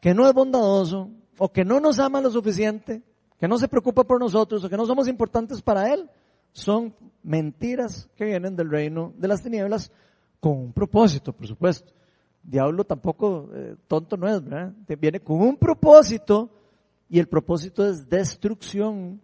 que 0.00 0.12
no 0.12 0.28
es 0.28 0.34
bondadoso, 0.34 1.10
o 1.38 1.50
que 1.50 1.64
no 1.64 1.80
nos 1.80 1.98
ama 1.98 2.20
lo 2.20 2.30
suficiente, 2.30 3.02
que 3.38 3.48
no 3.48 3.58
se 3.58 3.66
preocupa 3.66 4.04
por 4.04 4.20
nosotros, 4.20 4.62
o 4.62 4.68
que 4.68 4.76
no 4.76 4.86
somos 4.86 5.08
importantes 5.08 5.62
para 5.62 5.92
Él, 5.92 6.08
son 6.52 6.94
mentiras 7.22 8.08
que 8.14 8.26
vienen 8.26 8.54
del 8.56 8.70
reino 8.70 9.14
de 9.16 9.28
las 9.28 9.42
tinieblas 9.42 9.90
con 10.42 10.58
un 10.58 10.72
propósito, 10.72 11.32
por 11.32 11.46
supuesto. 11.46 11.92
Diablo 12.42 12.82
tampoco 12.82 13.48
eh, 13.54 13.76
tonto 13.86 14.16
no 14.16 14.26
es, 14.26 14.42
¿verdad? 14.42 14.72
Viene 14.98 15.20
con 15.20 15.40
un 15.40 15.56
propósito 15.56 16.50
y 17.08 17.20
el 17.20 17.28
propósito 17.28 17.86
es 17.86 18.08
destrucción, 18.08 19.20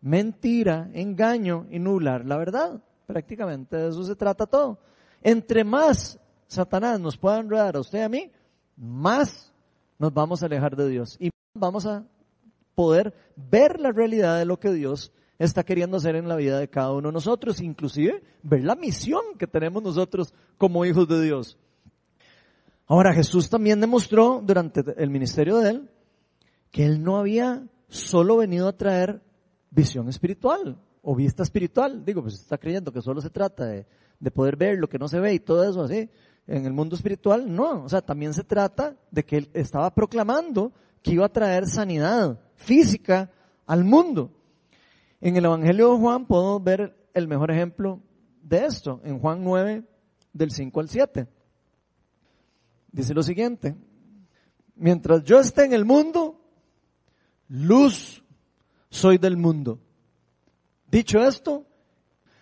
mentira, 0.00 0.90
engaño 0.92 1.68
y 1.70 1.78
nublar 1.78 2.26
la 2.26 2.36
verdad. 2.36 2.82
Prácticamente 3.06 3.76
de 3.76 3.90
eso 3.90 4.02
se 4.02 4.16
trata 4.16 4.44
todo. 4.44 4.80
Entre 5.22 5.62
más 5.62 6.18
Satanás 6.48 6.98
nos 6.98 7.16
pueda 7.16 7.38
enredar 7.38 7.76
a 7.76 7.80
usted 7.80 8.00
y 8.00 8.02
a 8.02 8.08
mí, 8.08 8.32
más 8.76 9.52
nos 10.00 10.12
vamos 10.12 10.42
a 10.42 10.46
alejar 10.46 10.74
de 10.74 10.88
Dios 10.88 11.16
y 11.20 11.30
vamos 11.54 11.86
a 11.86 12.04
poder 12.74 13.14
ver 13.36 13.78
la 13.78 13.92
realidad 13.92 14.36
de 14.36 14.46
lo 14.46 14.58
que 14.58 14.72
Dios 14.72 15.12
está 15.44 15.64
queriendo 15.64 15.96
hacer 15.96 16.16
en 16.16 16.28
la 16.28 16.36
vida 16.36 16.58
de 16.58 16.68
cada 16.68 16.92
uno 16.92 17.08
de 17.08 17.14
nosotros, 17.14 17.60
inclusive 17.60 18.22
ver 18.42 18.62
la 18.62 18.76
misión 18.76 19.22
que 19.38 19.46
tenemos 19.46 19.82
nosotros 19.82 20.34
como 20.58 20.84
hijos 20.84 21.08
de 21.08 21.22
Dios. 21.22 21.58
Ahora 22.86 23.14
Jesús 23.14 23.48
también 23.48 23.80
demostró 23.80 24.42
durante 24.44 24.82
el 24.98 25.10
ministerio 25.10 25.58
de 25.58 25.70
él 25.70 25.90
que 26.70 26.84
él 26.84 27.02
no 27.02 27.16
había 27.16 27.66
solo 27.88 28.36
venido 28.36 28.68
a 28.68 28.76
traer 28.76 29.22
visión 29.70 30.08
espiritual 30.08 30.76
o 31.02 31.16
vista 31.16 31.42
espiritual. 31.42 32.04
Digo, 32.04 32.22
pues 32.22 32.34
está 32.34 32.58
creyendo 32.58 32.92
que 32.92 33.00
solo 33.00 33.20
se 33.20 33.30
trata 33.30 33.64
de, 33.64 33.86
de 34.18 34.30
poder 34.30 34.56
ver 34.56 34.78
lo 34.78 34.88
que 34.88 34.98
no 34.98 35.08
se 35.08 35.20
ve 35.20 35.32
y 35.32 35.40
todo 35.40 35.68
eso 35.68 35.82
así 35.82 36.10
en 36.46 36.66
el 36.66 36.72
mundo 36.72 36.96
espiritual. 36.96 37.52
No, 37.52 37.84
o 37.84 37.88
sea, 37.88 38.02
también 38.02 38.34
se 38.34 38.44
trata 38.44 38.94
de 39.10 39.24
que 39.24 39.38
él 39.38 39.50
estaba 39.54 39.94
proclamando 39.94 40.72
que 41.02 41.12
iba 41.12 41.24
a 41.24 41.32
traer 41.32 41.66
sanidad 41.66 42.38
física 42.56 43.30
al 43.66 43.84
mundo. 43.84 44.32
En 45.20 45.36
el 45.36 45.44
Evangelio 45.44 45.92
de 45.92 45.98
Juan 45.98 46.26
podemos 46.26 46.64
ver 46.64 46.96
el 47.12 47.28
mejor 47.28 47.50
ejemplo 47.50 48.00
de 48.42 48.64
esto, 48.64 49.00
en 49.04 49.18
Juan 49.18 49.44
9, 49.44 49.84
del 50.32 50.50
5 50.50 50.80
al 50.80 50.88
7. 50.88 51.28
Dice 52.92 53.14
lo 53.14 53.22
siguiente, 53.22 53.76
mientras 54.74 55.22
yo 55.24 55.38
esté 55.38 55.64
en 55.64 55.74
el 55.74 55.84
mundo, 55.84 56.40
luz 57.48 58.24
soy 58.88 59.18
del 59.18 59.36
mundo. 59.36 59.78
Dicho 60.90 61.20
esto, 61.20 61.66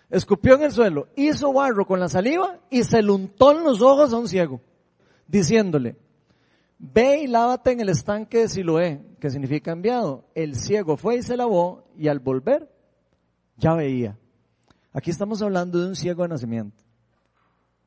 escupió 0.09 0.55
en 0.55 0.63
el 0.63 0.71
suelo, 0.71 1.09
hizo 1.15 1.53
barro 1.53 1.85
con 1.85 1.99
la 1.99 2.07
saliva 2.07 2.59
y 2.69 2.83
se 2.83 3.01
le 3.03 3.11
untó 3.11 3.51
en 3.51 3.63
los 3.63 3.81
ojos 3.81 4.13
a 4.13 4.17
un 4.17 4.27
ciego, 4.27 4.61
diciéndole, 5.27 5.97
ve 6.79 7.23
y 7.23 7.27
lávate 7.27 7.73
en 7.73 7.81
el 7.81 7.89
estanque 7.89 8.39
de 8.39 8.47
Siloé, 8.47 9.05
que 9.19 9.29
significa 9.29 9.71
enviado. 9.71 10.25
El 10.33 10.55
ciego 10.55 10.97
fue 10.97 11.17
y 11.17 11.21
se 11.21 11.37
lavó 11.37 11.91
y 11.95 12.07
al 12.07 12.19
volver 12.19 12.71
ya 13.57 13.73
veía. 13.75 14.17
Aquí 14.93 15.11
estamos 15.11 15.41
hablando 15.41 15.79
de 15.79 15.87
un 15.87 15.95
ciego 15.95 16.23
de 16.23 16.29
nacimiento. 16.29 16.83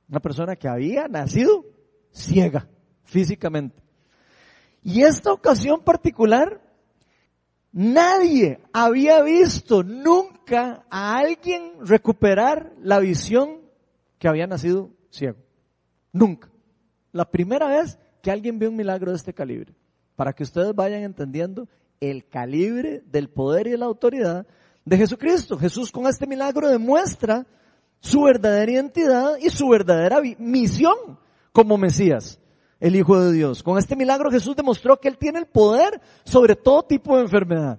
Una 0.09 0.21
persona 0.21 0.55
que 0.55 0.69
había 0.69 1.09
nacido 1.09 1.65
ciega 2.13 2.69
físicamente. 3.05 3.83
Y 4.83 5.03
esta 5.03 5.33
ocasión 5.33 5.83
particular, 5.83 6.61
nadie 7.73 8.61
había 8.73 9.23
visto 9.23 9.83
nunca 9.83 10.85
a 10.91 11.19
alguien 11.19 11.73
recuperar 11.81 12.75
la 12.81 12.99
visión 12.99 13.63
que 14.19 14.29
había 14.29 14.47
nacido 14.47 14.91
ciego. 15.11 15.39
Nunca. 16.13 16.51
La 17.13 17.31
primera 17.31 17.69
vez 17.69 17.99
que 18.23 18.31
alguien 18.31 18.59
vio 18.59 18.71
un 18.71 18.77
milagro 18.77 19.11
de 19.11 19.17
este 19.17 19.35
calibre. 19.35 19.75
Para 20.17 20.33
que 20.33 20.45
ustedes 20.45 20.75
vayan 20.75 21.03
entendiendo 21.03 21.69
el 22.01 22.29
calibre 22.29 23.03
del 23.07 23.29
poder 23.29 23.67
y 23.67 23.77
la 23.77 23.87
autoridad 23.87 24.47
de 24.85 24.97
Jesucristo. 24.97 25.59
Jesús 25.59 25.91
con 25.91 26.07
este 26.07 26.27
milagro 26.27 26.69
demuestra 26.69 27.47
su 28.01 28.23
verdadera 28.23 28.73
identidad 28.73 29.37
y 29.39 29.51
su 29.51 29.69
verdadera 29.69 30.21
misión 30.39 31.19
como 31.53 31.77
Mesías, 31.77 32.41
el 32.81 32.97
Hijo 32.97 33.21
de 33.21 33.33
Dios. 33.33 33.63
Con 33.63 33.79
este 33.79 33.95
milagro 33.95 34.31
Jesús 34.31 34.57
demostró 34.57 34.99
que 34.99 35.09
Él 35.09 35.19
tiene 35.19 35.39
el 35.39 35.47
poder 35.47 36.01
sobre 36.25 36.57
todo 36.57 36.83
tipo 36.83 37.17
de 37.17 37.23
enfermedad. 37.23 37.79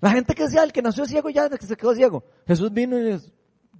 La 0.00 0.10
gente 0.10 0.34
que 0.34 0.44
decía, 0.44 0.62
el 0.62 0.72
que 0.72 0.82
nació 0.82 1.04
ciego 1.06 1.28
ya 1.28 1.48
que 1.48 1.66
se 1.66 1.76
quedó 1.76 1.94
ciego. 1.94 2.24
Jesús 2.46 2.72
vino 2.72 2.98
y 2.98 3.20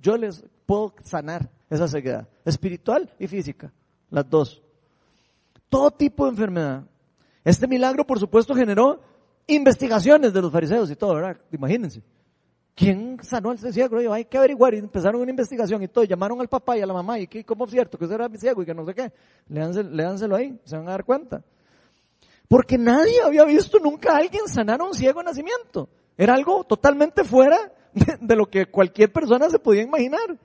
yo 0.01 0.17
les 0.17 0.45
puedo 0.67 0.95
sanar 1.03 1.51
esa 1.71 1.87
ceguedad, 1.87 2.29
espiritual 2.45 3.13
y 3.19 3.27
física, 3.27 3.73
las 4.11 4.29
dos 4.29 4.63
todo 5.69 5.91
tipo 5.91 6.25
de 6.25 6.31
enfermedad. 6.31 6.85
Este 7.45 7.67
milagro, 7.67 8.07
por 8.07 8.19
supuesto, 8.19 8.55
generó 8.55 9.01
investigaciones 9.47 10.33
de 10.33 10.43
los 10.43 10.53
fariseos 10.53 10.91
y 10.91 10.97
todo, 10.97 11.15
¿verdad? 11.15 11.39
Imagínense. 11.51 12.03
¿Quién 12.75 13.19
sanó 13.23 13.51
al 13.51 13.59
ciego? 13.59 14.13
hay 14.13 14.25
que 14.25 14.39
averiguar 14.39 14.73
y 14.73 14.79
empezaron 14.79 15.21
una 15.21 15.31
investigación 15.31 15.83
y 15.83 15.89
todo. 15.89 16.05
llamaron 16.05 16.41
al 16.41 16.49
papá 16.49 16.79
y 16.79 16.81
a 16.81 16.87
la 16.87 16.95
mamá 16.95 17.19
y 17.19 17.27
que, 17.27 17.45
¿cómo 17.45 17.65
es 17.65 17.73
cierto? 17.73 17.99
Que 17.99 18.05
usted 18.05 18.15
era 18.15 18.29
ciego 18.39 18.63
y 18.63 18.67
que 18.67 18.75
no 18.75 18.87
sé 18.87 18.95
qué. 18.95 19.13
Léanselo, 19.49 20.37
ahí, 20.37 20.57
se 20.65 20.77
van 20.77 20.87
a 20.87 20.93
dar 20.93 21.05
cuenta. 21.05 21.43
Porque 22.47 22.79
nadie 22.79 23.21
había 23.21 23.45
visto 23.45 23.81
nunca 23.81 24.13
a 24.13 24.19
alguien 24.19 24.47
sanar 24.47 24.81
a 24.81 24.85
un 24.85 24.95
ciego 24.95 25.19
de 25.21 25.25
nacimiento. 25.25 25.89
Era 26.17 26.35
algo 26.35 26.63
totalmente 26.63 27.25
fuera 27.25 27.59
de 28.21 28.37
lo 28.37 28.47
que 28.47 28.67
cualquier 28.67 29.13
persona 29.13 29.51
se 29.51 29.59
podía 29.59 29.83
imaginar. 29.83 30.39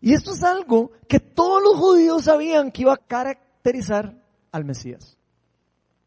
Y 0.00 0.14
esto 0.14 0.32
es 0.32 0.42
algo 0.42 0.90
que 1.06 1.20
todos 1.20 1.62
los 1.62 1.76
judíos 1.76 2.24
sabían 2.24 2.72
que 2.72 2.82
iba 2.82 2.94
a 2.94 2.96
caracterizar 3.58 4.14
al 4.52 4.64
Mesías. 4.64 5.18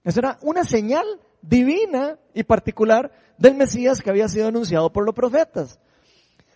Esa 0.04 0.20
era 0.20 0.40
una 0.42 0.64
señal 0.64 1.06
divina 1.42 2.18
y 2.34 2.44
particular 2.44 3.12
del 3.38 3.56
Mesías 3.56 4.02
que 4.02 4.10
había 4.10 4.28
sido 4.28 4.48
anunciado 4.48 4.92
por 4.92 5.06
los 5.06 5.14
profetas. 5.14 5.80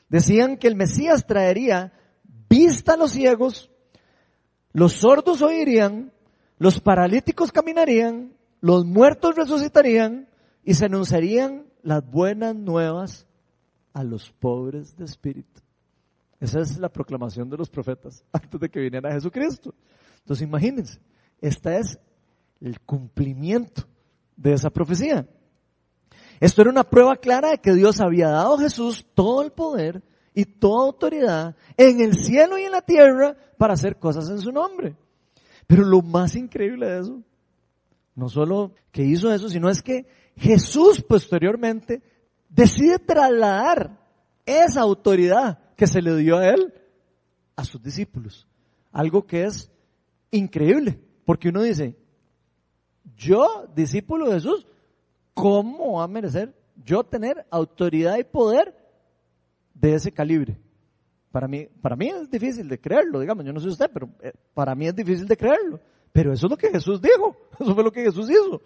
Decían 0.10 0.58
que 0.58 0.68
el 0.68 0.76
Mesías 0.76 1.26
traería 1.26 1.94
vista 2.50 2.94
a 2.94 2.98
los 2.98 3.12
ciegos, 3.12 3.72
los 4.72 4.94
sordos 4.94 5.42
oirían, 5.42 6.12
los 6.58 6.80
paralíticos 6.80 7.52
caminarían, 7.52 8.34
los 8.62 8.86
muertos 8.86 9.36
resucitarían 9.36 10.28
y 10.64 10.74
se 10.74 10.86
anunciarían 10.86 11.66
las 11.84 12.10
buenas 12.10 12.56
nuevas 12.56 13.28
a 13.94 14.04
los 14.04 14.32
pobres 14.32 14.96
de 14.98 15.06
espíritu. 15.06 15.62
Esa 16.40 16.60
es 16.60 16.78
la 16.78 16.90
proclamación 16.90 17.50
de 17.50 17.58
los 17.58 17.70
profetas 17.70 18.24
antes 18.32 18.60
de 18.60 18.70
que 18.70 18.80
viniera 18.80 19.12
Jesucristo. 19.12 19.74
Entonces 20.26 20.48
imagínense, 20.48 21.00
este 21.40 21.78
es 21.78 22.00
el 22.60 22.80
cumplimiento 22.80 23.84
de 24.36 24.54
esa 24.54 24.72
profecía. 24.72 25.28
Esto 26.40 26.64
era 26.64 26.72
una 26.72 26.84
prueba 26.84 27.16
clara 27.16 27.52
de 27.52 27.60
que 27.60 27.76
Dios 27.76 28.02
había 28.02 28.30
dado 28.30 28.56
a 28.56 28.60
Jesús 28.60 29.06
todo 29.14 29.44
el 29.44 29.52
poder 29.52 30.02
y 30.34 30.46
toda 30.46 30.88
autoridad 30.88 31.56
en 31.78 32.02
el 32.02 32.16
cielo 32.16 32.58
y 32.58 32.64
en 32.64 32.72
la 32.72 32.82
tierra 32.82 33.38
para 33.60 33.76
hacer 33.76 34.00
cosas 34.00 34.28
en 34.32 34.40
su 34.40 34.52
nombre. 34.52 34.96
Pero 35.68 35.84
lo 35.84 36.02
más 36.02 36.36
increíble 36.36 36.88
de 36.88 37.00
eso, 37.02 37.22
no 38.16 38.28
solo 38.28 38.74
que 38.92 39.04
hizo 39.04 39.32
eso, 39.32 39.48
sino 39.48 39.70
es 39.70 39.84
que 39.84 40.08
Jesús 40.36 41.04
posteriormente 41.04 42.02
decide 42.50 42.98
trasladar 42.98 44.00
esa 44.44 44.82
autoridad 44.82 45.60
que 45.76 45.86
se 45.86 46.02
le 46.02 46.16
dio 46.16 46.38
a 46.38 46.50
él 46.50 46.74
a 47.56 47.64
sus 47.64 47.80
discípulos. 47.80 48.48
Algo 48.92 49.28
que 49.28 49.44
es 49.44 49.70
increíble, 50.32 51.00
porque 51.26 51.50
uno 51.50 51.62
dice, 51.62 51.96
yo, 53.16 53.68
discípulo 53.76 54.28
de 54.28 54.36
Jesús, 54.36 54.68
¿cómo 55.34 55.94
va 55.98 56.04
a 56.04 56.08
merecer 56.08 56.54
yo 56.84 57.04
tener 57.04 57.46
autoridad 57.50 58.18
y 58.18 58.24
poder 58.24 58.76
de 59.74 59.96
ese 59.96 60.12
calibre? 60.12 60.60
Para 61.32 61.48
mí, 61.48 61.68
para 61.82 61.96
mí 61.96 62.10
es 62.10 62.30
difícil 62.30 62.68
de 62.68 62.80
creerlo, 62.80 63.20
digamos, 63.20 63.46
yo 63.46 63.54
no 63.54 63.60
sé 63.60 63.68
usted, 63.68 63.90
pero 63.94 64.10
eh, 64.22 64.34
para 64.54 64.74
mí 64.74 64.88
es 64.88 64.96
difícil 64.96 65.28
de 65.28 65.36
creerlo. 65.36 65.80
Pero 66.12 66.32
eso 66.32 66.48
es 66.48 66.52
lo 66.52 66.58
que 66.58 66.70
Jesús 66.70 67.02
dijo, 67.02 67.36
eso 67.60 67.76
fue 67.76 67.84
lo 67.84 67.92
que 67.92 68.04
Jesús 68.04 68.30
hizo. 68.30 68.62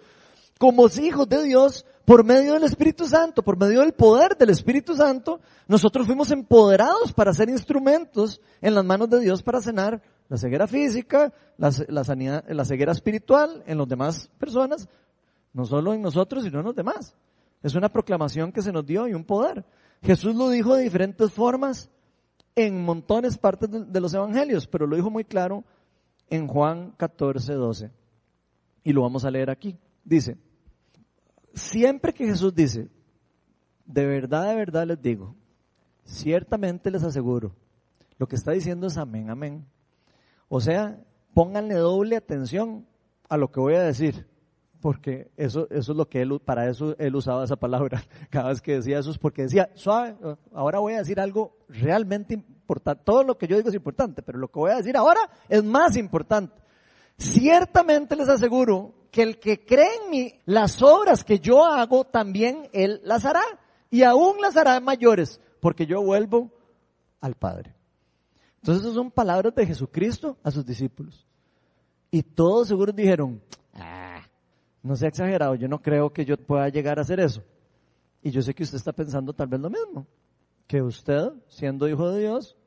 Como 0.59 0.87
hijos 0.87 1.27
de 1.27 1.43
Dios, 1.43 1.85
por 2.05 2.23
medio 2.23 2.53
del 2.53 2.63
Espíritu 2.63 3.07
Santo, 3.07 3.41
por 3.43 3.57
medio 3.57 3.79
del 3.79 3.93
poder 3.93 4.35
del 4.37 4.49
Espíritu 4.49 4.95
Santo, 4.95 5.39
nosotros 5.67 6.05
fuimos 6.05 6.31
empoderados 6.31 7.13
para 7.13 7.33
ser 7.33 7.49
instrumentos 7.49 8.41
en 8.61 8.75
las 8.75 8.83
manos 8.83 9.09
de 9.09 9.19
Dios 9.19 9.41
para 9.41 9.61
sanar 9.61 10.01
la 10.29 10.37
ceguera 10.37 10.67
física, 10.67 11.33
la, 11.57 11.71
sanidad, 12.03 12.45
la 12.47 12.63
ceguera 12.63 12.91
espiritual 12.91 13.63
en 13.65 13.79
las 13.79 13.87
demás 13.87 14.29
personas, 14.37 14.87
no 15.53 15.65
solo 15.65 15.93
en 15.93 16.01
nosotros, 16.01 16.43
sino 16.43 16.59
en 16.59 16.65
los 16.65 16.75
demás. 16.75 17.15
Es 17.63 17.75
una 17.75 17.89
proclamación 17.89 18.51
que 18.51 18.61
se 18.61 18.71
nos 18.71 18.85
dio 18.85 19.07
y 19.07 19.15
un 19.15 19.25
poder. 19.25 19.65
Jesús 20.03 20.35
lo 20.35 20.49
dijo 20.49 20.75
de 20.75 20.83
diferentes 20.83 21.31
formas 21.31 21.89
en 22.55 22.83
montones 22.83 23.37
partes 23.37 23.69
de, 23.71 23.99
los 23.99 24.13
evangelios, 24.13 24.67
pero 24.67 24.85
lo 24.85 24.95
dijo 24.95 25.09
muy 25.09 25.25
claro 25.25 25.63
en 26.29 26.47
Juan 26.47 26.91
14, 26.91 27.53
12. 27.53 27.91
Y 28.83 28.93
lo 28.93 29.01
vamos 29.01 29.25
a 29.25 29.31
leer 29.31 29.49
aquí. 29.49 29.75
Dice, 30.03 30.37
siempre 31.53 32.13
que 32.13 32.27
Jesús 32.27 32.53
dice, 32.53 32.87
de 33.85 34.05
verdad, 34.05 34.47
de 34.47 34.55
verdad 34.55 34.85
les 34.85 35.01
digo, 35.01 35.35
ciertamente 36.05 36.91
les 36.91 37.03
aseguro, 37.03 37.55
lo 38.19 38.27
que 38.27 38.35
está 38.35 38.51
diciendo 38.51 38.87
es 38.87 38.97
amén, 38.97 39.29
amén. 39.31 39.65
O 40.49 40.59
sea, 40.59 40.99
pónganle 41.33 41.75
doble 41.75 42.17
atención 42.17 42.85
a 43.29 43.37
lo 43.37 43.51
que 43.51 43.59
voy 43.59 43.75
a 43.75 43.83
decir, 43.83 44.27
porque 44.81 45.31
eso, 45.37 45.67
eso 45.69 45.91
es 45.91 45.97
lo 45.97 46.09
que 46.09 46.21
él, 46.21 46.39
para 46.43 46.67
eso 46.67 46.95
él 46.97 47.15
usaba 47.15 47.43
esa 47.43 47.55
palabra. 47.55 48.03
Cada 48.29 48.49
vez 48.49 48.61
que 48.61 48.73
decía 48.73 48.99
eso 48.99 49.11
es 49.11 49.17
porque 49.17 49.43
decía, 49.43 49.69
suave, 49.75 50.15
ahora 50.53 50.79
voy 50.79 50.93
a 50.93 50.99
decir 50.99 51.19
algo 51.19 51.57
realmente 51.67 52.33
importante. 52.33 53.03
Todo 53.05 53.23
lo 53.23 53.37
que 53.37 53.47
yo 53.47 53.55
digo 53.55 53.69
es 53.69 53.75
importante, 53.75 54.21
pero 54.21 54.39
lo 54.39 54.47
que 54.49 54.59
voy 54.59 54.71
a 54.71 54.77
decir 54.77 54.97
ahora 54.97 55.21
es 55.47 55.63
más 55.63 55.95
importante. 55.95 56.55
Ciertamente 57.17 58.15
les 58.15 58.29
aseguro 58.29 58.93
que 59.11 59.23
el 59.23 59.39
que 59.39 59.65
cree 59.65 60.03
en 60.03 60.09
mí, 60.09 60.33
las 60.45 60.81
obras 60.81 61.23
que 61.23 61.39
yo 61.39 61.65
hago, 61.65 62.05
también 62.05 62.69
él 62.73 63.01
las 63.03 63.25
hará. 63.25 63.43
Y 63.91 64.03
aún 64.03 64.39
las 64.39 64.55
hará 64.55 64.79
mayores, 64.79 65.41
porque 65.59 65.85
yo 65.85 66.01
vuelvo 66.01 66.51
al 67.21 67.35
Padre. 67.35 67.78
Entonces, 68.61 68.83
esas 68.83 68.95
son 68.95 69.09
palabras 69.11 69.55
de 69.55 69.65
Jesucristo 69.65 70.37
a 70.43 70.51
sus 70.51 70.65
discípulos. 70.65 71.25
Y 72.11 72.23
todos 72.23 72.67
seguros 72.67 72.95
dijeron, 72.95 73.41
ah, 73.73 74.21
no 74.83 74.95
sea 74.95 75.09
exagerado, 75.09 75.55
yo 75.55 75.67
no 75.67 75.81
creo 75.81 76.11
que 76.11 76.25
yo 76.25 76.35
pueda 76.37 76.67
llegar 76.69 76.99
a 76.99 77.03
hacer 77.03 77.19
eso. 77.19 77.43
Y 78.21 78.31
yo 78.31 78.41
sé 78.41 78.53
que 78.53 78.63
usted 78.63 78.77
está 78.77 78.91
pensando 78.91 79.33
tal 79.33 79.47
vez 79.47 79.59
lo 79.59 79.69
mismo, 79.69 80.05
que 80.67 80.81
usted, 80.81 81.31
siendo 81.47 81.87
hijo 81.87 82.09
de 82.11 82.21
Dios 82.21 82.57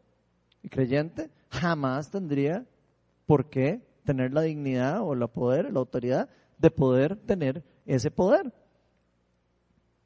y 0.63 0.69
creyente, 0.69 1.31
jamás 1.51 2.11
tendría 2.11 2.67
por 3.27 3.51
qué 3.51 3.83
tener 4.05 4.33
la 4.33 4.43
dignidad 4.43 5.03
o 5.03 5.15
la 5.15 5.27
poder, 5.27 5.73
la 5.73 5.81
autoridad 5.81 6.29
de 6.59 6.71
poder 6.71 7.17
tener 7.17 7.65
ese 7.85 8.11
poder. 8.11 8.53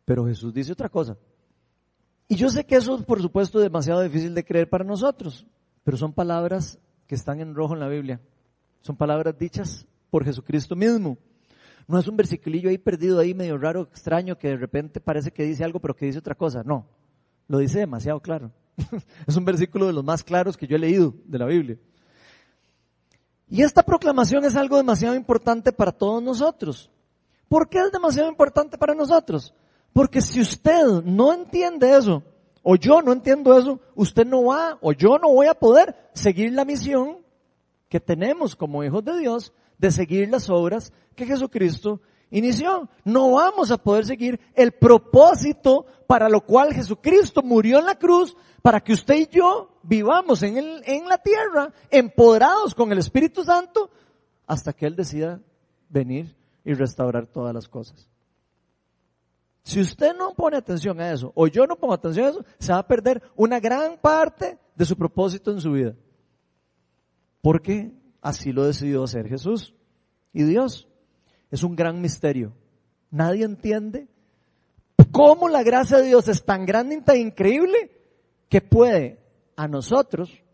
Pero 0.04 0.26
Jesús 0.26 0.52
dice 0.52 0.72
otra 0.72 0.88
cosa. 0.88 1.16
Y 2.28 2.36
yo 2.36 2.48
sé 2.48 2.64
que 2.64 2.76
eso 2.76 2.96
es, 2.96 3.04
por 3.04 3.20
supuesto, 3.20 3.60
demasiado 3.60 4.02
difícil 4.02 4.34
de 4.34 4.44
creer 4.44 4.68
para 4.68 4.84
nosotros, 4.84 5.46
pero 5.86 5.96
son 5.96 6.12
palabras 6.12 6.80
que 7.06 7.14
están 7.14 7.38
en 7.38 7.54
rojo 7.54 7.74
en 7.74 7.78
la 7.78 7.86
Biblia. 7.86 8.20
Son 8.80 8.96
palabras 8.96 9.38
dichas 9.38 9.86
por 10.10 10.24
Jesucristo 10.24 10.74
mismo. 10.74 11.16
No 11.86 11.96
es 11.96 12.08
un 12.08 12.16
versiculillo 12.16 12.68
ahí 12.68 12.76
perdido, 12.76 13.20
ahí 13.20 13.34
medio 13.34 13.56
raro, 13.56 13.82
extraño, 13.82 14.36
que 14.36 14.48
de 14.48 14.56
repente 14.56 14.98
parece 14.98 15.30
que 15.30 15.44
dice 15.44 15.62
algo, 15.62 15.78
pero 15.78 15.94
que 15.94 16.06
dice 16.06 16.18
otra 16.18 16.34
cosa. 16.34 16.64
No, 16.64 16.88
lo 17.46 17.58
dice 17.58 17.78
demasiado 17.78 18.18
claro. 18.18 18.50
es 19.28 19.36
un 19.36 19.44
versículo 19.44 19.86
de 19.86 19.92
los 19.92 20.02
más 20.02 20.24
claros 20.24 20.56
que 20.56 20.66
yo 20.66 20.74
he 20.74 20.80
leído 20.80 21.14
de 21.24 21.38
la 21.38 21.46
Biblia. 21.46 21.78
Y 23.48 23.62
esta 23.62 23.84
proclamación 23.84 24.44
es 24.44 24.56
algo 24.56 24.78
demasiado 24.78 25.14
importante 25.14 25.70
para 25.70 25.92
todos 25.92 26.20
nosotros. 26.20 26.90
¿Por 27.46 27.68
qué 27.68 27.78
es 27.78 27.92
demasiado 27.92 28.28
importante 28.28 28.76
para 28.76 28.92
nosotros? 28.92 29.54
Porque 29.92 30.20
si 30.20 30.40
usted 30.40 31.04
no 31.04 31.32
entiende 31.32 31.96
eso, 31.96 32.24
o 32.68 32.74
yo 32.74 33.00
no 33.00 33.12
entiendo 33.12 33.56
eso, 33.56 33.78
usted 33.94 34.26
no 34.26 34.46
va, 34.46 34.76
o 34.80 34.92
yo 34.92 35.18
no 35.18 35.28
voy 35.28 35.46
a 35.46 35.54
poder 35.54 35.94
seguir 36.14 36.52
la 36.52 36.64
misión 36.64 37.18
que 37.88 38.00
tenemos 38.00 38.56
como 38.56 38.82
hijos 38.82 39.04
de 39.04 39.16
Dios 39.20 39.52
de 39.78 39.92
seguir 39.92 40.28
las 40.28 40.50
obras 40.50 40.92
que 41.14 41.26
Jesucristo 41.26 42.00
inició. 42.28 42.88
No 43.04 43.30
vamos 43.30 43.70
a 43.70 43.76
poder 43.76 44.04
seguir 44.04 44.40
el 44.56 44.72
propósito 44.72 45.86
para 46.08 46.28
lo 46.28 46.40
cual 46.40 46.74
Jesucristo 46.74 47.40
murió 47.40 47.78
en 47.78 47.86
la 47.86 47.94
cruz, 47.94 48.36
para 48.62 48.80
que 48.80 48.94
usted 48.94 49.14
y 49.14 49.28
yo 49.28 49.78
vivamos 49.84 50.42
en, 50.42 50.56
el, 50.56 50.82
en 50.86 51.06
la 51.06 51.18
tierra, 51.18 51.72
empoderados 51.88 52.74
con 52.74 52.90
el 52.90 52.98
Espíritu 52.98 53.44
Santo, 53.44 53.90
hasta 54.44 54.72
que 54.72 54.86
Él 54.86 54.96
decida 54.96 55.40
venir 55.88 56.34
y 56.64 56.74
restaurar 56.74 57.28
todas 57.28 57.54
las 57.54 57.68
cosas. 57.68 58.08
Si 59.66 59.80
usted 59.80 60.14
no 60.16 60.32
pone 60.32 60.56
atención 60.56 61.00
a 61.00 61.10
eso, 61.10 61.32
o 61.34 61.48
yo 61.48 61.66
no 61.66 61.74
pongo 61.74 61.92
atención 61.92 62.26
a 62.26 62.30
eso, 62.30 62.44
se 62.56 62.72
va 62.72 62.78
a 62.78 62.86
perder 62.86 63.20
una 63.34 63.58
gran 63.58 63.98
parte 63.98 64.60
de 64.76 64.84
su 64.84 64.96
propósito 64.96 65.50
en 65.50 65.60
su 65.60 65.72
vida. 65.72 65.96
Porque 67.42 67.92
así 68.22 68.52
lo 68.52 68.64
decidió 68.64 69.02
hacer 69.02 69.26
Jesús 69.26 69.74
y 70.32 70.44
Dios. 70.44 70.86
Es 71.50 71.64
un 71.64 71.74
gran 71.74 72.00
misterio. 72.00 72.52
Nadie 73.10 73.44
entiende 73.44 74.06
cómo 75.10 75.48
la 75.48 75.64
gracia 75.64 75.98
de 75.98 76.06
Dios 76.06 76.28
es 76.28 76.44
tan 76.44 76.64
grande 76.64 76.94
y 76.94 77.00
tan 77.00 77.16
increíble 77.16 77.90
que 78.48 78.60
puede 78.60 79.18
a 79.56 79.66
nosotros, 79.66 80.44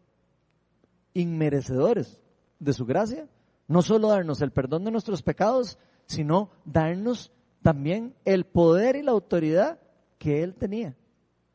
inmerecedores 1.13 2.19
de 2.61 2.73
su 2.73 2.87
gracia, 2.87 3.29
no 3.69 3.83
solo 3.83 4.09
darnos 4.09 4.41
el 4.41 4.53
perdón 4.53 4.85
de 4.85 4.91
nuestros 4.91 5.23
pecados, 5.23 5.79
sino 6.07 6.49
darnos 6.65 7.31
también 7.63 8.15
el 8.25 8.45
poder 8.45 8.97
y 8.97 9.03
la 9.03 9.13
autoridad 9.13 9.79
que 10.19 10.43
Él 10.43 10.55
tenía 10.55 10.97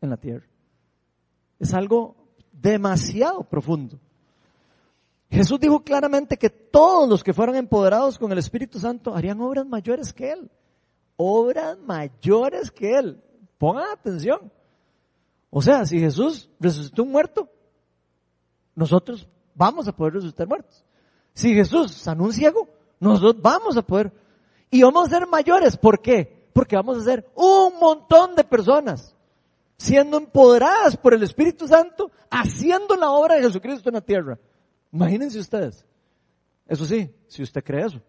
en 0.01 0.09
la 0.09 0.17
tierra. 0.17 0.45
Es 1.59 1.73
algo 1.73 2.15
demasiado 2.51 3.43
profundo. 3.43 3.99
Jesús 5.29 5.59
dijo 5.59 5.81
claramente 5.81 6.37
que 6.37 6.49
todos 6.49 7.09
los 7.09 7.23
que 7.23 7.33
fueron 7.33 7.55
empoderados 7.55 8.17
con 8.17 8.31
el 8.31 8.37
Espíritu 8.37 8.79
Santo 8.79 9.13
harían 9.13 9.41
obras 9.41 9.65
mayores 9.65 10.13
que 10.13 10.31
Él. 10.31 10.49
Obras 11.17 11.77
mayores 11.79 12.71
que 12.71 12.97
Él. 12.97 13.21
Pongan 13.57 13.91
atención. 13.91 14.51
O 15.49 15.61
sea, 15.61 15.85
si 15.85 15.99
Jesús 15.99 16.49
resucitó 16.59 17.03
un 17.03 17.11
muerto, 17.11 17.49
nosotros 18.75 19.27
vamos 19.55 19.87
a 19.87 19.91
poder 19.91 20.13
resucitar 20.13 20.47
muertos. 20.47 20.85
Si 21.33 21.53
Jesús 21.53 21.91
sanó 21.91 22.25
un 22.25 22.33
ciego, 22.33 22.69
nosotros 22.99 23.41
vamos 23.41 23.77
a 23.77 23.81
poder. 23.81 24.11
Y 24.69 24.83
vamos 24.83 25.07
a 25.07 25.19
ser 25.19 25.27
mayores. 25.27 25.77
¿Por 25.77 26.01
qué? 26.01 26.49
Porque 26.53 26.75
vamos 26.75 26.97
a 26.97 27.03
ser 27.03 27.29
un 27.35 27.79
montón 27.79 28.35
de 28.35 28.43
personas 28.43 29.15
siendo 29.77 30.17
empoderadas 30.17 30.97
por 30.97 31.13
el 31.13 31.23
Espíritu 31.23 31.67
Santo, 31.67 32.11
haciendo 32.29 32.95
la 32.95 33.11
obra 33.11 33.35
de 33.35 33.43
Jesucristo 33.43 33.89
en 33.89 33.95
la 33.95 34.01
tierra. 34.01 34.39
Imagínense 34.91 35.39
ustedes. 35.39 35.85
Eso 36.67 36.85
sí, 36.85 37.09
si 37.27 37.43
usted 37.43 37.63
cree 37.63 37.85
eso, 37.85 38.01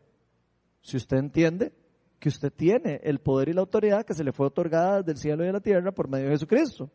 si 0.80 0.96
usted 0.96 1.18
entiende 1.18 1.72
que 2.18 2.28
usted 2.28 2.52
tiene 2.52 3.00
el 3.04 3.20
poder 3.20 3.50
y 3.50 3.52
la 3.52 3.60
autoridad 3.60 4.04
que 4.04 4.14
se 4.14 4.24
le 4.24 4.32
fue 4.32 4.46
otorgada 4.46 5.02
del 5.02 5.16
cielo 5.16 5.44
y 5.44 5.46
de 5.46 5.52
la 5.52 5.60
tierra 5.60 5.92
por 5.92 6.08
medio 6.08 6.26
de 6.26 6.32
Jesucristo. 6.32 6.90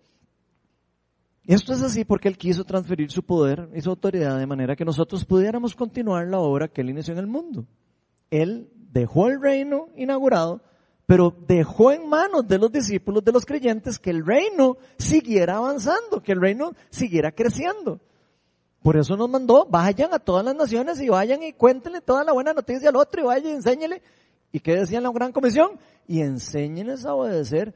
Esto 1.45 1.73
es 1.73 1.81
así 1.81 2.03
porque 2.03 2.27
Él 2.27 2.37
quiso 2.37 2.63
transferir 2.63 3.11
su 3.11 3.23
poder 3.23 3.69
y 3.73 3.81
su 3.81 3.89
autoridad 3.89 4.37
de 4.37 4.47
manera 4.47 4.75
que 4.75 4.85
nosotros 4.85 5.25
pudiéramos 5.25 5.75
continuar 5.75 6.27
la 6.27 6.39
obra 6.39 6.67
que 6.67 6.81
Él 6.81 6.89
inició 6.89 7.13
en 7.13 7.19
el 7.19 7.27
mundo. 7.27 7.65
Él 8.29 8.69
dejó 8.93 9.27
el 9.27 9.41
reino 9.41 9.89
inaugurado, 9.95 10.61
pero 11.05 11.35
dejó 11.47 11.91
en 11.91 12.07
manos 12.07 12.47
de 12.47 12.57
los 12.57 12.71
discípulos, 12.71 13.25
de 13.25 13.31
los 13.31 13.45
creyentes, 13.45 13.99
que 13.99 14.11
el 14.11 14.25
reino 14.25 14.77
siguiera 14.97 15.57
avanzando, 15.57 16.21
que 16.21 16.31
el 16.31 16.41
reino 16.41 16.73
siguiera 16.89 17.31
creciendo. 17.31 17.99
Por 18.81 18.97
eso 18.97 19.17
nos 19.17 19.29
mandó, 19.29 19.65
vayan 19.65 20.13
a 20.13 20.19
todas 20.19 20.45
las 20.45 20.55
naciones 20.55 21.01
y 21.01 21.09
vayan 21.09 21.41
y 21.43 21.53
cuéntenle 21.53 22.01
toda 22.01 22.23
la 22.23 22.33
buena 22.33 22.53
noticia 22.53 22.89
al 22.89 22.95
otro 22.95 23.21
y 23.21 23.25
vayan 23.25 23.51
y 23.51 23.55
enséñenle. 23.55 24.01
¿Y 24.51 24.59
qué 24.59 24.75
decía 24.75 25.01
la 25.01 25.11
gran 25.11 25.31
comisión? 25.31 25.79
Y 26.07 26.21
enséñenles 26.21 27.05
a 27.05 27.15
obedecer 27.15 27.73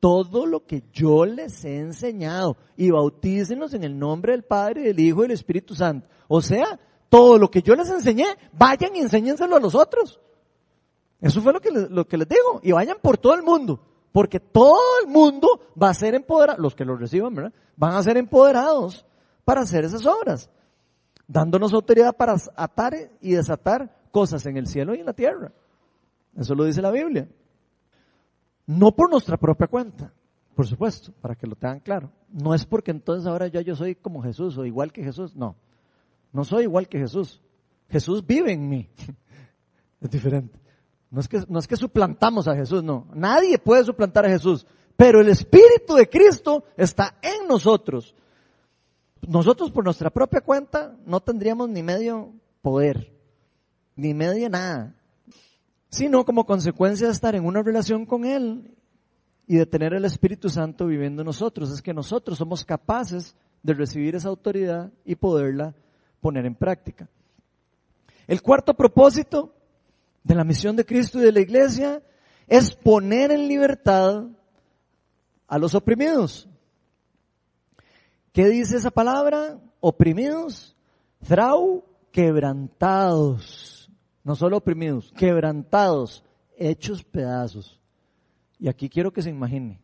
todo 0.00 0.46
lo 0.46 0.64
que 0.64 0.82
yo 0.92 1.26
les 1.26 1.64
he 1.64 1.78
enseñado 1.78 2.56
y 2.76 2.90
bautícenlos 2.90 3.74
en 3.74 3.84
el 3.84 3.98
nombre 3.98 4.32
del 4.32 4.44
Padre, 4.44 4.82
del 4.82 5.00
Hijo 5.00 5.20
y 5.20 5.22
del 5.22 5.32
Espíritu 5.32 5.74
Santo. 5.74 6.08
O 6.28 6.40
sea, 6.40 6.78
todo 7.08 7.38
lo 7.38 7.50
que 7.50 7.62
yo 7.62 7.74
les 7.74 7.90
enseñé, 7.90 8.26
vayan 8.52 8.94
y 8.96 9.00
enséñenselo 9.00 9.56
a 9.56 9.60
los 9.60 9.74
otros. 9.74 10.20
Eso 11.24 11.40
fue 11.40 11.54
lo 11.54 11.60
que, 11.60 11.70
les, 11.70 11.90
lo 11.90 12.06
que 12.06 12.18
les 12.18 12.28
digo. 12.28 12.60
Y 12.62 12.72
vayan 12.72 12.98
por 13.00 13.16
todo 13.16 13.34
el 13.34 13.42
mundo. 13.42 13.80
Porque 14.12 14.38
todo 14.38 15.00
el 15.02 15.10
mundo 15.10 15.48
va 15.82 15.88
a 15.88 15.94
ser 15.94 16.14
empoderado, 16.14 16.60
los 16.60 16.74
que 16.74 16.84
lo 16.84 16.96
reciban, 16.96 17.34
¿verdad? 17.34 17.52
Van 17.76 17.94
a 17.94 18.02
ser 18.02 18.18
empoderados 18.18 19.06
para 19.42 19.62
hacer 19.62 19.84
esas 19.84 20.04
obras, 20.06 20.50
dándonos 21.26 21.72
autoridad 21.72 22.14
para 22.14 22.36
atar 22.54 22.94
y 23.22 23.32
desatar 23.32 23.92
cosas 24.10 24.44
en 24.46 24.58
el 24.58 24.66
cielo 24.66 24.94
y 24.94 25.00
en 25.00 25.06
la 25.06 25.14
tierra. 25.14 25.50
Eso 26.36 26.54
lo 26.54 26.64
dice 26.64 26.82
la 26.82 26.90
Biblia. 26.90 27.26
No 28.66 28.92
por 28.92 29.10
nuestra 29.10 29.38
propia 29.38 29.66
cuenta, 29.66 30.12
por 30.54 30.66
supuesto, 30.66 31.10
para 31.22 31.34
que 31.34 31.46
lo 31.46 31.56
tengan 31.56 31.80
claro. 31.80 32.12
No 32.28 32.54
es 32.54 32.66
porque 32.66 32.90
entonces 32.90 33.26
ahora 33.26 33.46
ya 33.46 33.62
yo 33.62 33.74
soy 33.74 33.94
como 33.94 34.22
Jesús 34.22 34.58
o 34.58 34.66
igual 34.66 34.92
que 34.92 35.02
Jesús, 35.02 35.34
no. 35.34 35.56
No 36.32 36.44
soy 36.44 36.64
igual 36.64 36.86
que 36.86 36.98
Jesús. 36.98 37.42
Jesús 37.88 38.24
vive 38.24 38.52
en 38.52 38.68
mí. 38.68 38.90
es 40.00 40.10
diferente. 40.10 40.63
No 41.14 41.20
es, 41.20 41.28
que, 41.28 41.44
no 41.48 41.58
es 41.58 41.68
que 41.68 41.76
suplantamos 41.76 42.48
a 42.48 42.56
Jesús, 42.56 42.82
no. 42.82 43.06
Nadie 43.14 43.58
puede 43.58 43.84
suplantar 43.84 44.26
a 44.26 44.30
Jesús. 44.30 44.66
Pero 44.96 45.20
el 45.20 45.28
Espíritu 45.28 45.94
de 45.94 46.08
Cristo 46.08 46.64
está 46.76 47.16
en 47.22 47.48
nosotros 47.48 48.14
nosotros 49.28 49.70
por 49.70 49.84
nuestra 49.84 50.10
propia 50.10 50.40
cuenta 50.40 50.96
no 51.06 51.20
tendríamos 51.20 51.68
ni 51.68 51.82
medio 51.82 52.32
poder, 52.62 53.12
ni 53.96 54.14
medio 54.14 54.48
nada, 54.48 54.94
sino 55.88 56.24
como 56.24 56.46
consecuencia 56.46 57.06
de 57.06 57.12
estar 57.12 57.34
en 57.34 57.44
una 57.44 57.62
relación 57.62 58.06
con 58.06 58.24
Él 58.24 58.74
y 59.46 59.56
de 59.56 59.66
tener 59.66 59.94
el 59.94 60.04
Espíritu 60.04 60.48
Santo 60.48 60.86
viviendo 60.86 61.22
en 61.22 61.26
nosotros. 61.26 61.70
Es 61.70 61.82
que 61.82 61.94
nosotros 61.94 62.38
somos 62.38 62.64
capaces 62.64 63.36
de 63.62 63.74
recibir 63.74 64.14
esa 64.14 64.28
autoridad 64.28 64.92
y 65.04 65.14
poderla 65.14 65.74
poner 66.20 66.46
en 66.46 66.54
práctica. 66.54 67.08
El 68.26 68.40
cuarto 68.42 68.74
propósito 68.74 69.53
de 70.24 70.34
la 70.34 70.42
misión 70.42 70.74
de 70.74 70.84
Cristo 70.84 71.20
y 71.20 71.22
de 71.22 71.32
la 71.32 71.40
iglesia 71.40 72.02
es 72.48 72.74
poner 72.74 73.30
en 73.30 73.46
libertad 73.46 74.24
a 75.46 75.58
los 75.58 75.74
oprimidos. 75.74 76.48
¿Qué 78.32 78.48
dice 78.48 78.78
esa 78.78 78.90
palabra? 78.90 79.60
Oprimidos, 79.80 80.74
frau, 81.22 81.84
quebrantados. 82.10 83.90
No 84.24 84.34
solo 84.34 84.56
oprimidos, 84.56 85.12
quebrantados, 85.16 86.24
hechos 86.56 87.04
pedazos. 87.04 87.80
Y 88.58 88.68
aquí 88.68 88.88
quiero 88.88 89.12
que 89.12 89.22
se 89.22 89.30
imagine. 89.30 89.80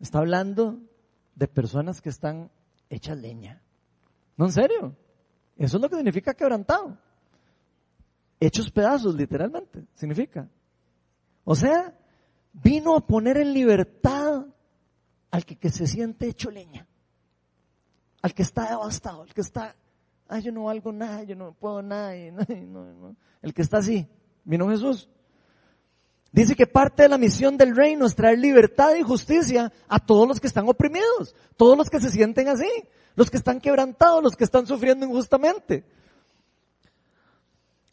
Está 0.00 0.18
hablando 0.18 0.80
de 1.36 1.46
personas 1.46 2.02
que 2.02 2.08
están 2.08 2.50
hechas 2.90 3.16
leña. 3.16 3.62
No, 4.36 4.46
en 4.46 4.52
serio. 4.52 4.96
Eso 5.56 5.76
es 5.76 5.82
lo 5.82 5.88
que 5.88 5.96
significa 5.96 6.34
quebrantado. 6.34 6.98
Hechos 8.40 8.70
pedazos, 8.70 9.14
literalmente, 9.14 9.84
significa. 9.94 10.48
O 11.44 11.54
sea, 11.54 11.94
vino 12.52 12.96
a 12.96 13.06
poner 13.06 13.38
en 13.38 13.52
libertad 13.52 14.46
al 15.30 15.44
que, 15.44 15.70
se 15.70 15.86
siente 15.86 16.28
hecho 16.28 16.50
leña, 16.50 16.86
al 18.22 18.34
que 18.34 18.42
está 18.42 18.70
devastado, 18.70 19.22
al 19.22 19.34
que 19.34 19.40
está, 19.40 19.74
ay, 20.28 20.42
yo 20.42 20.52
no 20.52 20.64
valgo 20.64 20.92
nada, 20.92 21.22
yo 21.24 21.36
no 21.36 21.52
puedo 21.52 21.82
nada, 21.82 22.14
el 22.14 23.54
que 23.54 23.62
está 23.62 23.78
así, 23.78 24.08
vino 24.44 24.68
Jesús. 24.68 25.08
Dice 26.30 26.54
que 26.54 26.66
parte 26.66 27.04
de 27.04 27.08
la 27.08 27.18
misión 27.18 27.56
del 27.56 27.74
reino 27.74 28.06
es 28.06 28.14
traer 28.14 28.38
libertad 28.38 28.94
y 28.94 29.02
justicia 29.02 29.72
a 29.88 29.98
todos 29.98 30.28
los 30.28 30.40
que 30.40 30.46
están 30.46 30.68
oprimidos, 30.68 31.34
todos 31.56 31.76
los 31.76 31.88
que 31.88 32.00
se 32.00 32.10
sienten 32.10 32.48
así, 32.48 32.68
los 33.16 33.30
que 33.30 33.38
están 33.38 33.60
quebrantados, 33.60 34.22
los 34.22 34.36
que 34.36 34.44
están 34.44 34.66
sufriendo 34.66 35.06
injustamente. 35.06 35.84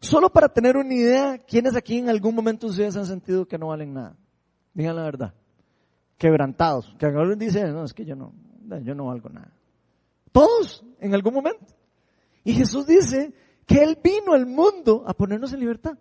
Solo 0.05 0.29
para 0.29 0.49
tener 0.49 0.77
una 0.77 0.93
idea, 0.93 1.39
¿quiénes 1.39 1.75
aquí 1.75 1.97
en 1.97 2.09
algún 2.09 2.35
momento 2.35 2.67
ustedes 2.67 2.95
han 2.95 3.07
sentido 3.07 3.47
que 3.47 3.57
no 3.57 3.69
valen 3.69 3.95
nada? 3.95 4.15
Digan 4.75 4.95
la 4.95 5.01
verdad. 5.01 5.33
Quebrantados. 6.19 6.95
Que 6.99 7.07
alguien 7.07 7.39
dice, 7.39 7.65
no, 7.71 7.83
es 7.83 7.91
que 7.91 8.05
yo 8.05 8.15
no, 8.15 8.31
yo 8.83 8.93
no 8.93 9.07
valgo 9.07 9.29
nada. 9.29 9.51
Todos, 10.31 10.85
en 10.99 11.15
algún 11.15 11.33
momento. 11.33 11.65
Y 12.43 12.53
Jesús 12.53 12.85
dice 12.85 13.33
que 13.65 13.81
Él 13.81 13.97
vino 14.03 14.33
al 14.33 14.45
mundo 14.45 15.03
a 15.07 15.15
ponernos 15.15 15.53
en 15.53 15.61
libertad. 15.61 15.97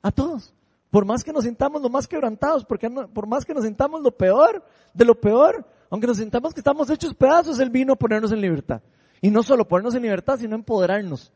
A 0.00 0.10
todos. 0.10 0.54
Por 0.90 1.04
más 1.04 1.22
que 1.22 1.32
nos 1.32 1.44
sintamos 1.44 1.82
lo 1.82 1.90
más 1.90 2.08
quebrantados, 2.08 2.64
porque 2.64 2.88
por 2.88 3.26
más 3.26 3.44
que 3.44 3.52
nos 3.52 3.64
sintamos 3.64 4.00
lo 4.00 4.16
peor 4.16 4.64
de 4.94 5.04
lo 5.04 5.20
peor, 5.20 5.66
aunque 5.90 6.06
nos 6.06 6.16
sintamos 6.16 6.54
que 6.54 6.60
estamos 6.60 6.88
hechos 6.88 7.12
pedazos, 7.14 7.60
Él 7.60 7.68
vino 7.68 7.92
a 7.92 7.96
ponernos 7.96 8.32
en 8.32 8.40
libertad. 8.40 8.80
Y 9.20 9.30
no 9.30 9.42
solo 9.42 9.68
ponernos 9.68 9.94
en 9.94 10.02
libertad, 10.02 10.38
sino 10.38 10.54
empoderarnos 10.54 11.30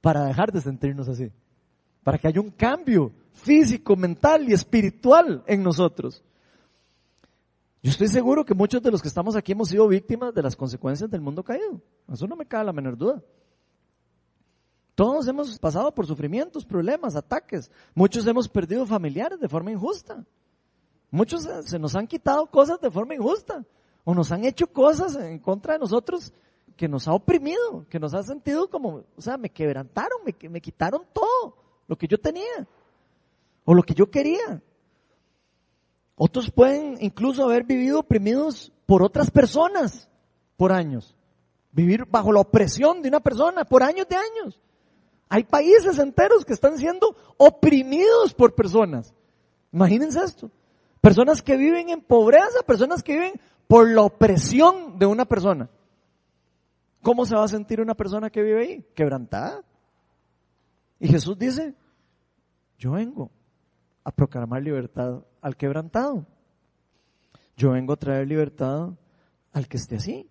para 0.00 0.24
dejar 0.24 0.52
de 0.52 0.60
sentirnos 0.60 1.08
así. 1.08 1.30
Para 2.02 2.18
que 2.18 2.28
haya 2.28 2.40
un 2.40 2.50
cambio 2.50 3.12
físico, 3.32 3.96
mental 3.96 4.48
y 4.48 4.52
espiritual 4.52 5.42
en 5.46 5.62
nosotros. 5.62 6.22
Yo 7.82 7.90
estoy 7.90 8.08
seguro 8.08 8.44
que 8.44 8.54
muchos 8.54 8.82
de 8.82 8.90
los 8.90 9.00
que 9.00 9.08
estamos 9.08 9.36
aquí 9.36 9.52
hemos 9.52 9.68
sido 9.68 9.88
víctimas 9.88 10.34
de 10.34 10.42
las 10.42 10.54
consecuencias 10.54 11.10
del 11.10 11.20
mundo 11.20 11.42
caído. 11.42 11.80
Eso 12.12 12.26
no 12.26 12.36
me 12.36 12.46
cabe 12.46 12.66
la 12.66 12.72
menor 12.72 12.96
duda. 12.96 13.22
Todos 14.94 15.26
hemos 15.28 15.58
pasado 15.58 15.94
por 15.94 16.06
sufrimientos, 16.06 16.66
problemas, 16.66 17.16
ataques. 17.16 17.70
Muchos 17.94 18.26
hemos 18.26 18.48
perdido 18.48 18.84
familiares 18.84 19.40
de 19.40 19.48
forma 19.48 19.70
injusta. 19.70 20.26
Muchos 21.10 21.48
se 21.64 21.78
nos 21.78 21.96
han 21.96 22.06
quitado 22.06 22.46
cosas 22.46 22.80
de 22.80 22.90
forma 22.90 23.14
injusta. 23.14 23.64
O 24.04 24.14
nos 24.14 24.30
han 24.30 24.44
hecho 24.44 24.66
cosas 24.66 25.16
en 25.16 25.38
contra 25.38 25.74
de 25.74 25.78
nosotros 25.78 26.34
que 26.80 26.88
nos 26.88 27.06
ha 27.06 27.12
oprimido, 27.12 27.84
que 27.90 28.00
nos 28.00 28.14
ha 28.14 28.22
sentido 28.22 28.70
como, 28.70 29.04
o 29.14 29.20
sea, 29.20 29.36
me 29.36 29.50
quebrantaron, 29.50 30.20
me, 30.24 30.48
me 30.48 30.62
quitaron 30.62 31.02
todo 31.12 31.54
lo 31.86 31.94
que 31.94 32.08
yo 32.08 32.16
tenía 32.16 32.66
o 33.66 33.74
lo 33.74 33.82
que 33.82 33.92
yo 33.92 34.10
quería. 34.10 34.62
Otros 36.14 36.50
pueden 36.50 36.96
incluso 37.00 37.44
haber 37.44 37.64
vivido 37.64 37.98
oprimidos 37.98 38.72
por 38.86 39.02
otras 39.02 39.30
personas 39.30 40.08
por 40.56 40.72
años. 40.72 41.14
Vivir 41.70 42.06
bajo 42.06 42.32
la 42.32 42.40
opresión 42.40 43.02
de 43.02 43.10
una 43.10 43.20
persona 43.20 43.66
por 43.66 43.82
años 43.82 44.08
de 44.08 44.16
años. 44.16 44.58
Hay 45.28 45.44
países 45.44 45.98
enteros 45.98 46.46
que 46.46 46.54
están 46.54 46.78
siendo 46.78 47.14
oprimidos 47.36 48.32
por 48.32 48.54
personas. 48.54 49.12
Imagínense 49.70 50.24
esto. 50.24 50.50
Personas 51.02 51.42
que 51.42 51.58
viven 51.58 51.90
en 51.90 52.00
pobreza, 52.00 52.62
personas 52.66 53.02
que 53.02 53.12
viven 53.12 53.40
por 53.68 53.86
la 53.86 54.00
opresión 54.00 54.98
de 54.98 55.04
una 55.04 55.26
persona. 55.26 55.68
¿Cómo 57.02 57.24
se 57.24 57.34
va 57.34 57.44
a 57.44 57.48
sentir 57.48 57.80
una 57.80 57.94
persona 57.94 58.30
que 58.30 58.42
vive 58.42 58.60
ahí? 58.60 58.86
Quebrantada. 58.94 59.64
Y 60.98 61.08
Jesús 61.08 61.38
dice, 61.38 61.74
yo 62.78 62.92
vengo 62.92 63.30
a 64.04 64.10
proclamar 64.10 64.62
libertad 64.62 65.22
al 65.40 65.56
quebrantado. 65.56 66.26
Yo 67.56 67.70
vengo 67.70 67.94
a 67.94 67.96
traer 67.96 68.26
libertad 68.26 68.90
al 69.52 69.68
que 69.68 69.78
esté 69.78 69.96
así. 69.96 70.28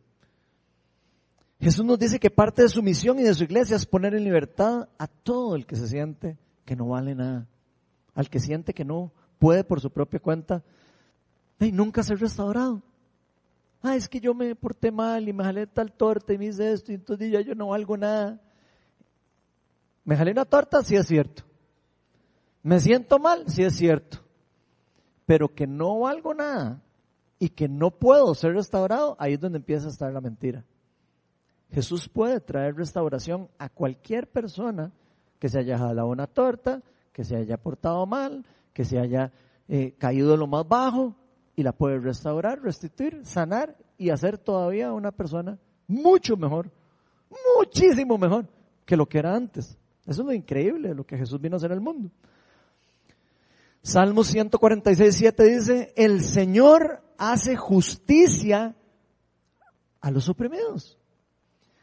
Jesús 1.60 1.84
nos 1.84 2.00
dice 2.00 2.20
que 2.20 2.30
parte 2.30 2.62
de 2.62 2.70
su 2.70 2.82
misión 2.82 3.20
y 3.20 3.24
de 3.24 3.34
su 3.34 3.44
iglesia 3.44 3.76
es 3.76 3.86
poner 3.86 4.14
en 4.14 4.24
libertad 4.24 4.88
a 4.98 5.08
todo 5.08 5.56
el 5.56 5.66
que 5.66 5.76
se 5.76 5.88
siente 5.88 6.38
que 6.66 6.76
no 6.76 6.88
vale 6.88 7.16
nada, 7.16 7.48
al 8.14 8.30
que 8.30 8.40
siente 8.40 8.74
que 8.74 8.86
no 8.86 9.12
puede 9.40 9.64
por 9.64 9.82
su 9.82 9.92
propia 9.92 10.20
cuenta 10.20 10.64
y 11.60 11.72
nunca 11.72 12.04
ser 12.04 12.20
restaurado 12.20 12.82
ah, 13.82 13.96
es 13.96 14.08
que 14.08 14.20
yo 14.20 14.34
me 14.34 14.56
porté 14.56 14.92
mal 14.92 15.28
y 15.28 15.34
me 15.34 15.44
jalé 15.44 15.68
tal 15.68 15.92
torta 15.92 16.34
y 16.34 16.38
me 16.38 16.46
hice 16.46 16.72
esto 16.72 16.92
y 16.92 16.96
entonces 16.96 17.32
ya 17.32 17.42
yo 17.42 17.56
no 17.56 17.70
valgo 17.70 17.98
nada. 17.98 18.42
Me 20.04 20.16
jalé 20.16 20.32
una 20.32 20.46
torta, 20.46 20.82
sí 20.84 20.96
es 20.96 21.08
cierto. 21.08 21.44
Me 22.64 22.80
siento 22.80 23.20
mal, 23.20 23.44
sí 23.48 23.64
es 23.64 23.76
cierto. 23.76 24.20
Pero 25.26 25.54
que 25.54 25.68
no 25.68 26.00
valgo 26.00 26.34
nada 26.34 26.82
y 27.38 27.50
que 27.50 27.68
no 27.70 27.92
puedo 27.92 28.34
ser 28.36 28.54
restaurado, 28.54 29.16
ahí 29.20 29.34
es 29.34 29.40
donde 29.40 29.60
empieza 29.60 29.88
a 29.88 29.92
estar 29.92 30.12
la 30.12 30.22
mentira. 30.22 30.66
Jesús 31.72 32.10
puede 32.10 32.42
traer 32.42 32.76
restauración 32.76 33.50
a 33.60 33.70
cualquier 33.70 34.28
persona 34.28 34.92
que 35.38 35.50
se 35.50 35.60
haya 35.60 35.78
jalado 35.78 36.08
una 36.08 36.28
torta, 36.28 36.82
que 37.14 37.24
se 37.24 37.36
haya 37.36 37.58
portado 37.58 38.06
mal, 38.06 38.46
que 38.74 38.84
se 38.84 39.00
haya 39.00 39.32
eh, 39.68 39.94
caído 39.98 40.32
de 40.32 40.38
lo 40.38 40.48
más 40.48 40.68
bajo, 40.68 41.16
y 41.60 41.64
la 41.64 41.74
puede 41.74 42.00
restaurar, 42.00 42.62
restituir, 42.62 43.20
sanar 43.26 43.76
y 43.98 44.12
hacer 44.12 44.38
todavía 44.38 44.94
una 44.94 45.12
persona 45.12 45.60
mucho 45.90 46.38
mejor, 46.38 46.72
muchísimo 47.58 48.18
mejor 48.18 48.48
que 48.86 48.96
lo 48.96 49.10
que 49.10 49.20
era 49.20 49.36
antes. 49.36 49.78
Eso 50.08 50.22
es 50.22 50.26
lo 50.26 50.32
increíble, 50.32 50.96
lo 50.96 51.06
que 51.06 51.18
Jesús 51.18 51.42
vino 51.42 51.56
a 51.56 51.58
hacer 51.58 51.72
en 51.72 51.80
el 51.80 51.84
mundo. 51.84 52.12
Salmo 53.82 54.24
146, 54.24 55.14
7 55.14 55.44
dice, 55.44 55.94
el 55.98 56.22
Señor 56.22 57.02
hace 57.18 57.58
justicia 57.58 58.74
a 60.00 60.12
los 60.12 60.30
oprimidos. 60.30 60.98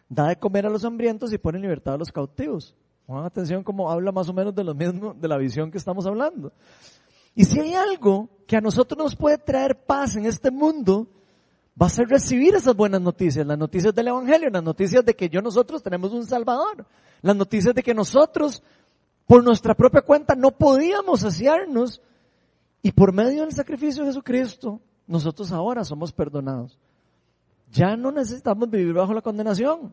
Da 0.08 0.28
de 0.28 0.36
comer 0.36 0.64
a 0.64 0.70
los 0.70 0.86
hambrientos 0.86 1.34
y 1.34 1.38
pone 1.38 1.58
en 1.58 1.62
libertad 1.64 1.96
a 1.96 1.98
los 1.98 2.10
cautivos. 2.10 2.74
Pongan 3.04 3.26
atención 3.26 3.62
como 3.62 3.90
habla 3.90 4.10
más 4.10 4.26
o 4.30 4.32
menos 4.32 4.54
de 4.54 4.64
lo 4.64 4.74
mismo, 4.74 5.12
de 5.12 5.28
la 5.28 5.36
visión 5.36 5.70
que 5.70 5.76
estamos 5.76 6.06
hablando. 6.06 6.50
Y 7.36 7.44
si 7.44 7.60
hay 7.60 7.74
algo 7.74 8.30
que 8.48 8.56
a 8.56 8.60
nosotros 8.62 8.98
nos 8.98 9.14
puede 9.14 9.36
traer 9.36 9.84
paz 9.84 10.16
en 10.16 10.24
este 10.24 10.50
mundo, 10.50 11.06
va 11.80 11.86
a 11.86 11.90
ser 11.90 12.08
recibir 12.08 12.54
esas 12.54 12.74
buenas 12.74 13.02
noticias, 13.02 13.46
las 13.46 13.58
noticias 13.58 13.94
del 13.94 14.08
Evangelio, 14.08 14.48
las 14.48 14.62
noticias 14.62 15.04
de 15.04 15.14
que 15.14 15.28
yo 15.28 15.42
nosotros 15.42 15.82
tenemos 15.82 16.12
un 16.12 16.24
Salvador, 16.24 16.86
las 17.20 17.36
noticias 17.36 17.74
de 17.74 17.82
que 17.82 17.92
nosotros 17.92 18.62
por 19.26 19.44
nuestra 19.44 19.74
propia 19.74 20.00
cuenta 20.00 20.34
no 20.34 20.52
podíamos 20.52 21.20
saciarnos 21.20 22.00
y 22.80 22.92
por 22.92 23.12
medio 23.12 23.42
del 23.42 23.52
sacrificio 23.52 24.02
de 24.02 24.10
Jesucristo 24.10 24.80
nosotros 25.06 25.52
ahora 25.52 25.84
somos 25.84 26.12
perdonados. 26.12 26.78
Ya 27.70 27.96
no 27.96 28.12
necesitamos 28.12 28.70
vivir 28.70 28.94
bajo 28.94 29.12
la 29.12 29.20
condenación. 29.20 29.92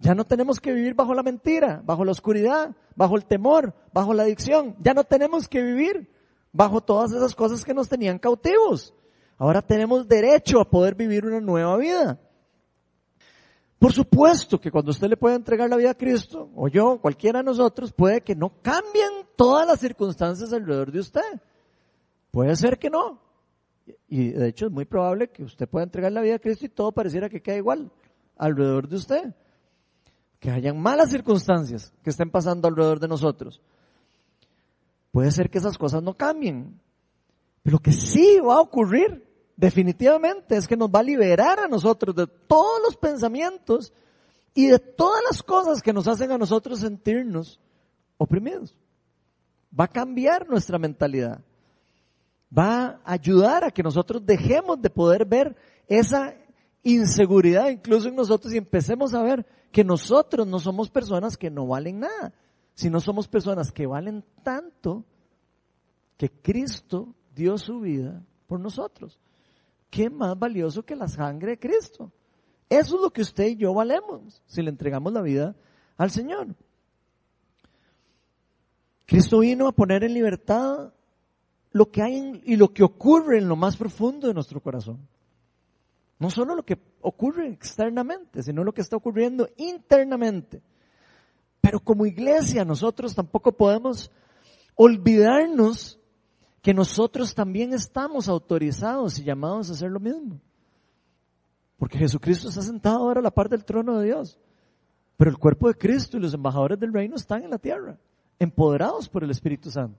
Ya 0.00 0.14
no 0.14 0.24
tenemos 0.24 0.60
que 0.60 0.72
vivir 0.72 0.94
bajo 0.94 1.14
la 1.14 1.22
mentira, 1.22 1.80
bajo 1.86 2.04
la 2.04 2.12
oscuridad, 2.12 2.76
bajo 2.94 3.16
el 3.16 3.24
temor, 3.24 3.72
bajo 3.92 4.12
la 4.12 4.24
adicción. 4.24 4.76
Ya 4.80 4.92
no 4.92 5.04
tenemos 5.04 5.48
que 5.48 5.62
vivir 5.62 6.13
bajo 6.54 6.80
todas 6.80 7.12
esas 7.12 7.34
cosas 7.34 7.64
que 7.64 7.74
nos 7.74 7.88
tenían 7.88 8.18
cautivos. 8.18 8.94
Ahora 9.36 9.60
tenemos 9.60 10.06
derecho 10.06 10.60
a 10.60 10.70
poder 10.70 10.94
vivir 10.94 11.26
una 11.26 11.40
nueva 11.40 11.76
vida. 11.76 12.20
Por 13.78 13.92
supuesto 13.92 14.60
que 14.60 14.70
cuando 14.70 14.92
usted 14.92 15.08
le 15.08 15.16
pueda 15.16 15.34
entregar 15.34 15.68
la 15.68 15.76
vida 15.76 15.90
a 15.90 15.98
Cristo, 15.98 16.48
o 16.54 16.68
yo, 16.68 17.00
cualquiera 17.00 17.40
de 17.40 17.44
nosotros, 17.44 17.92
puede 17.92 18.22
que 18.22 18.36
no 18.36 18.62
cambien 18.62 19.26
todas 19.36 19.66
las 19.66 19.80
circunstancias 19.80 20.52
alrededor 20.52 20.92
de 20.92 21.00
usted. 21.00 21.40
Puede 22.30 22.54
ser 22.54 22.78
que 22.78 22.88
no. 22.88 23.20
Y 24.08 24.30
de 24.30 24.48
hecho 24.48 24.66
es 24.66 24.72
muy 24.72 24.84
probable 24.84 25.28
que 25.28 25.42
usted 25.42 25.68
pueda 25.68 25.84
entregar 25.84 26.12
la 26.12 26.22
vida 26.22 26.36
a 26.36 26.38
Cristo 26.38 26.64
y 26.66 26.68
todo 26.68 26.92
pareciera 26.92 27.28
que 27.28 27.42
queda 27.42 27.56
igual 27.56 27.90
alrededor 28.38 28.88
de 28.88 28.96
usted. 28.96 29.34
Que 30.38 30.52
hayan 30.52 30.80
malas 30.80 31.10
circunstancias 31.10 31.92
que 32.04 32.10
estén 32.10 32.30
pasando 32.30 32.68
alrededor 32.68 33.00
de 33.00 33.08
nosotros. 33.08 33.60
Puede 35.14 35.30
ser 35.30 35.48
que 35.48 35.58
esas 35.58 35.78
cosas 35.78 36.02
no 36.02 36.14
cambien. 36.14 36.80
Pero 37.62 37.74
lo 37.74 37.78
que 37.78 37.92
sí 37.92 38.40
va 38.40 38.56
a 38.56 38.60
ocurrir 38.60 39.24
definitivamente 39.56 40.56
es 40.56 40.66
que 40.66 40.76
nos 40.76 40.88
va 40.90 40.98
a 40.98 41.04
liberar 41.04 41.60
a 41.60 41.68
nosotros 41.68 42.16
de 42.16 42.26
todos 42.26 42.82
los 42.82 42.96
pensamientos 42.96 43.92
y 44.54 44.66
de 44.66 44.80
todas 44.80 45.22
las 45.30 45.40
cosas 45.40 45.80
que 45.80 45.92
nos 45.92 46.08
hacen 46.08 46.32
a 46.32 46.36
nosotros 46.36 46.80
sentirnos 46.80 47.60
oprimidos. 48.16 48.76
Va 49.78 49.84
a 49.84 49.92
cambiar 49.92 50.48
nuestra 50.48 50.80
mentalidad. 50.80 51.44
Va 52.52 53.00
a 53.04 53.12
ayudar 53.12 53.62
a 53.62 53.70
que 53.70 53.84
nosotros 53.84 54.26
dejemos 54.26 54.82
de 54.82 54.90
poder 54.90 55.24
ver 55.24 55.54
esa 55.86 56.34
inseguridad 56.82 57.68
incluso 57.68 58.08
en 58.08 58.16
nosotros 58.16 58.52
y 58.52 58.58
empecemos 58.58 59.14
a 59.14 59.22
ver 59.22 59.46
que 59.70 59.84
nosotros 59.84 60.44
no 60.44 60.58
somos 60.58 60.90
personas 60.90 61.36
que 61.36 61.50
no 61.50 61.68
valen 61.68 62.00
nada, 62.00 62.32
si 62.74 62.90
no 62.90 63.00
somos 63.00 63.28
personas 63.28 63.72
que 63.72 63.86
valen 63.86 64.24
tanto 64.42 65.04
que 66.16 66.30
Cristo 66.30 67.14
dio 67.34 67.56
su 67.58 67.80
vida 67.80 68.22
por 68.46 68.60
nosotros. 68.60 69.18
¿Qué 69.90 70.10
más 70.10 70.38
valioso 70.38 70.82
que 70.82 70.96
la 70.96 71.08
sangre 71.08 71.52
de 71.52 71.58
Cristo? 71.58 72.10
Eso 72.68 72.96
es 72.96 73.02
lo 73.02 73.10
que 73.10 73.22
usted 73.22 73.46
y 73.46 73.56
yo 73.56 73.72
valemos 73.72 74.42
si 74.46 74.62
le 74.62 74.70
entregamos 74.70 75.12
la 75.12 75.22
vida 75.22 75.54
al 75.96 76.10
Señor. 76.10 76.54
Cristo 79.06 79.40
vino 79.40 79.68
a 79.68 79.72
poner 79.72 80.02
en 80.02 80.14
libertad 80.14 80.92
lo 81.72 81.90
que 81.90 82.02
hay 82.02 82.42
y 82.44 82.56
lo 82.56 82.72
que 82.72 82.82
ocurre 82.82 83.38
en 83.38 83.48
lo 83.48 83.56
más 83.56 83.76
profundo 83.76 84.28
de 84.28 84.34
nuestro 84.34 84.60
corazón. 84.60 85.06
No 86.18 86.30
solo 86.30 86.54
lo 86.54 86.64
que 86.64 86.78
ocurre 87.02 87.48
externamente, 87.48 88.42
sino 88.42 88.64
lo 88.64 88.72
que 88.72 88.80
está 88.80 88.96
ocurriendo 88.96 89.48
internamente. 89.56 90.62
Pero 91.64 91.80
como 91.80 92.04
iglesia 92.04 92.62
nosotros 92.62 93.14
tampoco 93.14 93.50
podemos 93.50 94.10
olvidarnos 94.74 95.98
que 96.60 96.74
nosotros 96.74 97.34
también 97.34 97.72
estamos 97.72 98.28
autorizados 98.28 99.18
y 99.18 99.24
llamados 99.24 99.70
a 99.70 99.72
hacer 99.72 99.90
lo 99.90 99.98
mismo. 99.98 100.38
Porque 101.78 101.96
Jesucristo 101.96 102.50
está 102.50 102.60
sentado 102.60 102.98
ahora 102.98 103.20
a 103.20 103.22
la 103.22 103.30
par 103.30 103.48
del 103.48 103.64
trono 103.64 103.98
de 103.98 104.08
Dios. 104.08 104.38
Pero 105.16 105.30
el 105.30 105.38
cuerpo 105.38 105.68
de 105.68 105.74
Cristo 105.74 106.18
y 106.18 106.20
los 106.20 106.34
embajadores 106.34 106.78
del 106.78 106.92
reino 106.92 107.16
están 107.16 107.42
en 107.44 107.50
la 107.50 107.58
tierra, 107.58 107.96
empoderados 108.38 109.08
por 109.08 109.24
el 109.24 109.30
Espíritu 109.30 109.70
Santo. 109.70 109.98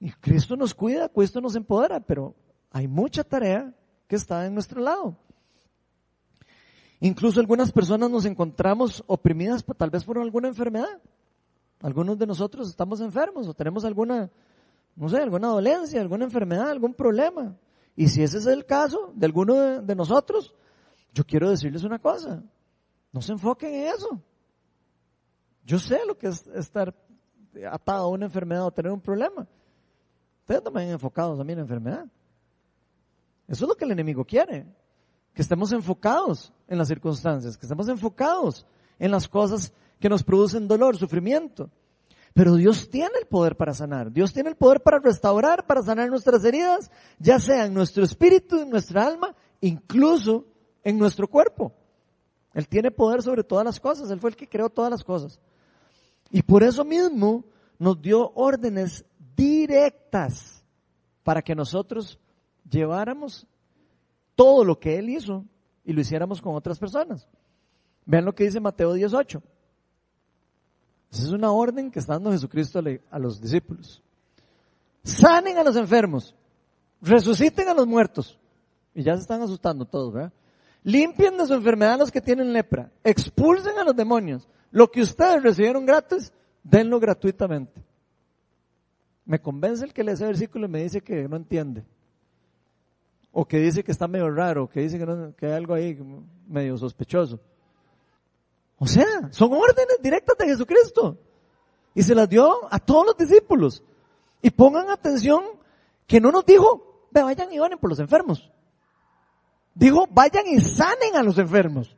Y 0.00 0.10
Cristo 0.10 0.54
nos 0.54 0.74
cuida, 0.74 1.08
Cristo 1.08 1.40
nos 1.40 1.56
empodera, 1.56 1.98
pero 2.00 2.34
hay 2.70 2.86
mucha 2.88 3.24
tarea 3.24 3.72
que 4.06 4.16
está 4.16 4.44
en 4.44 4.52
nuestro 4.52 4.82
lado. 4.82 5.16
Incluso 7.04 7.38
algunas 7.38 7.70
personas 7.70 8.08
nos 8.08 8.24
encontramos 8.24 9.04
oprimidas 9.06 9.62
tal 9.76 9.90
vez 9.90 10.02
por 10.02 10.16
alguna 10.16 10.48
enfermedad. 10.48 11.02
Algunos 11.82 12.16
de 12.16 12.26
nosotros 12.26 12.70
estamos 12.70 12.98
enfermos 13.02 13.46
o 13.46 13.52
tenemos 13.52 13.84
alguna, 13.84 14.30
no 14.96 15.10
sé, 15.10 15.18
alguna 15.18 15.48
dolencia, 15.48 16.00
alguna 16.00 16.24
enfermedad, 16.24 16.70
algún 16.70 16.94
problema. 16.94 17.58
Y 17.94 18.08
si 18.08 18.22
ese 18.22 18.38
es 18.38 18.46
el 18.46 18.64
caso 18.64 19.12
de 19.14 19.26
alguno 19.26 19.82
de, 19.82 19.94
nosotros, 19.94 20.54
yo 21.12 21.26
quiero 21.26 21.50
decirles 21.50 21.84
una 21.84 21.98
cosa, 21.98 22.42
no 23.12 23.20
se 23.20 23.32
enfoquen 23.32 23.74
en 23.74 23.88
eso. 23.88 24.22
Yo 25.66 25.78
sé 25.78 26.06
lo 26.06 26.16
que 26.16 26.28
es 26.28 26.46
estar 26.46 26.94
atado 27.70 28.06
a 28.06 28.08
una 28.08 28.24
enfermedad 28.24 28.64
o 28.64 28.72
tener 28.72 28.90
un 28.90 29.02
problema. 29.02 29.46
Ustedes 30.40 30.64
no 30.64 30.70
me 30.70 30.84
han 30.84 30.88
enfocados 30.88 31.38
a 31.38 31.42
en 31.42 31.48
la 31.48 31.60
enfermedad. 31.60 32.06
Eso 33.46 33.66
es 33.66 33.68
lo 33.68 33.74
que 33.74 33.84
el 33.84 33.92
enemigo 33.92 34.24
quiere. 34.24 34.66
Que 35.34 35.42
estemos 35.42 35.72
enfocados 35.72 36.52
en 36.68 36.78
las 36.78 36.88
circunstancias, 36.88 37.56
que 37.56 37.66
estemos 37.66 37.88
enfocados 37.88 38.66
en 38.98 39.10
las 39.10 39.28
cosas 39.28 39.72
que 40.00 40.08
nos 40.08 40.22
producen 40.22 40.68
dolor, 40.68 40.96
sufrimiento. 40.96 41.70
Pero 42.32 42.56
Dios 42.56 42.90
tiene 42.90 43.12
el 43.20 43.26
poder 43.26 43.56
para 43.56 43.74
sanar. 43.74 44.10
Dios 44.10 44.32
tiene 44.32 44.50
el 44.50 44.56
poder 44.56 44.82
para 44.82 44.98
restaurar, 44.98 45.66
para 45.66 45.82
sanar 45.82 46.10
nuestras 46.10 46.44
heridas, 46.44 46.90
ya 47.18 47.38
sea 47.38 47.66
en 47.66 47.74
nuestro 47.74 48.04
espíritu, 48.04 48.58
en 48.58 48.70
nuestra 48.70 49.06
alma, 49.06 49.34
incluso 49.60 50.44
en 50.82 50.98
nuestro 50.98 51.28
cuerpo. 51.28 51.72
Él 52.52 52.68
tiene 52.68 52.90
poder 52.90 53.22
sobre 53.22 53.44
todas 53.44 53.64
las 53.64 53.78
cosas. 53.78 54.10
Él 54.10 54.20
fue 54.20 54.30
el 54.30 54.36
que 54.36 54.48
creó 54.48 54.68
todas 54.68 54.90
las 54.90 55.04
cosas. 55.04 55.40
Y 56.30 56.42
por 56.42 56.64
eso 56.64 56.84
mismo 56.84 57.44
nos 57.78 58.00
dio 58.00 58.32
órdenes 58.34 59.04
directas 59.36 60.64
para 61.22 61.42
que 61.42 61.54
nosotros 61.54 62.18
lleváramos 62.68 63.46
todo 64.34 64.64
lo 64.64 64.78
que 64.78 64.98
Él 64.98 65.10
hizo 65.10 65.44
y 65.84 65.92
lo 65.92 66.00
hiciéramos 66.00 66.40
con 66.40 66.54
otras 66.54 66.78
personas. 66.78 67.28
Vean 68.06 68.24
lo 68.24 68.34
que 68.34 68.44
dice 68.44 68.60
Mateo 68.60 68.92
18. 68.92 69.42
Esa 71.12 71.22
es 71.22 71.30
una 71.30 71.52
orden 71.52 71.90
que 71.90 72.00
está 72.00 72.14
dando 72.14 72.32
Jesucristo 72.32 72.82
a 73.10 73.18
los 73.18 73.40
discípulos. 73.40 74.02
Sanen 75.04 75.58
a 75.58 75.62
los 75.62 75.76
enfermos, 75.76 76.34
resuciten 77.00 77.68
a 77.68 77.74
los 77.74 77.86
muertos. 77.86 78.38
Y 78.94 79.02
ya 79.02 79.14
se 79.14 79.22
están 79.22 79.42
asustando 79.42 79.84
todos, 79.84 80.12
¿verdad? 80.12 80.32
Limpien 80.82 81.36
de 81.36 81.46
su 81.46 81.54
enfermedad 81.54 81.94
a 81.94 81.98
los 81.98 82.10
que 82.10 82.20
tienen 82.20 82.52
lepra. 82.52 82.90
Expulsen 83.02 83.78
a 83.78 83.84
los 83.84 83.96
demonios. 83.96 84.48
Lo 84.70 84.90
que 84.90 85.02
ustedes 85.02 85.42
recibieron 85.42 85.86
gratis, 85.86 86.32
denlo 86.62 87.00
gratuitamente. 87.00 87.82
Me 89.24 89.40
convence 89.40 89.84
el 89.84 89.92
que 89.92 90.04
lee 90.04 90.12
ese 90.12 90.26
versículo 90.26 90.66
y 90.66 90.70
me 90.70 90.82
dice 90.82 91.00
que 91.00 91.28
no 91.28 91.36
entiende. 91.36 91.84
O 93.36 93.44
que 93.44 93.58
dice 93.58 93.82
que 93.82 93.90
está 93.90 94.06
medio 94.06 94.30
raro, 94.30 94.68
que 94.68 94.80
dice 94.80 94.96
que, 95.36 95.46
hay 95.46 95.52
algo 95.52 95.74
ahí 95.74 95.98
medio 96.46 96.78
sospechoso. 96.78 97.40
O 98.78 98.86
sea, 98.86 99.04
son 99.30 99.52
órdenes 99.52 99.98
directas 100.00 100.38
de 100.38 100.46
Jesucristo. 100.46 101.18
Y 101.96 102.04
se 102.04 102.14
las 102.14 102.28
dio 102.28 102.72
a 102.72 102.78
todos 102.78 103.06
los 103.06 103.16
discípulos. 103.16 103.82
Y 104.40 104.50
pongan 104.50 104.88
atención 104.88 105.42
que 106.06 106.20
no 106.20 106.30
nos 106.30 106.46
dijo, 106.46 107.08
vayan 107.10 107.52
y 107.52 107.58
oren 107.58 107.78
por 107.78 107.90
los 107.90 107.98
enfermos. 107.98 108.52
Dijo, 109.74 110.06
vayan 110.12 110.46
y 110.46 110.60
sanen 110.60 111.16
a 111.16 111.24
los 111.24 111.36
enfermos. 111.36 111.96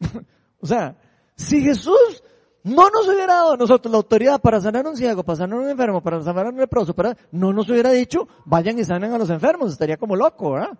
o 0.60 0.66
sea, 0.66 0.96
si 1.36 1.60
Jesús 1.60 2.24
no 2.64 2.88
nos 2.88 3.06
hubiera 3.06 3.34
dado 3.34 3.52
a 3.52 3.56
nosotros 3.58 3.92
la 3.92 3.98
autoridad 3.98 4.40
para 4.40 4.58
sanar 4.58 4.86
a 4.86 4.90
un 4.90 4.96
ciego, 4.96 5.22
para 5.22 5.36
sanar 5.36 5.58
a 5.58 5.62
un 5.62 5.68
enfermo, 5.68 6.02
para 6.02 6.22
sanar 6.22 6.46
a 6.46 6.48
un 6.48 6.56
leproso, 6.56 6.94
para, 6.94 7.14
no 7.30 7.52
nos 7.52 7.68
hubiera 7.68 7.90
dicho, 7.90 8.26
vayan 8.46 8.78
y 8.78 8.84
sanen 8.84 9.12
a 9.12 9.18
los 9.18 9.28
enfermos, 9.28 9.72
estaría 9.72 9.98
como 9.98 10.16
loco, 10.16 10.52
¿verdad? 10.52 10.78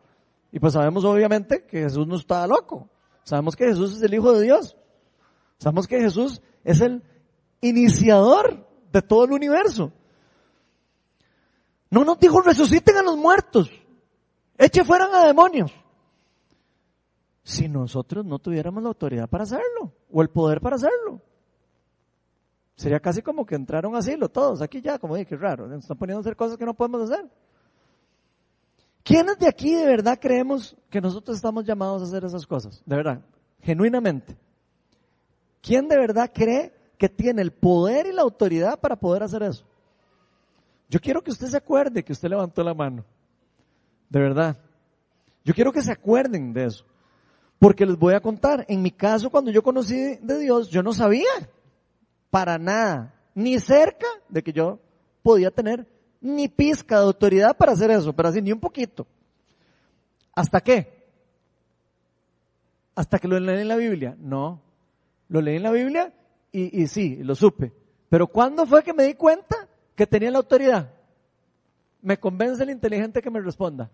Y 0.50 0.58
pues 0.58 0.72
sabemos 0.72 1.04
obviamente 1.04 1.66
que 1.66 1.82
Jesús 1.82 2.06
no 2.06 2.16
estaba 2.16 2.46
loco. 2.46 2.88
Sabemos 3.22 3.54
que 3.54 3.66
Jesús 3.66 3.96
es 3.96 4.02
el 4.02 4.14
Hijo 4.14 4.32
de 4.32 4.42
Dios. 4.42 4.76
Sabemos 5.58 5.86
que 5.86 6.00
Jesús 6.00 6.40
es 6.64 6.80
el 6.80 7.02
iniciador 7.60 8.66
de 8.90 9.02
todo 9.02 9.24
el 9.24 9.32
universo. 9.32 9.92
No 11.90 12.02
nos 12.02 12.18
dijo 12.18 12.40
resuciten 12.40 12.96
a 12.96 13.02
los 13.02 13.18
muertos, 13.18 13.70
eche 14.56 14.84
fueran 14.84 15.14
a 15.14 15.26
demonios. 15.26 15.70
Si 17.42 17.68
nosotros 17.68 18.24
no 18.24 18.38
tuviéramos 18.38 18.82
la 18.82 18.88
autoridad 18.88 19.28
para 19.28 19.44
hacerlo, 19.44 19.92
o 20.10 20.22
el 20.22 20.30
poder 20.30 20.62
para 20.62 20.76
hacerlo. 20.76 21.20
Sería 22.76 22.98
casi 22.98 23.22
como 23.22 23.46
que 23.46 23.54
entraron 23.54 23.94
asilo 23.94 24.28
todos, 24.28 24.60
aquí 24.60 24.80
ya, 24.80 24.98
como 24.98 25.14
dije, 25.14 25.28
qué 25.28 25.36
raro, 25.36 25.68
nos 25.68 25.82
están 25.82 25.96
poniendo 25.96 26.18
a 26.18 26.22
hacer 26.22 26.36
cosas 26.36 26.56
que 26.56 26.64
no 26.64 26.74
podemos 26.74 27.10
hacer. 27.10 27.30
¿Quiénes 29.04 29.38
de 29.38 29.46
aquí 29.46 29.74
de 29.74 29.86
verdad 29.86 30.18
creemos 30.20 30.76
que 30.90 31.00
nosotros 31.00 31.36
estamos 31.36 31.64
llamados 31.64 32.02
a 32.02 32.06
hacer 32.06 32.24
esas 32.24 32.46
cosas? 32.46 32.82
De 32.84 32.96
verdad, 32.96 33.20
genuinamente. 33.60 34.36
¿Quién 35.60 35.88
de 35.88 35.96
verdad 35.96 36.30
cree 36.34 36.72
que 36.98 37.08
tiene 37.08 37.42
el 37.42 37.52
poder 37.52 38.06
y 38.06 38.12
la 38.12 38.22
autoridad 38.22 38.80
para 38.80 38.96
poder 38.96 39.22
hacer 39.22 39.42
eso? 39.42 39.64
Yo 40.88 41.00
quiero 41.00 41.22
que 41.22 41.30
usted 41.30 41.46
se 41.46 41.56
acuerde 41.56 42.02
que 42.02 42.12
usted 42.12 42.28
levantó 42.28 42.62
la 42.62 42.74
mano. 42.74 43.04
De 44.08 44.20
verdad. 44.20 44.56
Yo 45.44 45.54
quiero 45.54 45.72
que 45.72 45.82
se 45.82 45.92
acuerden 45.92 46.52
de 46.52 46.66
eso. 46.66 46.84
Porque 47.58 47.86
les 47.86 47.96
voy 47.96 48.14
a 48.14 48.20
contar, 48.20 48.64
en 48.68 48.82
mi 48.82 48.90
caso 48.90 49.30
cuando 49.30 49.50
yo 49.50 49.62
conocí 49.62 50.16
de 50.20 50.38
Dios, 50.38 50.68
yo 50.68 50.82
no 50.82 50.92
sabía 50.92 51.28
para 52.34 52.58
nada, 52.58 53.14
ni 53.32 53.60
cerca 53.60 54.08
de 54.28 54.42
que 54.42 54.52
yo 54.52 54.80
podía 55.22 55.52
tener 55.52 55.86
ni 56.20 56.48
pizca 56.48 56.98
de 56.98 57.04
autoridad 57.04 57.56
para 57.56 57.70
hacer 57.70 57.92
eso, 57.92 58.12
pero 58.12 58.28
así 58.28 58.42
ni 58.42 58.50
un 58.50 58.58
poquito. 58.58 59.06
¿Hasta 60.34 60.60
qué? 60.60 61.06
¿Hasta 62.96 63.20
que 63.20 63.28
lo 63.28 63.38
leí 63.38 63.60
en 63.60 63.68
la 63.68 63.76
Biblia? 63.76 64.16
No. 64.18 64.60
Lo 65.28 65.40
leí 65.40 65.58
en 65.58 65.62
la 65.62 65.70
Biblia 65.70 66.12
y, 66.50 66.88
sí, 66.88 67.22
lo 67.22 67.36
supe. 67.36 67.72
Pero 68.08 68.26
¿cuándo 68.26 68.66
fue 68.66 68.82
que 68.82 68.92
me 68.92 69.04
di 69.04 69.14
cuenta 69.14 69.68
que 69.94 70.04
tenía 70.04 70.32
la 70.32 70.38
autoridad? 70.38 70.90
Me 72.02 72.18
convence 72.18 72.64
el 72.64 72.70
inteligente 72.70 73.22
que 73.22 73.30
me 73.30 73.40
responda. 73.40 73.92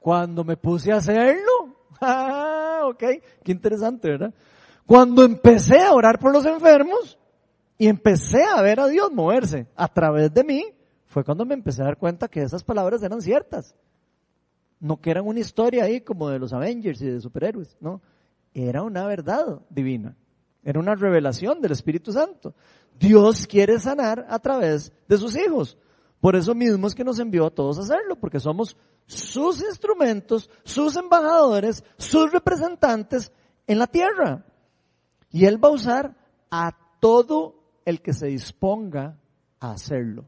Cuando 0.00 0.42
me 0.42 0.56
puse 0.56 0.90
a 0.90 0.96
hacerlo. 0.96 1.76
Ah, 2.00 2.82
ok. 2.84 3.02
Qué 3.44 3.52
interesante, 3.52 4.08
¿verdad? 4.08 4.34
Cuando 4.88 5.22
empecé 5.22 5.82
a 5.82 5.92
orar 5.92 6.18
por 6.18 6.32
los 6.32 6.46
enfermos 6.46 7.18
y 7.76 7.88
empecé 7.88 8.42
a 8.42 8.62
ver 8.62 8.80
a 8.80 8.86
Dios 8.86 9.12
moverse 9.12 9.66
a 9.76 9.86
través 9.86 10.32
de 10.32 10.42
mí, 10.42 10.64
fue 11.04 11.24
cuando 11.24 11.44
me 11.44 11.52
empecé 11.52 11.82
a 11.82 11.84
dar 11.84 11.98
cuenta 11.98 12.26
que 12.26 12.40
esas 12.40 12.64
palabras 12.64 13.02
eran 13.02 13.20
ciertas. 13.20 13.74
No 14.80 14.98
que 14.98 15.10
eran 15.10 15.26
una 15.26 15.40
historia 15.40 15.84
ahí 15.84 16.00
como 16.00 16.30
de 16.30 16.38
los 16.38 16.54
Avengers 16.54 17.02
y 17.02 17.06
de 17.10 17.20
superhéroes, 17.20 17.76
no. 17.80 18.00
Era 18.54 18.82
una 18.82 19.06
verdad 19.06 19.60
divina. 19.68 20.16
Era 20.64 20.80
una 20.80 20.94
revelación 20.94 21.60
del 21.60 21.72
Espíritu 21.72 22.10
Santo. 22.10 22.54
Dios 22.98 23.46
quiere 23.46 23.78
sanar 23.80 24.24
a 24.30 24.38
través 24.38 24.90
de 25.06 25.18
sus 25.18 25.36
hijos. 25.36 25.76
Por 26.18 26.34
eso 26.34 26.54
mismo 26.54 26.86
es 26.86 26.94
que 26.94 27.04
nos 27.04 27.18
envió 27.18 27.44
a 27.44 27.50
todos 27.50 27.76
a 27.78 27.82
hacerlo, 27.82 28.16
porque 28.16 28.40
somos 28.40 28.74
sus 29.04 29.60
instrumentos, 29.60 30.48
sus 30.64 30.96
embajadores, 30.96 31.84
sus 31.98 32.32
representantes 32.32 33.30
en 33.66 33.78
la 33.78 33.86
tierra. 33.86 34.46
Y 35.30 35.44
Él 35.44 35.62
va 35.62 35.68
a 35.68 35.72
usar 35.72 36.16
a 36.50 36.76
todo 37.00 37.54
el 37.84 38.02
que 38.02 38.12
se 38.12 38.26
disponga 38.26 39.18
a 39.60 39.72
hacerlo. 39.72 40.26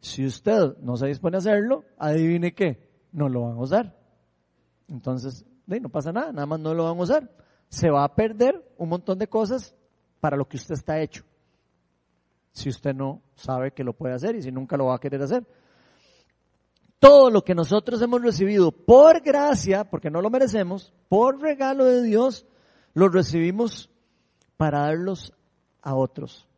Si 0.00 0.24
usted 0.24 0.76
no 0.80 0.96
se 0.96 1.06
dispone 1.06 1.36
a 1.36 1.38
hacerlo, 1.38 1.84
adivine 1.98 2.54
qué, 2.54 2.88
no 3.12 3.28
lo 3.28 3.42
van 3.42 3.56
a 3.56 3.60
usar. 3.60 3.96
Entonces, 4.88 5.44
no 5.66 5.88
pasa 5.88 6.12
nada, 6.12 6.32
nada 6.32 6.46
más 6.46 6.60
no 6.60 6.74
lo 6.74 6.84
van 6.84 6.98
a 6.98 7.02
usar. 7.02 7.30
Se 7.68 7.90
va 7.90 8.04
a 8.04 8.14
perder 8.14 8.72
un 8.78 8.88
montón 8.88 9.18
de 9.18 9.28
cosas 9.28 9.74
para 10.20 10.36
lo 10.36 10.48
que 10.48 10.56
usted 10.56 10.74
está 10.74 11.00
hecho. 11.00 11.24
Si 12.52 12.68
usted 12.68 12.94
no 12.94 13.22
sabe 13.34 13.72
que 13.72 13.84
lo 13.84 13.92
puede 13.92 14.14
hacer 14.14 14.36
y 14.36 14.42
si 14.42 14.50
nunca 14.50 14.76
lo 14.76 14.86
va 14.86 14.96
a 14.96 15.00
querer 15.00 15.22
hacer. 15.22 15.46
Todo 16.98 17.30
lo 17.30 17.44
que 17.44 17.54
nosotros 17.54 18.02
hemos 18.02 18.22
recibido 18.22 18.72
por 18.72 19.20
gracia, 19.20 19.84
porque 19.84 20.10
no 20.10 20.20
lo 20.20 20.30
merecemos, 20.30 20.92
por 21.08 21.40
regalo 21.40 21.84
de 21.84 22.02
Dios, 22.02 22.46
los 22.98 23.12
recibimos 23.12 23.88
para 24.56 24.80
darlos 24.80 25.32
a 25.82 25.94
otros. 25.94 26.48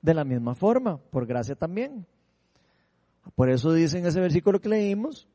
De 0.00 0.12
la 0.12 0.24
misma 0.24 0.56
forma, 0.56 0.96
por 0.98 1.24
gracia 1.24 1.54
también. 1.54 2.04
Por 3.36 3.48
eso 3.48 3.72
dice 3.72 3.98
en 3.98 4.06
ese 4.06 4.20
versículo 4.20 4.60
que 4.60 4.68
leímos, 4.68 5.28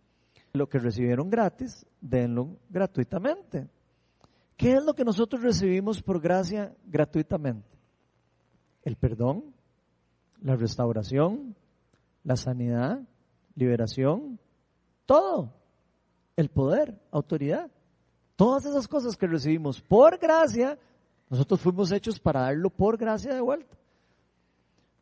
lo 0.51 0.67
que 0.67 0.79
recibieron 0.79 1.29
gratis, 1.29 1.85
denlo 2.01 2.57
gratuitamente. 2.69 3.69
¿Qué 4.57 4.73
es 4.73 4.83
lo 4.83 4.93
que 4.93 5.05
nosotros 5.05 5.41
recibimos 5.41 6.01
por 6.01 6.19
gracia 6.19 6.75
gratuitamente? 6.85 7.77
El 8.83 8.97
perdón, 8.97 9.53
la 10.41 10.55
restauración, 10.55 11.55
la 12.23 12.35
sanidad, 12.35 12.99
liberación, 13.55 14.39
todo. 15.05 15.53
El 16.35 16.49
poder, 16.49 16.99
autoridad. 17.11 17.71
Todas 18.37 18.65
esas 18.65 18.87
cosas 18.87 19.17
que 19.17 19.27
recibimos 19.27 19.81
por 19.81 20.17
gracia, 20.17 20.79
nosotros 21.29 21.59
fuimos 21.59 21.91
hechos 21.91 22.19
para 22.19 22.41
darlo 22.41 22.69
por 22.69 22.95
gracia 22.95 23.33
de 23.33 23.41
vuelta. 23.41 23.75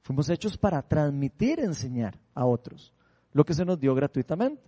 Fuimos 0.01 0.29
hechos 0.29 0.57
para 0.57 0.81
transmitir, 0.81 1.59
enseñar 1.59 2.17
a 2.33 2.45
otros 2.45 2.93
lo 3.33 3.43
que 3.43 3.53
se 3.53 3.65
nos 3.65 3.77
dio 3.77 3.93
gratuitamente. 3.93 4.63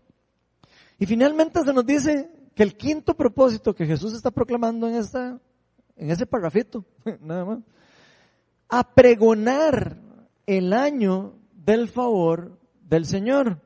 Y 1.00 1.06
finalmente 1.06 1.64
se 1.64 1.72
nos 1.72 1.86
dice 1.86 2.30
que 2.54 2.64
el 2.64 2.76
quinto 2.76 3.16
propósito 3.16 3.74
que 3.74 3.86
Jesús 3.86 4.14
está 4.14 4.30
proclamando 4.30 4.90
en 4.90 4.96
esta, 4.96 5.40
en 5.96 6.12
ese 6.12 6.26
parrafito, 6.26 6.84
nada 7.22 7.46
más, 7.46 7.60
a 8.68 8.94
pregonar 8.94 9.98
el 10.46 10.74
año 10.74 11.36
del 11.54 11.88
favor 11.88 12.60
del 12.82 13.06
Señor. 13.06 13.62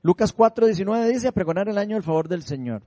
Lucas 0.00 0.34
4:19 0.34 1.12
dice 1.12 1.28
a 1.28 1.32
pregonar 1.32 1.68
el 1.68 1.76
año 1.76 1.96
del 1.96 2.04
favor 2.04 2.28
del 2.28 2.42
Señor. 2.42 2.82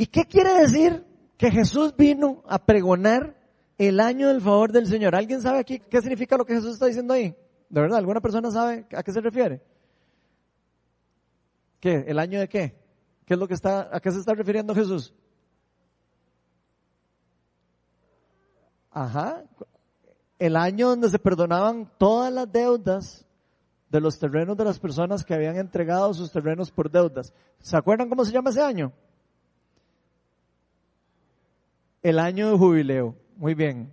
¿Y 0.00 0.06
qué 0.06 0.26
quiere 0.26 0.54
decir 0.60 1.04
que 1.36 1.50
Jesús 1.50 1.92
vino 1.96 2.44
a 2.46 2.64
pregonar 2.64 3.36
el 3.78 3.98
año 3.98 4.28
del 4.28 4.40
favor 4.40 4.70
del 4.70 4.86
Señor? 4.86 5.16
¿Alguien 5.16 5.42
sabe 5.42 5.58
aquí 5.58 5.80
qué 5.80 6.00
significa 6.00 6.36
lo 6.36 6.44
que 6.44 6.54
Jesús 6.54 6.74
está 6.74 6.86
diciendo 6.86 7.14
ahí? 7.14 7.36
¿De 7.68 7.80
verdad? 7.80 7.98
¿Alguna 7.98 8.20
persona 8.20 8.48
sabe 8.52 8.86
a 8.96 9.02
qué 9.02 9.12
se 9.12 9.20
refiere? 9.20 9.60
¿Qué? 11.80 12.04
¿El 12.06 12.20
año 12.20 12.38
de 12.38 12.48
qué? 12.48 12.78
¿Qué 13.26 13.34
es 13.34 13.40
lo 13.40 13.48
que 13.48 13.54
está, 13.54 13.90
a 13.92 13.98
qué 13.98 14.12
se 14.12 14.20
está 14.20 14.34
refiriendo 14.34 14.72
Jesús? 14.72 15.12
Ajá. 18.92 19.42
El 20.38 20.54
año 20.54 20.90
donde 20.90 21.10
se 21.10 21.18
perdonaban 21.18 21.90
todas 21.98 22.32
las 22.32 22.50
deudas 22.52 23.26
de 23.90 24.00
los 24.00 24.16
terrenos 24.20 24.56
de 24.56 24.64
las 24.64 24.78
personas 24.78 25.24
que 25.24 25.34
habían 25.34 25.56
entregado 25.56 26.14
sus 26.14 26.30
terrenos 26.30 26.70
por 26.70 26.88
deudas. 26.88 27.34
¿Se 27.58 27.76
acuerdan 27.76 28.08
cómo 28.08 28.24
se 28.24 28.30
llama 28.30 28.50
ese 28.50 28.62
año? 28.62 28.92
El 32.02 32.18
año 32.18 32.50
de 32.50 32.58
jubileo. 32.58 33.16
Muy 33.36 33.54
bien. 33.54 33.92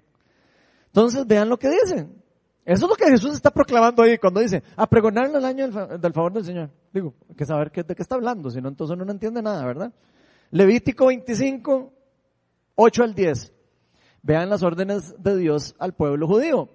Entonces 0.88 1.26
vean 1.28 1.50
lo 1.50 1.58
que 1.58 1.70
dicen. 1.70 2.24
Eso 2.66 2.86
es 2.86 2.90
lo 2.90 2.96
que 2.96 3.06
Jesús 3.12 3.34
está 3.34 3.52
proclamando 3.52 4.02
ahí 4.02 4.18
cuando 4.18 4.40
dice, 4.40 4.64
a 4.76 4.88
pregonar 4.88 5.30
el 5.30 5.46
año 5.46 5.68
del, 5.68 6.14
favor 6.14 6.34
del 6.34 6.46
Señor. 6.46 6.72
Digo, 6.92 7.14
hay 7.30 7.36
que 7.36 7.46
saber 7.46 7.72
de 7.72 7.96
qué 7.96 8.02
está 8.02 8.16
hablando, 8.16 8.50
si 8.50 8.60
no 8.60 8.70
entonces 8.70 8.96
uno 8.96 9.06
no 9.06 9.12
entiende 9.12 9.42
nada, 9.44 9.64
¿verdad? 9.64 9.94
Levítico 10.50 11.08
25, 11.08 11.94
8 12.74 13.04
al 13.04 13.14
10. 13.14 13.54
Vean 14.24 14.50
las 14.50 14.64
órdenes 14.64 15.14
de 15.22 15.38
Dios 15.38 15.76
al 15.78 15.94
pueblo 15.94 16.28
judío. 16.28 16.70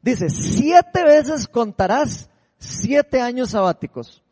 Dice, 0.00 0.30
siete 0.30 1.04
veces 1.04 1.46
contarás 1.46 2.30
siete 2.56 3.20
años 3.20 3.50
sabáticos. 3.50 4.22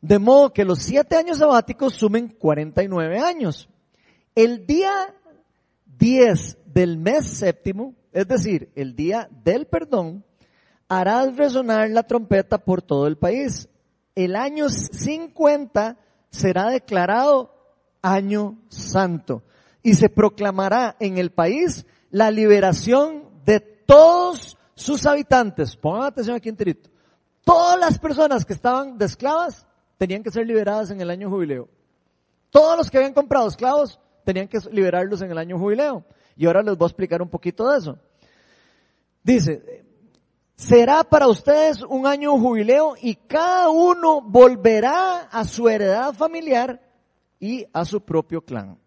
De 0.00 0.20
modo 0.20 0.52
que 0.52 0.64
los 0.64 0.78
siete 0.78 1.16
años 1.16 1.38
sabáticos 1.38 1.94
sumen 1.94 2.28
49 2.28 3.18
años. 3.18 3.68
El 4.36 4.66
día 4.66 4.92
10 5.98 6.58
del 6.66 6.98
mes 6.98 7.26
séptimo, 7.26 7.94
es 8.12 8.26
decir, 8.28 8.70
el 8.74 8.94
día 8.94 9.28
del 9.44 9.66
perdón, 9.66 10.24
harás 10.88 11.36
resonar 11.36 11.90
la 11.90 12.04
trompeta 12.04 12.58
por 12.58 12.82
todo 12.82 13.06
el 13.06 13.18
país. 13.18 13.68
El 14.14 14.36
año 14.36 14.68
50 14.68 15.96
será 16.30 16.70
declarado 16.70 17.54
año 18.02 18.58
santo 18.68 19.42
y 19.82 19.94
se 19.94 20.08
proclamará 20.08 20.96
en 21.00 21.18
el 21.18 21.30
país 21.30 21.86
la 22.10 22.30
liberación 22.30 23.24
de 23.44 23.60
todos 23.60 24.58
sus 24.74 25.06
habitantes. 25.06 25.76
Pongan 25.76 26.04
atención 26.04 26.36
aquí 26.36 26.48
enterito. 26.48 26.90
Todas 27.44 27.78
las 27.78 27.98
personas 27.98 28.44
que 28.44 28.52
estaban 28.52 28.98
de 28.98 29.06
esclavas 29.06 29.66
tenían 29.96 30.22
que 30.22 30.30
ser 30.30 30.46
liberadas 30.46 30.90
en 30.90 31.00
el 31.00 31.10
año 31.10 31.30
jubileo. 31.30 31.68
Todos 32.50 32.76
los 32.76 32.90
que 32.90 32.98
habían 32.98 33.14
comprado 33.14 33.48
esclavos 33.48 34.00
tenían 34.28 34.46
que 34.46 34.58
liberarlos 34.70 35.22
en 35.22 35.30
el 35.30 35.38
año 35.38 35.58
jubileo. 35.58 36.04
Y 36.36 36.44
ahora 36.44 36.60
les 36.60 36.76
voy 36.76 36.84
a 36.84 36.88
explicar 36.88 37.22
un 37.22 37.30
poquito 37.30 37.66
de 37.70 37.78
eso. 37.78 37.98
Dice, 39.22 39.86
será 40.54 41.02
para 41.02 41.28
ustedes 41.28 41.80
un 41.80 42.06
año 42.06 42.38
jubileo 42.38 42.94
y 43.00 43.14
cada 43.14 43.70
uno 43.70 44.20
volverá 44.20 45.20
a 45.20 45.44
su 45.46 45.66
heredad 45.66 46.12
familiar 46.12 46.78
y 47.40 47.64
a 47.72 47.86
su 47.86 48.02
propio 48.02 48.42
clan. 48.42 48.78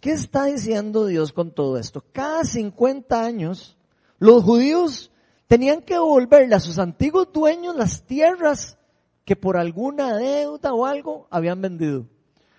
¿Qué 0.00 0.12
está 0.12 0.44
diciendo 0.44 1.06
Dios 1.06 1.32
con 1.32 1.50
todo 1.50 1.76
esto? 1.76 2.04
Cada 2.12 2.44
50 2.44 3.20
años, 3.20 3.76
los 4.20 4.44
judíos 4.44 5.10
tenían 5.48 5.82
que 5.82 5.94
devolverle 5.94 6.54
a 6.54 6.60
sus 6.60 6.78
antiguos 6.78 7.32
dueños 7.32 7.74
las 7.74 8.04
tierras 8.04 8.78
que 9.24 9.34
por 9.34 9.56
alguna 9.56 10.16
deuda 10.16 10.72
o 10.72 10.86
algo 10.86 11.26
habían 11.28 11.60
vendido. 11.60 12.06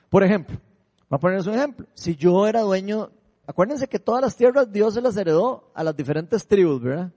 Por 0.10 0.26
ejemplo, 0.26 0.60
voy 1.10 1.18
a 1.18 1.20
ponerles 1.20 1.48
un 1.48 1.56
ejemplo. 1.56 1.88
Si 1.94 2.16
yo 2.16 2.48
era 2.48 2.62
dueño, 2.62 3.10
acuérdense 3.48 3.88
que 3.88 4.00
todas 4.00 4.22
las 4.22 4.36
tierras 4.36 4.72
Dios 4.72 4.94
se 4.94 5.02
las 5.02 5.18
heredó 5.18 5.72
a 5.74 5.84
las 5.84 5.96
diferentes 5.96 6.48
tribus, 6.48 6.82
¿verdad? 6.82 7.12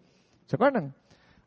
¿Se 0.46 0.56
acuerdan? 0.56 0.94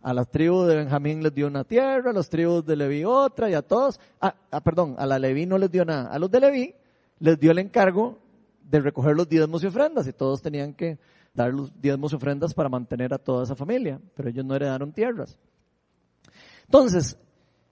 A 0.02 0.14
las 0.14 0.30
tribus 0.30 0.68
de 0.68 0.76
Benjamín 0.76 1.24
les 1.24 1.34
dio 1.34 1.48
una 1.48 1.64
tierra, 1.64 2.12
a 2.12 2.14
las 2.14 2.30
tribus 2.30 2.66
de 2.66 2.76
Leví 2.76 3.04
otra, 3.04 3.50
y 3.50 3.56
a 3.56 3.64
todos, 3.64 4.00
ah, 4.22 4.36
ah, 4.52 4.62
perdón, 4.62 4.96
a 5.00 5.06
la 5.06 5.18
Leví 5.18 5.46
no 5.46 5.58
les 5.58 5.72
dio 5.72 5.84
nada. 5.84 6.12
A 6.12 6.20
los 6.20 6.30
de 6.30 6.40
Leví 6.40 6.76
les 7.20 7.40
dio 7.40 7.52
el 7.52 7.60
encargo 7.60 8.20
de 8.64 8.80
recoger 8.80 9.16
los 9.16 9.28
diezmos 9.28 9.64
y 9.64 9.68
ofrendas, 9.68 10.08
y 10.08 10.14
todos 10.14 10.42
tenían 10.42 10.74
que 10.74 11.00
dar 11.34 11.54
los 11.54 11.72
diezmos 11.82 12.14
y 12.14 12.16
ofrendas 12.16 12.54
para 12.54 12.70
mantener 12.70 13.14
a 13.14 13.18
toda 13.18 13.44
esa 13.44 13.56
familia, 13.56 14.00
pero 14.16 14.30
ellos 14.30 14.46
no 14.46 14.56
heredaron 14.56 14.94
tierras. 14.94 15.38
Entonces, 16.66 17.18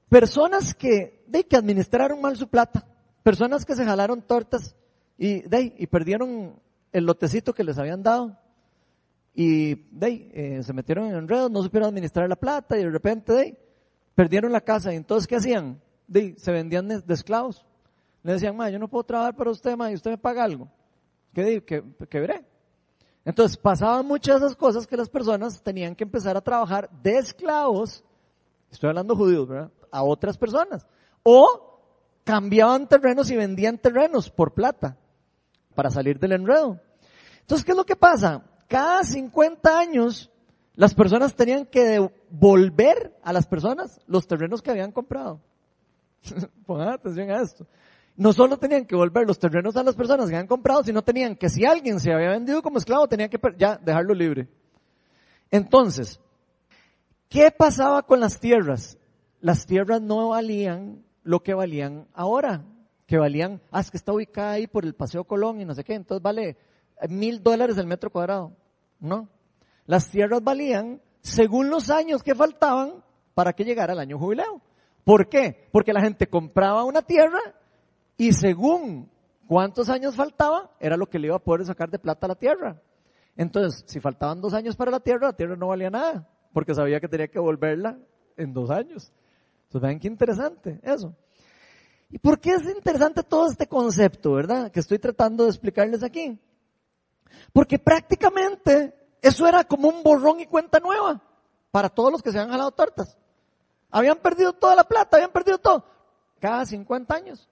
personas 0.10 0.74
que, 0.74 1.24
de 1.28 1.46
que 1.46 1.56
administraron 1.56 2.22
mal 2.22 2.36
su 2.38 2.48
plata, 2.48 2.86
personas 3.24 3.66
que 3.66 3.76
se 3.76 3.86
jalaron 3.86 4.22
tortas 4.22 4.76
y, 5.18 5.42
de, 5.42 5.74
y 5.78 5.88
perdieron 5.88 6.60
el 6.92 7.06
lotecito 7.06 7.54
que 7.54 7.64
les 7.64 7.78
habían 7.78 8.04
dado 8.04 8.38
y 9.34 9.76
de, 9.98 10.30
eh, 10.34 10.64
se 10.64 10.74
metieron 10.74 11.08
en 11.08 11.16
enredos, 11.16 11.50
no 11.50 11.64
supieron 11.64 11.90
administrar 11.90 12.30
la 12.30 12.36
plata 12.36 12.78
y 12.78 12.84
de 12.84 12.92
repente 12.92 13.34
de, 13.34 13.58
perdieron 14.14 14.52
la 14.52 14.62
casa 14.62 14.94
y 14.94 14.98
entonces 14.98 15.28
¿qué 15.28 15.38
hacían? 15.38 15.82
De, 16.08 16.36
se 16.38 16.52
vendían 16.52 16.88
de, 16.88 17.02
esclavos. 17.14 17.66
Le 18.22 18.34
decían, 18.34 18.56
ma, 18.56 18.70
yo 18.70 18.80
no 18.80 18.88
puedo 18.88 19.04
trabajar 19.04 19.36
para 19.36 19.52
usted, 19.52 19.76
ma, 19.76 19.92
y 19.92 19.96
usted 19.96 20.12
me 20.12 20.18
paga 20.18 20.44
algo. 20.44 20.70
¿Qué, 21.34 21.64
qué, 21.66 21.84
qué 22.10 22.20
veré? 22.20 22.46
Entonces 23.26 23.58
pasaban 23.58 24.06
muchas 24.06 24.40
de 24.40 24.48
esas 24.48 24.58
cosas 24.58 24.86
que 24.86 24.98
las 24.98 25.10
personas 25.10 25.62
tenían 25.64 25.96
que 25.96 26.04
empezar 26.04 26.38
a 26.38 26.42
trabajar 26.42 26.90
de 27.02 27.18
esclavos, 27.18 28.04
estoy 28.70 28.90
hablando 28.90 29.16
judíos, 29.16 29.48
¿verdad? 29.48 29.72
A 29.92 30.04
otras 30.04 30.38
personas. 30.38 30.86
O 31.24 31.73
cambiaban 32.24 32.88
terrenos 32.88 33.30
y 33.32 33.38
vendían 33.38 33.78
terrenos 33.78 34.30
por 34.30 34.54
plata 34.54 34.98
para 35.76 35.90
salir 35.90 36.20
del 36.20 36.34
enredo. 36.34 36.80
Entonces, 37.42 37.66
¿qué 37.66 37.72
es 37.72 37.78
lo 37.78 37.86
que 37.86 37.96
pasa? 37.96 38.44
Cada 38.68 39.04
50 39.04 39.80
años 39.80 40.32
las 40.76 40.94
personas 40.94 41.36
tenían 41.36 41.66
que 41.66 41.84
devolver 41.84 43.16
a 43.24 43.34
las 43.34 43.46
personas 43.46 44.00
los 44.08 44.28
terrenos 44.28 44.62
que 44.62 44.72
habían 44.72 44.92
comprado. 44.92 45.42
Pongan 46.66 46.90
atención 46.90 47.30
a 47.32 47.42
esto 47.42 47.68
no 48.16 48.32
solo 48.34 48.58
tenían 48.58 48.86
que 48.86 48.96
volver 48.96 49.28
los 49.28 49.40
terrenos 49.40 49.76
a 49.76 49.84
las 49.84 49.96
personas 49.96 50.28
que 50.28 50.36
habían 50.36 50.48
comprado, 50.48 50.84
sino 50.84 51.02
tenían 51.02 51.36
que 51.36 51.50
si 51.50 51.66
alguien 51.66 52.00
se 52.00 52.14
había 52.14 52.30
vendido 52.30 52.62
como 52.62 52.78
esclavo, 52.78 53.08
tenían 53.08 53.30
que 53.30 53.40
ya 53.58 53.78
dejarlo 53.78 54.14
libre. 54.14 54.48
Entonces, 55.50 56.20
¿qué 57.30 57.52
pasaba 57.52 58.04
con 58.04 58.20
las 58.20 58.40
tierras? 58.40 58.98
Las 59.42 59.66
tierras 59.66 60.02
no 60.02 60.30
valían 60.30 61.04
lo 61.24 61.42
que 61.42 61.54
valían 61.54 62.08
ahora, 62.14 62.64
que 63.08 63.18
valían, 63.18 63.62
ah, 63.72 63.80
es 63.80 63.92
que 63.92 63.98
está 63.98 64.14
ubicada 64.14 64.52
ahí 64.52 64.68
por 64.68 64.86
el 64.86 64.94
Paseo 64.94 65.24
Colón 65.24 65.62
y 65.62 65.66
no 65.66 65.74
sé 65.74 65.84
qué, 65.84 65.94
entonces 65.94 66.22
vale 66.22 66.58
mil 67.10 67.42
dólares 67.42 67.78
el 67.78 67.88
metro 67.88 68.10
cuadrado. 68.10 68.54
No. 69.00 69.28
Las 69.86 70.10
tierras 70.10 70.44
valían 70.44 71.02
según 71.22 71.70
los 71.70 71.90
años 71.90 72.24
que 72.24 72.36
faltaban 72.36 73.04
para 73.34 73.54
que 73.54 73.66
llegara 73.66 73.94
el 73.94 74.00
año 74.00 74.20
jubileo. 74.20 74.62
¿Por 75.04 75.28
qué? 75.28 75.68
Porque 75.72 75.94
la 75.94 76.02
gente 76.02 76.28
compraba 76.28 76.84
una 76.84 77.02
tierra 77.02 77.40
y 78.18 78.32
según 78.32 79.10
cuántos 79.48 79.90
años 79.90 80.16
faltaba, 80.16 80.72
era 80.80 80.98
lo 80.98 81.08
que 81.08 81.20
le 81.20 81.28
iba 81.28 81.36
a 81.36 81.44
poder 81.44 81.66
sacar 81.66 81.90
de 81.90 82.00
plata 82.00 82.26
a 82.26 82.30
la 82.30 82.36
tierra. 82.36 82.82
Entonces, 83.36 83.84
si 83.88 84.00
faltaban 84.00 84.42
dos 84.42 84.54
años 84.54 84.76
para 84.76 84.92
la 84.92 85.00
tierra, 85.00 85.28
la 85.28 85.36
tierra 85.36 85.56
no 85.56 85.68
valía 85.68 85.90
nada, 85.90 86.28
porque 86.54 86.76
sabía 86.76 87.00
que 87.00 87.08
tenía 87.08 87.28
que 87.28 87.40
volverla 87.40 87.98
en 88.38 88.54
dos 88.54 88.70
años. 88.70 89.12
Entonces, 89.74 89.90
vean 89.90 90.00
qué 90.00 90.08
interesante 90.08 90.80
eso. 90.84 91.16
¿Y 92.12 92.20
por 92.20 92.40
qué 92.40 92.52
es 92.52 92.64
interesante 92.66 93.24
todo 93.24 93.50
este 93.50 93.66
concepto, 93.66 94.34
verdad? 94.34 94.72
Que 94.72 94.80
estoy 94.80 95.00
tratando 95.00 95.46
de 95.46 95.50
explicarles 95.50 96.04
aquí. 96.04 96.40
Porque 97.52 97.80
prácticamente 97.80 98.94
eso 99.20 99.48
era 99.48 99.64
como 99.64 99.90
un 99.90 100.04
borrón 100.04 100.40
y 100.40 100.46
cuenta 100.46 100.80
nueva 100.80 101.20
para 101.72 101.90
todos 101.90 102.12
los 102.12 102.22
que 102.22 102.32
se 102.32 102.38
habían 102.38 102.52
jalado 102.52 102.70
tortas. 102.70 103.18
Habían 103.90 104.18
perdido 104.18 104.54
toda 104.54 104.76
la 104.76 104.84
plata, 104.84 105.18
habían 105.18 105.32
perdido 105.32 105.58
todo. 105.58 105.84
Cada 106.40 106.68
50 106.68 107.16
años 107.16 107.50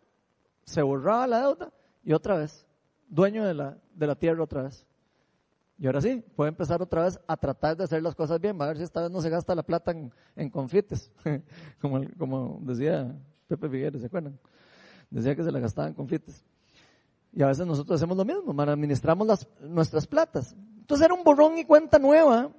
se 0.63 0.83
borraba 0.83 1.25
la 1.25 1.39
deuda 1.39 1.71
y 2.03 2.13
otra 2.13 2.37
vez, 2.37 2.67
dueño 3.07 3.45
de 3.45 3.55
la, 3.55 3.77
de 3.95 4.05
la 4.05 4.13
tierra 4.13 4.43
otra 4.43 4.61
vez. 4.61 4.85
Y 5.81 5.87
ahora 5.87 5.99
sí, 5.99 6.23
puede 6.35 6.49
empezar 6.49 6.79
otra 6.79 7.05
vez 7.05 7.19
a 7.25 7.35
tratar 7.35 7.75
de 7.75 7.85
hacer 7.85 8.03
las 8.03 8.13
cosas 8.13 8.39
bien, 8.39 8.55
va 8.55 8.65
a 8.65 8.67
ver 8.67 8.77
si 8.77 8.83
esta 8.83 9.01
vez 9.01 9.09
no 9.09 9.19
se 9.19 9.31
gasta 9.31 9.55
la 9.55 9.63
plata 9.63 9.91
en, 10.35 10.49
confites, 10.51 11.11
como, 11.81 12.01
como 12.19 12.59
decía 12.61 13.11
Pepe 13.47 13.67
Figueres, 13.67 14.01
¿se 14.01 14.05
acuerdan? 14.05 14.37
Decía 15.09 15.35
que 15.35 15.43
se 15.43 15.51
la 15.51 15.59
gastaba 15.59 15.87
en 15.87 15.95
confites. 15.95 16.45
Y 17.33 17.41
a 17.41 17.47
veces 17.47 17.65
nosotros 17.65 17.99
hacemos 17.99 18.15
lo 18.15 18.23
mismo, 18.23 18.61
administramos 18.61 19.47
nuestras 19.59 20.05
platas. 20.05 20.55
Entonces 20.77 21.03
era 21.03 21.15
un 21.15 21.23
borrón 21.23 21.57
y 21.57 21.65
cuenta 21.65 21.97
nueva 21.97 22.51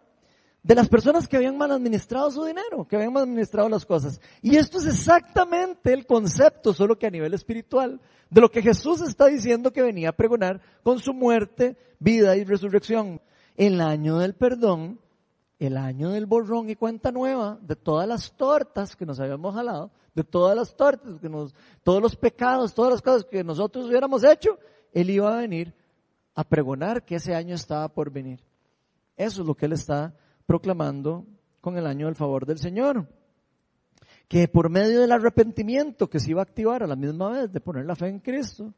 de 0.62 0.74
las 0.76 0.88
personas 0.88 1.26
que 1.26 1.36
habían 1.36 1.58
mal 1.58 1.72
administrado 1.72 2.30
su 2.30 2.44
dinero, 2.44 2.86
que 2.86 2.96
habían 2.96 3.12
mal 3.12 3.24
administrado 3.24 3.68
las 3.68 3.84
cosas. 3.84 4.20
Y 4.40 4.56
esto 4.56 4.78
es 4.78 4.86
exactamente 4.86 5.92
el 5.92 6.06
concepto, 6.06 6.72
solo 6.72 6.98
que 6.98 7.06
a 7.06 7.10
nivel 7.10 7.34
espiritual, 7.34 8.00
de 8.30 8.40
lo 8.40 8.50
que 8.50 8.62
Jesús 8.62 9.00
está 9.00 9.26
diciendo 9.26 9.72
que 9.72 9.82
venía 9.82 10.10
a 10.10 10.16
pregonar 10.16 10.60
con 10.82 11.00
su 11.00 11.12
muerte, 11.12 11.76
vida 11.98 12.36
y 12.36 12.44
resurrección. 12.44 13.20
El 13.56 13.80
año 13.80 14.18
del 14.18 14.34
perdón, 14.34 15.00
el 15.58 15.76
año 15.76 16.10
del 16.10 16.26
borrón 16.26 16.70
y 16.70 16.76
cuenta 16.76 17.10
nueva, 17.10 17.58
de 17.60 17.76
todas 17.76 18.06
las 18.06 18.32
tortas 18.32 18.94
que 18.94 19.04
nos 19.04 19.18
habíamos 19.18 19.54
jalado, 19.54 19.90
de 20.14 20.22
todas 20.22 20.56
las 20.56 20.76
tortas, 20.76 21.18
que 21.20 21.28
nos, 21.28 21.54
todos 21.82 22.00
los 22.00 22.14
pecados, 22.14 22.72
todas 22.72 22.92
las 22.92 23.02
cosas 23.02 23.24
que 23.24 23.42
nosotros 23.42 23.86
hubiéramos 23.86 24.22
hecho, 24.22 24.58
Él 24.92 25.10
iba 25.10 25.32
a 25.32 25.40
venir 25.40 25.74
a 26.34 26.44
pregonar 26.44 27.04
que 27.04 27.16
ese 27.16 27.34
año 27.34 27.54
estaba 27.54 27.88
por 27.88 28.10
venir. 28.10 28.40
Eso 29.16 29.42
es 29.42 29.46
lo 29.46 29.54
que 29.54 29.66
Él 29.66 29.72
está 29.72 30.14
proclamando 30.46 31.26
con 31.60 31.76
el 31.78 31.86
año 31.86 32.06
del 32.06 32.16
favor 32.16 32.46
del 32.46 32.58
Señor. 32.58 33.08
Que 34.28 34.48
por 34.48 34.70
medio 34.70 35.00
del 35.00 35.12
arrepentimiento 35.12 36.08
que 36.08 36.20
se 36.20 36.30
iba 36.30 36.40
a 36.40 36.44
activar 36.44 36.82
a 36.82 36.86
la 36.86 36.96
misma 36.96 37.30
vez 37.30 37.52
de 37.52 37.60
poner 37.60 37.84
la 37.84 37.96
fe 37.96 38.08
en 38.08 38.18
Cristo, 38.18 38.72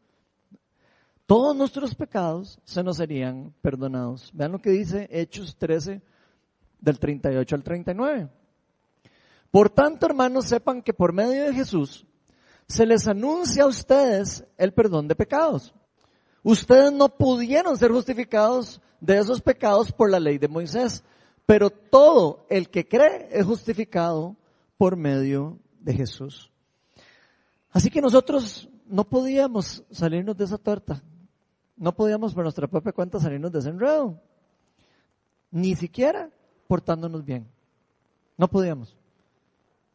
todos 1.26 1.56
nuestros 1.56 1.94
pecados 1.94 2.58
se 2.64 2.82
nos 2.82 2.98
serían 2.98 3.54
perdonados. 3.62 4.30
Vean 4.34 4.52
lo 4.52 4.58
que 4.58 4.70
dice 4.70 5.08
Hechos 5.10 5.56
13 5.56 6.02
del 6.80 6.98
38 6.98 7.54
al 7.54 7.62
39. 7.62 8.28
Por 9.50 9.70
tanto, 9.70 10.06
hermanos, 10.06 10.46
sepan 10.46 10.82
que 10.82 10.92
por 10.92 11.12
medio 11.12 11.44
de 11.44 11.54
Jesús 11.54 12.04
se 12.66 12.86
les 12.86 13.06
anuncia 13.06 13.64
a 13.64 13.68
ustedes 13.68 14.44
el 14.58 14.72
perdón 14.72 15.08
de 15.08 15.14
pecados. 15.14 15.74
Ustedes 16.42 16.92
no 16.92 17.08
pudieron 17.08 17.76
ser 17.78 17.90
justificados 17.90 18.82
de 19.00 19.18
esos 19.18 19.40
pecados 19.40 19.92
por 19.92 20.10
la 20.10 20.20
ley 20.20 20.38
de 20.38 20.48
Moisés, 20.48 21.04
pero 21.46 21.70
todo 21.70 22.46
el 22.48 22.70
que 22.70 22.88
cree 22.88 23.28
es 23.30 23.44
justificado 23.44 24.36
por 24.76 24.96
medio 24.96 25.58
de 25.80 25.94
Jesús. 25.94 26.50
Así 27.70 27.90
que 27.90 28.00
nosotros 28.00 28.68
no 28.86 29.04
podíamos 29.04 29.84
salirnos 29.90 30.36
de 30.36 30.44
esa 30.44 30.58
torta. 30.58 31.02
No 31.76 31.94
podíamos 31.94 32.34
por 32.34 32.44
nuestra 32.44 32.68
propia 32.68 32.92
cuenta 32.92 33.18
salirnos 33.18 33.52
de 33.52 33.58
ese 33.58 33.70
enredo. 33.70 34.20
Ni 35.50 35.74
siquiera 35.74 36.30
portándonos 36.66 37.24
bien. 37.24 37.46
No 38.36 38.48
podíamos. 38.48 38.96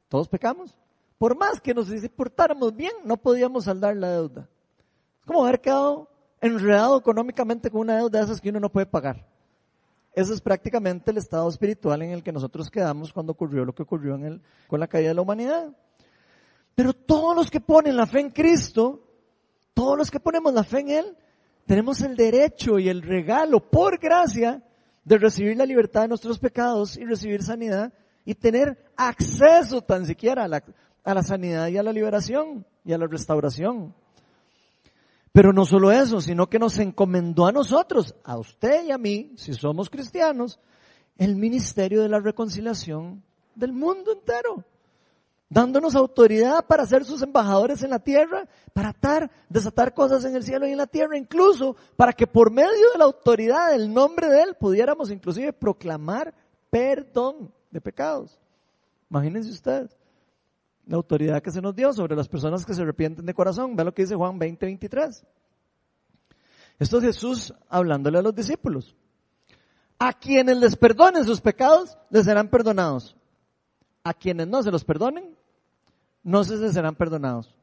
Todos 0.08 0.28
pecamos. 0.28 0.78
Por 1.18 1.38
más 1.38 1.60
que 1.62 1.74
nos 1.74 1.88
portáramos 2.16 2.76
bien, 2.76 2.94
no 3.04 3.18
podíamos 3.18 3.66
saldar 3.66 3.96
la 3.96 4.12
deuda. 4.12 4.50
Es 5.20 5.26
como 5.26 5.46
haber 5.46 5.60
quedado 5.60 6.10
enredado 6.42 6.98
económicamente 6.98 7.70
con 7.70 7.82
una 7.82 7.98
deuda 7.98 8.20
de 8.20 8.26
esas 8.26 8.40
que 8.42 8.50
uno 8.50 8.60
no 8.60 8.70
puede 8.70 8.86
pagar. 8.86 9.26
Ese 10.14 10.34
es 10.34 10.42
prácticamente 10.42 11.12
el 11.12 11.18
estado 11.18 11.48
espiritual 11.50 12.02
en 12.02 12.12
el 12.12 12.24
que 12.24 12.32
nosotros 12.32 12.70
quedamos 12.70 13.14
cuando 13.14 13.34
ocurrió 13.34 13.64
lo 13.64 13.74
que 13.74 13.84
ocurrió 13.84 14.16
en 14.16 14.26
el, 14.26 14.42
con 14.68 14.80
la 14.80 14.88
caída 14.88 15.10
de 15.10 15.16
la 15.16 15.22
humanidad. 15.22 15.70
Pero 16.76 16.94
todos 16.94 17.36
los 17.36 17.52
que 17.52 17.60
ponen 17.60 17.96
la 17.96 18.08
fe 18.08 18.22
en 18.22 18.30
Cristo, 18.32 19.04
todos 19.74 19.98
los 19.98 20.10
que 20.10 20.20
ponemos 20.20 20.54
la 20.54 20.64
fe 20.64 20.80
en 20.80 20.90
Él, 20.90 21.18
tenemos 21.66 22.02
el 22.02 22.16
derecho 22.16 22.80
y 22.80 22.90
el 22.90 23.02
regalo 23.02 23.60
por 23.60 24.00
gracia 24.00 24.64
de 25.04 25.18
recibir 25.18 25.56
la 25.58 25.66
libertad 25.66 26.02
de 26.02 26.08
nuestros 26.08 26.40
pecados 26.40 26.98
y 26.98 27.06
recibir 27.06 27.44
sanidad 27.44 27.94
y 28.26 28.36
tener 28.36 28.92
acceso 28.96 29.82
tan 29.82 30.06
siquiera 30.06 30.46
a 30.46 30.48
la, 30.48 30.64
a 31.04 31.14
la 31.14 31.24
sanidad 31.24 31.68
y 31.68 31.78
a 31.78 31.84
la 31.84 31.94
liberación 31.94 32.66
y 32.84 32.94
a 32.94 32.98
la 32.98 33.08
restauración. 33.08 33.94
Pero 35.40 35.54
no 35.54 35.64
solo 35.64 35.90
eso, 35.90 36.20
sino 36.20 36.50
que 36.50 36.60
nos 36.60 36.78
encomendó 36.80 37.48
a 37.48 37.54
nosotros, 37.54 38.14
a 38.26 38.38
usted 38.38 38.84
y 38.84 38.92
a 38.92 38.98
mí, 38.98 39.32
si 39.38 39.54
somos 39.54 39.90
cristianos, 39.90 40.60
el 41.18 41.38
ministerio 41.38 42.02
de 42.02 42.10
la 42.10 42.20
reconciliación 42.20 43.24
del 43.56 43.72
mundo 43.72 44.12
entero, 44.12 44.66
dándonos 45.48 45.96
autoridad 45.96 46.66
para 46.66 46.86
ser 46.86 47.06
sus 47.06 47.22
embajadores 47.22 47.84
en 47.84 47.92
la 47.92 48.00
tierra, 48.00 48.50
para 48.74 48.90
atar, 48.90 49.32
desatar 49.48 49.94
cosas 49.94 50.26
en 50.26 50.36
el 50.36 50.44
cielo 50.44 50.68
y 50.68 50.72
en 50.72 50.78
la 50.78 50.88
tierra, 50.88 51.18
incluso 51.18 51.78
para 51.96 52.12
que 52.12 52.28
por 52.28 52.52
medio 52.52 52.92
de 52.92 52.98
la 52.98 53.06
autoridad 53.06 53.72
del 53.72 53.94
nombre 53.94 54.28
de 54.28 54.42
Él 54.42 54.58
pudiéramos 54.60 55.10
inclusive 55.10 55.54
proclamar 55.54 56.34
perdón 56.70 57.50
de 57.72 57.80
pecados. 57.80 58.38
Imagínense 59.10 59.52
ustedes 59.52 59.99
la 60.90 60.98
autoridad 60.98 61.44
que 61.44 61.52
se 61.52 61.62
nos 61.62 61.76
dio 61.76 61.94
sobre 61.94 62.16
las 62.16 62.28
personas 62.28 62.66
que 62.66 62.74
se 62.74 62.82
arrepienten 62.82 63.24
de 63.24 63.34
corazón. 63.36 63.76
Ve 63.76 63.84
lo 63.84 63.94
que 63.94 64.02
dice 64.02 64.16
Juan 64.16 64.40
20, 64.40 64.66
23. 64.66 65.24
Esto 66.80 66.98
es 66.98 67.04
Jesús 67.04 67.54
hablándole 67.70 68.18
a 68.18 68.22
los 68.24 68.34
discípulos. 68.34 68.96
A 70.00 70.14
quienes 70.14 70.58
les 70.58 70.76
perdonen 70.76 71.26
sus 71.26 71.42
pecados, 71.42 71.96
les 72.10 72.26
serán 72.26 72.50
perdonados. 72.50 73.16
A 74.04 74.16
quienes 74.16 74.48
no 74.48 74.64
se 74.64 74.72
los 74.72 74.84
perdonen, 74.84 75.38
no 76.24 76.44
se 76.44 76.58
les 76.58 76.74
serán 76.74 76.96
perdonados. 76.96 77.56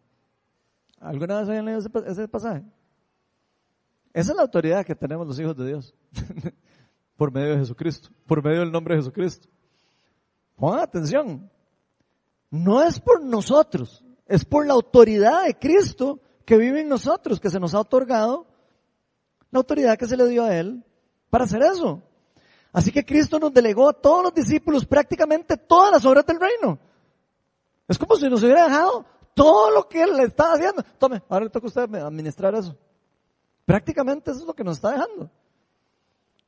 ¿Alguna 1.00 1.40
vez 1.40 1.48
hayan 1.48 1.64
leído 1.64 1.80
ese 2.06 2.28
pasaje? 2.28 2.62
Esa 4.12 4.30
es 4.30 4.36
la 4.36 4.42
autoridad 4.42 4.86
que 4.86 4.94
tenemos 4.94 5.26
los 5.26 5.40
hijos 5.40 5.56
de 5.56 5.66
Dios. 5.66 5.94
por 7.16 7.32
medio 7.32 7.54
de 7.54 7.58
Jesucristo. 7.58 8.10
Por 8.24 8.44
medio 8.44 8.60
del 8.60 8.70
nombre 8.70 8.94
de 8.94 9.00
Jesucristo. 9.00 9.48
Pongan 10.54 10.78
atención 10.78 11.50
no 12.50 12.82
es 12.82 13.00
por 13.00 13.22
nosotros, 13.22 14.04
es 14.26 14.44
por 14.44 14.66
la 14.66 14.74
autoridad 14.74 15.44
de 15.44 15.58
Cristo 15.58 16.20
que 16.44 16.56
vive 16.56 16.80
en 16.80 16.88
nosotros, 16.88 17.40
que 17.40 17.50
se 17.50 17.60
nos 17.60 17.74
ha 17.74 17.80
otorgado 17.80 18.46
la 19.50 19.58
autoridad 19.58 19.98
que 19.98 20.06
se 20.06 20.16
le 20.16 20.26
dio 20.28 20.44
a 20.44 20.56
Él 20.56 20.84
para 21.30 21.44
hacer 21.44 21.62
eso. 21.62 22.02
Así 22.72 22.92
que 22.92 23.04
Cristo 23.04 23.38
nos 23.38 23.52
delegó 23.52 23.88
a 23.88 23.92
todos 23.92 24.22
los 24.22 24.34
discípulos 24.34 24.84
prácticamente 24.84 25.56
todas 25.56 25.90
las 25.90 26.04
obras 26.04 26.26
del 26.26 26.38
reino. 26.38 26.78
Es 27.88 27.98
como 27.98 28.16
si 28.16 28.28
nos 28.28 28.42
hubiera 28.42 28.64
dejado 28.64 29.04
todo 29.34 29.70
lo 29.70 29.88
que 29.88 30.02
Él 30.02 30.16
le 30.16 30.24
estaba 30.24 30.54
haciendo. 30.54 30.82
Tome, 30.98 31.22
ahora 31.28 31.44
le 31.44 31.50
toca 31.50 31.66
a 31.66 31.68
usted 31.68 31.94
administrar 31.94 32.54
eso. 32.54 32.76
Prácticamente 33.64 34.30
eso 34.30 34.40
es 34.40 34.46
lo 34.46 34.54
que 34.54 34.64
nos 34.64 34.76
está 34.76 34.92
dejando. 34.92 35.30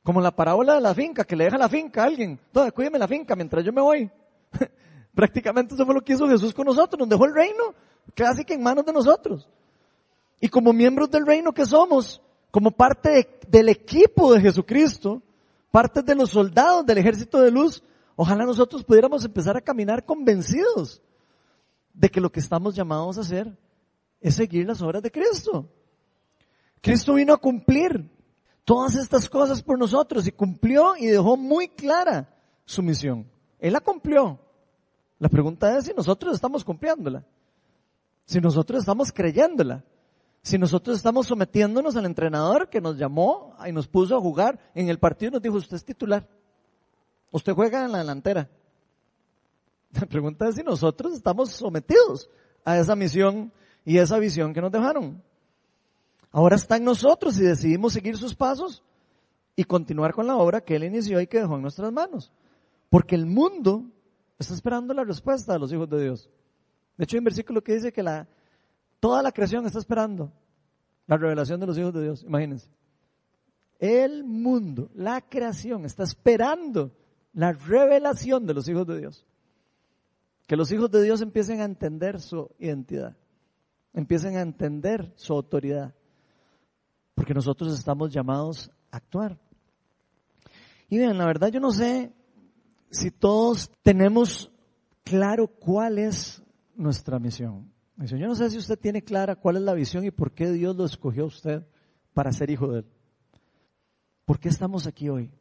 Como 0.03 0.21
la 0.21 0.31
parábola 0.31 0.75
de 0.75 0.81
la 0.81 0.93
finca, 0.93 1.23
que 1.23 1.35
le 1.35 1.45
deja 1.45 1.57
la 1.57 1.67
finca 1.67 2.03
a 2.03 2.05
alguien. 2.05 2.39
Tome, 2.51 2.71
cuídeme 2.71 2.99
la 2.99 3.07
finca 3.07 3.35
mientras 3.35 3.65
yo 3.65 3.73
me 3.73 3.81
voy. 3.81 4.09
Prácticamente 5.19 5.75
eso 5.75 5.85
fue 5.85 5.93
lo 5.93 6.01
que 6.01 6.13
hizo 6.13 6.29
Jesús 6.29 6.53
con 6.53 6.65
nosotros, 6.65 6.97
nos 6.97 7.09
dejó 7.09 7.25
el 7.25 7.33
reino 7.35 7.75
que 8.15 8.23
en 8.53 8.63
manos 8.63 8.85
de 8.85 8.93
nosotros. 8.93 9.49
Y 10.39 10.47
como 10.47 10.71
miembros 10.71 11.11
del 11.11 11.25
reino 11.25 11.51
que 11.51 11.65
somos, 11.65 12.21
como 12.51 12.71
parte 12.71 13.41
del 13.45 13.67
equipo 13.67 14.33
de 14.33 14.39
Jesucristo, 14.39 15.21
parte 15.71 16.03
de 16.03 16.15
los 16.15 16.29
soldados 16.29 16.85
del 16.85 16.99
ejército 16.99 17.41
de 17.41 17.51
luz, 17.51 17.83
ojalá 18.15 18.45
nosotros 18.45 18.81
pudiéramos 18.85 19.25
empezar 19.25 19.57
a 19.57 19.61
caminar 19.61 20.05
convencidos 20.05 21.01
de 21.93 22.07
que 22.07 22.21
lo 22.21 22.31
que 22.31 22.39
estamos 22.39 22.73
llamados 22.73 23.17
a 23.17 23.21
hacer 23.21 23.53
es 24.21 24.35
seguir 24.35 24.65
las 24.65 24.81
obras 24.81 25.03
de 25.03 25.11
Cristo. 25.11 25.69
Cristo 26.79 27.15
vino 27.15 27.33
a 27.33 27.37
cumplir 27.37 28.09
todas 28.63 28.95
estas 28.95 29.27
cosas 29.27 29.61
por 29.61 29.77
nosotros 29.77 30.25
y 30.27 30.31
cumplió 30.31 30.95
y 30.95 31.07
dejó 31.07 31.35
muy 31.35 31.67
clara 31.67 32.33
su 32.63 32.81
misión. 32.81 33.29
Él 33.59 33.73
la 33.73 33.81
cumplió. 33.81 34.39
La 35.19 35.27
pregunta 35.27 35.77
es 35.77 35.85
si 35.85 35.93
nosotros 35.93 36.33
estamos 36.33 36.63
cumpliéndola, 36.63 37.25
si 38.25 38.39
nosotros 38.39 38.79
estamos 38.79 39.11
creyéndola, 39.11 39.83
si 40.41 40.57
nosotros 40.57 40.95
estamos 40.97 41.27
sometiéndonos 41.27 41.97
al 41.97 42.05
entrenador 42.05 42.69
que 42.69 42.79
nos 42.79 42.97
llamó 42.97 43.53
y 43.67 43.73
nos 43.73 43.87
puso 43.87 44.15
a 44.15 44.21
jugar 44.21 44.59
en 44.73 44.87
el 44.87 44.97
partido 44.97 45.29
y 45.29 45.33
nos 45.33 45.41
dijo, 45.41 45.55
usted 45.57 45.75
es 45.75 45.83
titular, 45.83 46.25
usted 47.31 47.53
juega 47.53 47.83
en 47.83 47.91
la 47.91 47.97
delantera. 47.99 48.49
La 49.91 50.05
pregunta 50.05 50.47
es 50.47 50.55
si 50.55 50.63
nosotros 50.63 51.13
estamos 51.13 51.51
sometidos 51.51 52.29
a 52.63 52.77
esa 52.77 52.95
misión 52.95 53.51
y 53.83 53.97
esa 53.97 54.19
visión 54.19 54.53
que 54.53 54.61
nos 54.61 54.71
dejaron. 54.71 55.21
Ahora 56.31 56.55
está 56.55 56.77
en 56.77 56.85
nosotros 56.85 57.35
si 57.35 57.43
decidimos 57.43 57.91
seguir 57.93 58.15
sus 58.15 58.35
pasos 58.35 58.83
y 59.55 59.63
continuar 59.63 60.13
con 60.13 60.27
la 60.27 60.37
obra 60.37 60.61
que 60.61 60.75
Él 60.75 60.83
inició 60.83 61.19
y 61.19 61.27
que 61.27 61.39
dejó 61.39 61.55
en 61.55 61.63
nuestras 61.63 61.91
manos. 61.91 62.31
Porque 62.89 63.15
el 63.15 63.25
mundo 63.25 63.83
Está 64.39 64.53
esperando 64.53 64.93
la 64.93 65.03
respuesta 65.03 65.51
de 65.51 65.59
los 65.59 65.71
hijos 65.73 65.89
de 65.89 66.01
Dios. 66.01 66.29
De 66.97 67.03
hecho, 67.03 67.17
hay 67.17 67.19
un 67.19 67.25
versículo 67.25 67.61
que 67.61 67.73
dice 67.73 67.91
que 67.91 68.01
la, 68.01 68.27
toda 69.01 69.21
la 69.21 69.33
creación 69.33 69.65
está 69.65 69.79
esperando 69.79 70.31
la 71.07 71.17
revelación 71.17 71.59
de 71.59 71.67
los 71.67 71.77
hijos 71.77 71.93
de 71.93 72.03
Dios. 72.03 72.23
Imagínense. 72.23 72.69
El 73.79 74.23
mundo, 74.23 74.89
la 74.93 75.21
creación, 75.21 75.85
está 75.85 76.03
esperando 76.03 76.91
la 77.33 77.51
revelación 77.51 78.45
de 78.45 78.53
los 78.53 78.67
hijos 78.69 78.87
de 78.87 78.99
Dios. 78.99 79.25
Que 80.47 80.55
los 80.55 80.71
hijos 80.71 80.89
de 80.89 81.03
Dios 81.03 81.21
empiecen 81.21 81.59
a 81.61 81.65
entender 81.65 82.19
su 82.21 82.49
identidad. 82.59 83.17
Empiecen 83.93 84.37
a 84.37 84.41
entender 84.41 85.11
su 85.15 85.33
autoridad. 85.33 85.93
Porque 87.13 87.33
nosotros 87.33 87.77
estamos 87.77 88.11
llamados 88.11 88.71
a 88.89 88.97
actuar. 88.97 89.37
Y 90.89 90.97
vean, 90.97 91.17
la 91.17 91.25
verdad 91.25 91.49
yo 91.49 91.59
no 91.59 91.71
sé 91.71 92.13
si 92.91 93.11
todos 93.11 93.71
tenemos 93.83 94.51
claro 95.03 95.47
cuál 95.47 95.97
es 95.97 96.43
nuestra 96.75 97.19
misión. 97.19 97.71
Yo 97.97 98.27
no 98.27 98.35
sé 98.35 98.49
si 98.49 98.57
usted 98.57 98.79
tiene 98.79 99.03
clara 99.03 99.35
cuál 99.35 99.57
es 99.57 99.63
la 99.63 99.73
visión 99.73 100.05
y 100.05 100.11
por 100.11 100.31
qué 100.31 100.49
Dios 100.51 100.75
lo 100.75 100.85
escogió 100.85 101.23
a 101.23 101.27
usted 101.27 101.67
para 102.13 102.31
ser 102.31 102.49
hijo 102.49 102.71
de 102.71 102.79
Él. 102.79 102.85
¿Por 104.23 104.39
qué 104.39 104.47
estamos 104.47 104.87
aquí 104.87 105.09
hoy? 105.09 105.31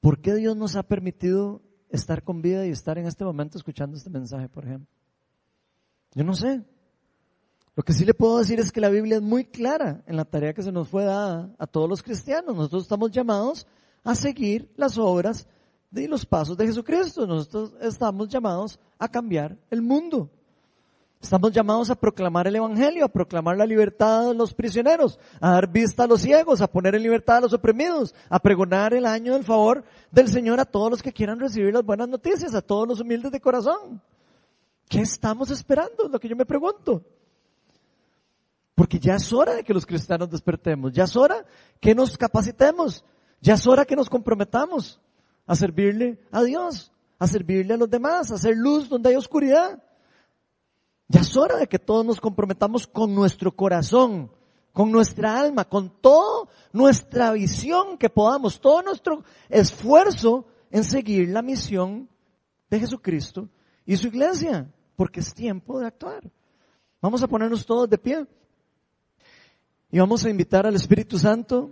¿Por 0.00 0.20
qué 0.20 0.34
Dios 0.34 0.56
nos 0.56 0.76
ha 0.76 0.84
permitido 0.84 1.62
estar 1.88 2.22
con 2.22 2.42
vida 2.42 2.66
y 2.66 2.70
estar 2.70 2.98
en 2.98 3.06
este 3.06 3.24
momento 3.24 3.58
escuchando 3.58 3.96
este 3.96 4.10
mensaje, 4.10 4.48
por 4.48 4.64
ejemplo? 4.64 4.92
Yo 6.14 6.22
no 6.22 6.34
sé. 6.34 6.62
Lo 7.74 7.82
que 7.82 7.92
sí 7.92 8.04
le 8.04 8.14
puedo 8.14 8.38
decir 8.38 8.60
es 8.60 8.70
que 8.70 8.80
la 8.80 8.88
Biblia 8.88 9.16
es 9.16 9.22
muy 9.22 9.46
clara 9.46 10.04
en 10.06 10.16
la 10.16 10.24
tarea 10.24 10.54
que 10.54 10.62
se 10.62 10.70
nos 10.70 10.88
fue 10.88 11.04
dada 11.04 11.52
a 11.58 11.66
todos 11.66 11.88
los 11.88 12.02
cristianos. 12.02 12.54
Nosotros 12.54 12.84
estamos 12.84 13.10
llamados 13.10 13.66
a 14.04 14.14
seguir 14.14 14.72
las 14.76 14.96
obras 14.98 15.48
de 15.94 16.08
los 16.08 16.26
pasos 16.26 16.56
de 16.56 16.66
Jesucristo. 16.66 17.26
Nosotros 17.26 17.72
estamos 17.80 18.28
llamados 18.28 18.78
a 18.98 19.08
cambiar 19.08 19.56
el 19.70 19.80
mundo. 19.80 20.28
Estamos 21.22 21.52
llamados 21.52 21.88
a 21.88 21.94
proclamar 21.94 22.46
el 22.46 22.56
Evangelio, 22.56 23.04
a 23.04 23.08
proclamar 23.08 23.56
la 23.56 23.64
libertad 23.64 24.28
de 24.28 24.34
los 24.34 24.52
prisioneros, 24.52 25.18
a 25.40 25.52
dar 25.52 25.68
vista 25.68 26.04
a 26.04 26.06
los 26.06 26.20
ciegos, 26.20 26.60
a 26.60 26.66
poner 26.66 26.94
en 26.96 27.02
libertad 27.02 27.38
a 27.38 27.40
los 27.42 27.54
oprimidos, 27.54 28.14
a 28.28 28.38
pregonar 28.38 28.92
el 28.92 29.06
año 29.06 29.32
del 29.32 29.44
favor 29.44 29.84
del 30.10 30.28
Señor 30.28 30.60
a 30.60 30.66
todos 30.66 30.90
los 30.90 31.02
que 31.02 31.14
quieran 31.14 31.40
recibir 31.40 31.72
las 31.72 31.84
buenas 31.84 32.08
noticias, 32.08 32.54
a 32.54 32.60
todos 32.60 32.86
los 32.86 33.00
humildes 33.00 33.32
de 33.32 33.40
corazón. 33.40 34.02
¿Qué 34.86 35.00
estamos 35.00 35.50
esperando? 35.50 36.04
Es 36.04 36.10
lo 36.10 36.20
que 36.20 36.28
yo 36.28 36.36
me 36.36 36.44
pregunto. 36.44 37.02
Porque 38.74 38.98
ya 38.98 39.14
es 39.14 39.32
hora 39.32 39.54
de 39.54 39.64
que 39.64 39.72
los 39.72 39.86
cristianos 39.86 40.28
despertemos, 40.28 40.92
ya 40.92 41.04
es 41.04 41.16
hora 41.16 41.46
que 41.80 41.94
nos 41.94 42.18
capacitemos, 42.18 43.02
ya 43.40 43.54
es 43.54 43.66
hora 43.66 43.86
que 43.86 43.96
nos 43.96 44.10
comprometamos 44.10 45.00
a 45.46 45.54
servirle 45.54 46.18
a 46.30 46.42
Dios, 46.42 46.92
a 47.18 47.26
servirle 47.26 47.74
a 47.74 47.76
los 47.76 47.90
demás, 47.90 48.30
a 48.30 48.34
hacer 48.34 48.56
luz 48.56 48.88
donde 48.88 49.10
hay 49.10 49.16
oscuridad. 49.16 49.82
Ya 51.08 51.20
es 51.20 51.36
hora 51.36 51.56
de 51.56 51.66
que 51.66 51.78
todos 51.78 52.04
nos 52.04 52.20
comprometamos 52.20 52.86
con 52.86 53.14
nuestro 53.14 53.54
corazón, 53.54 54.30
con 54.72 54.90
nuestra 54.90 55.38
alma, 55.38 55.64
con 55.64 55.90
toda 56.00 56.48
nuestra 56.72 57.30
visión 57.32 57.98
que 57.98 58.08
podamos, 58.08 58.60
todo 58.60 58.82
nuestro 58.82 59.22
esfuerzo 59.48 60.46
en 60.70 60.82
seguir 60.82 61.28
la 61.28 61.42
misión 61.42 62.08
de 62.70 62.80
Jesucristo 62.80 63.48
y 63.86 63.96
su 63.96 64.08
iglesia, 64.08 64.72
porque 64.96 65.20
es 65.20 65.34
tiempo 65.34 65.78
de 65.78 65.86
actuar. 65.86 66.30
Vamos 67.00 67.22
a 67.22 67.28
ponernos 67.28 67.66
todos 67.66 67.88
de 67.88 67.98
pie 67.98 68.26
y 69.90 69.98
vamos 69.98 70.24
a 70.24 70.30
invitar 70.30 70.66
al 70.66 70.74
Espíritu 70.74 71.18
Santo 71.18 71.70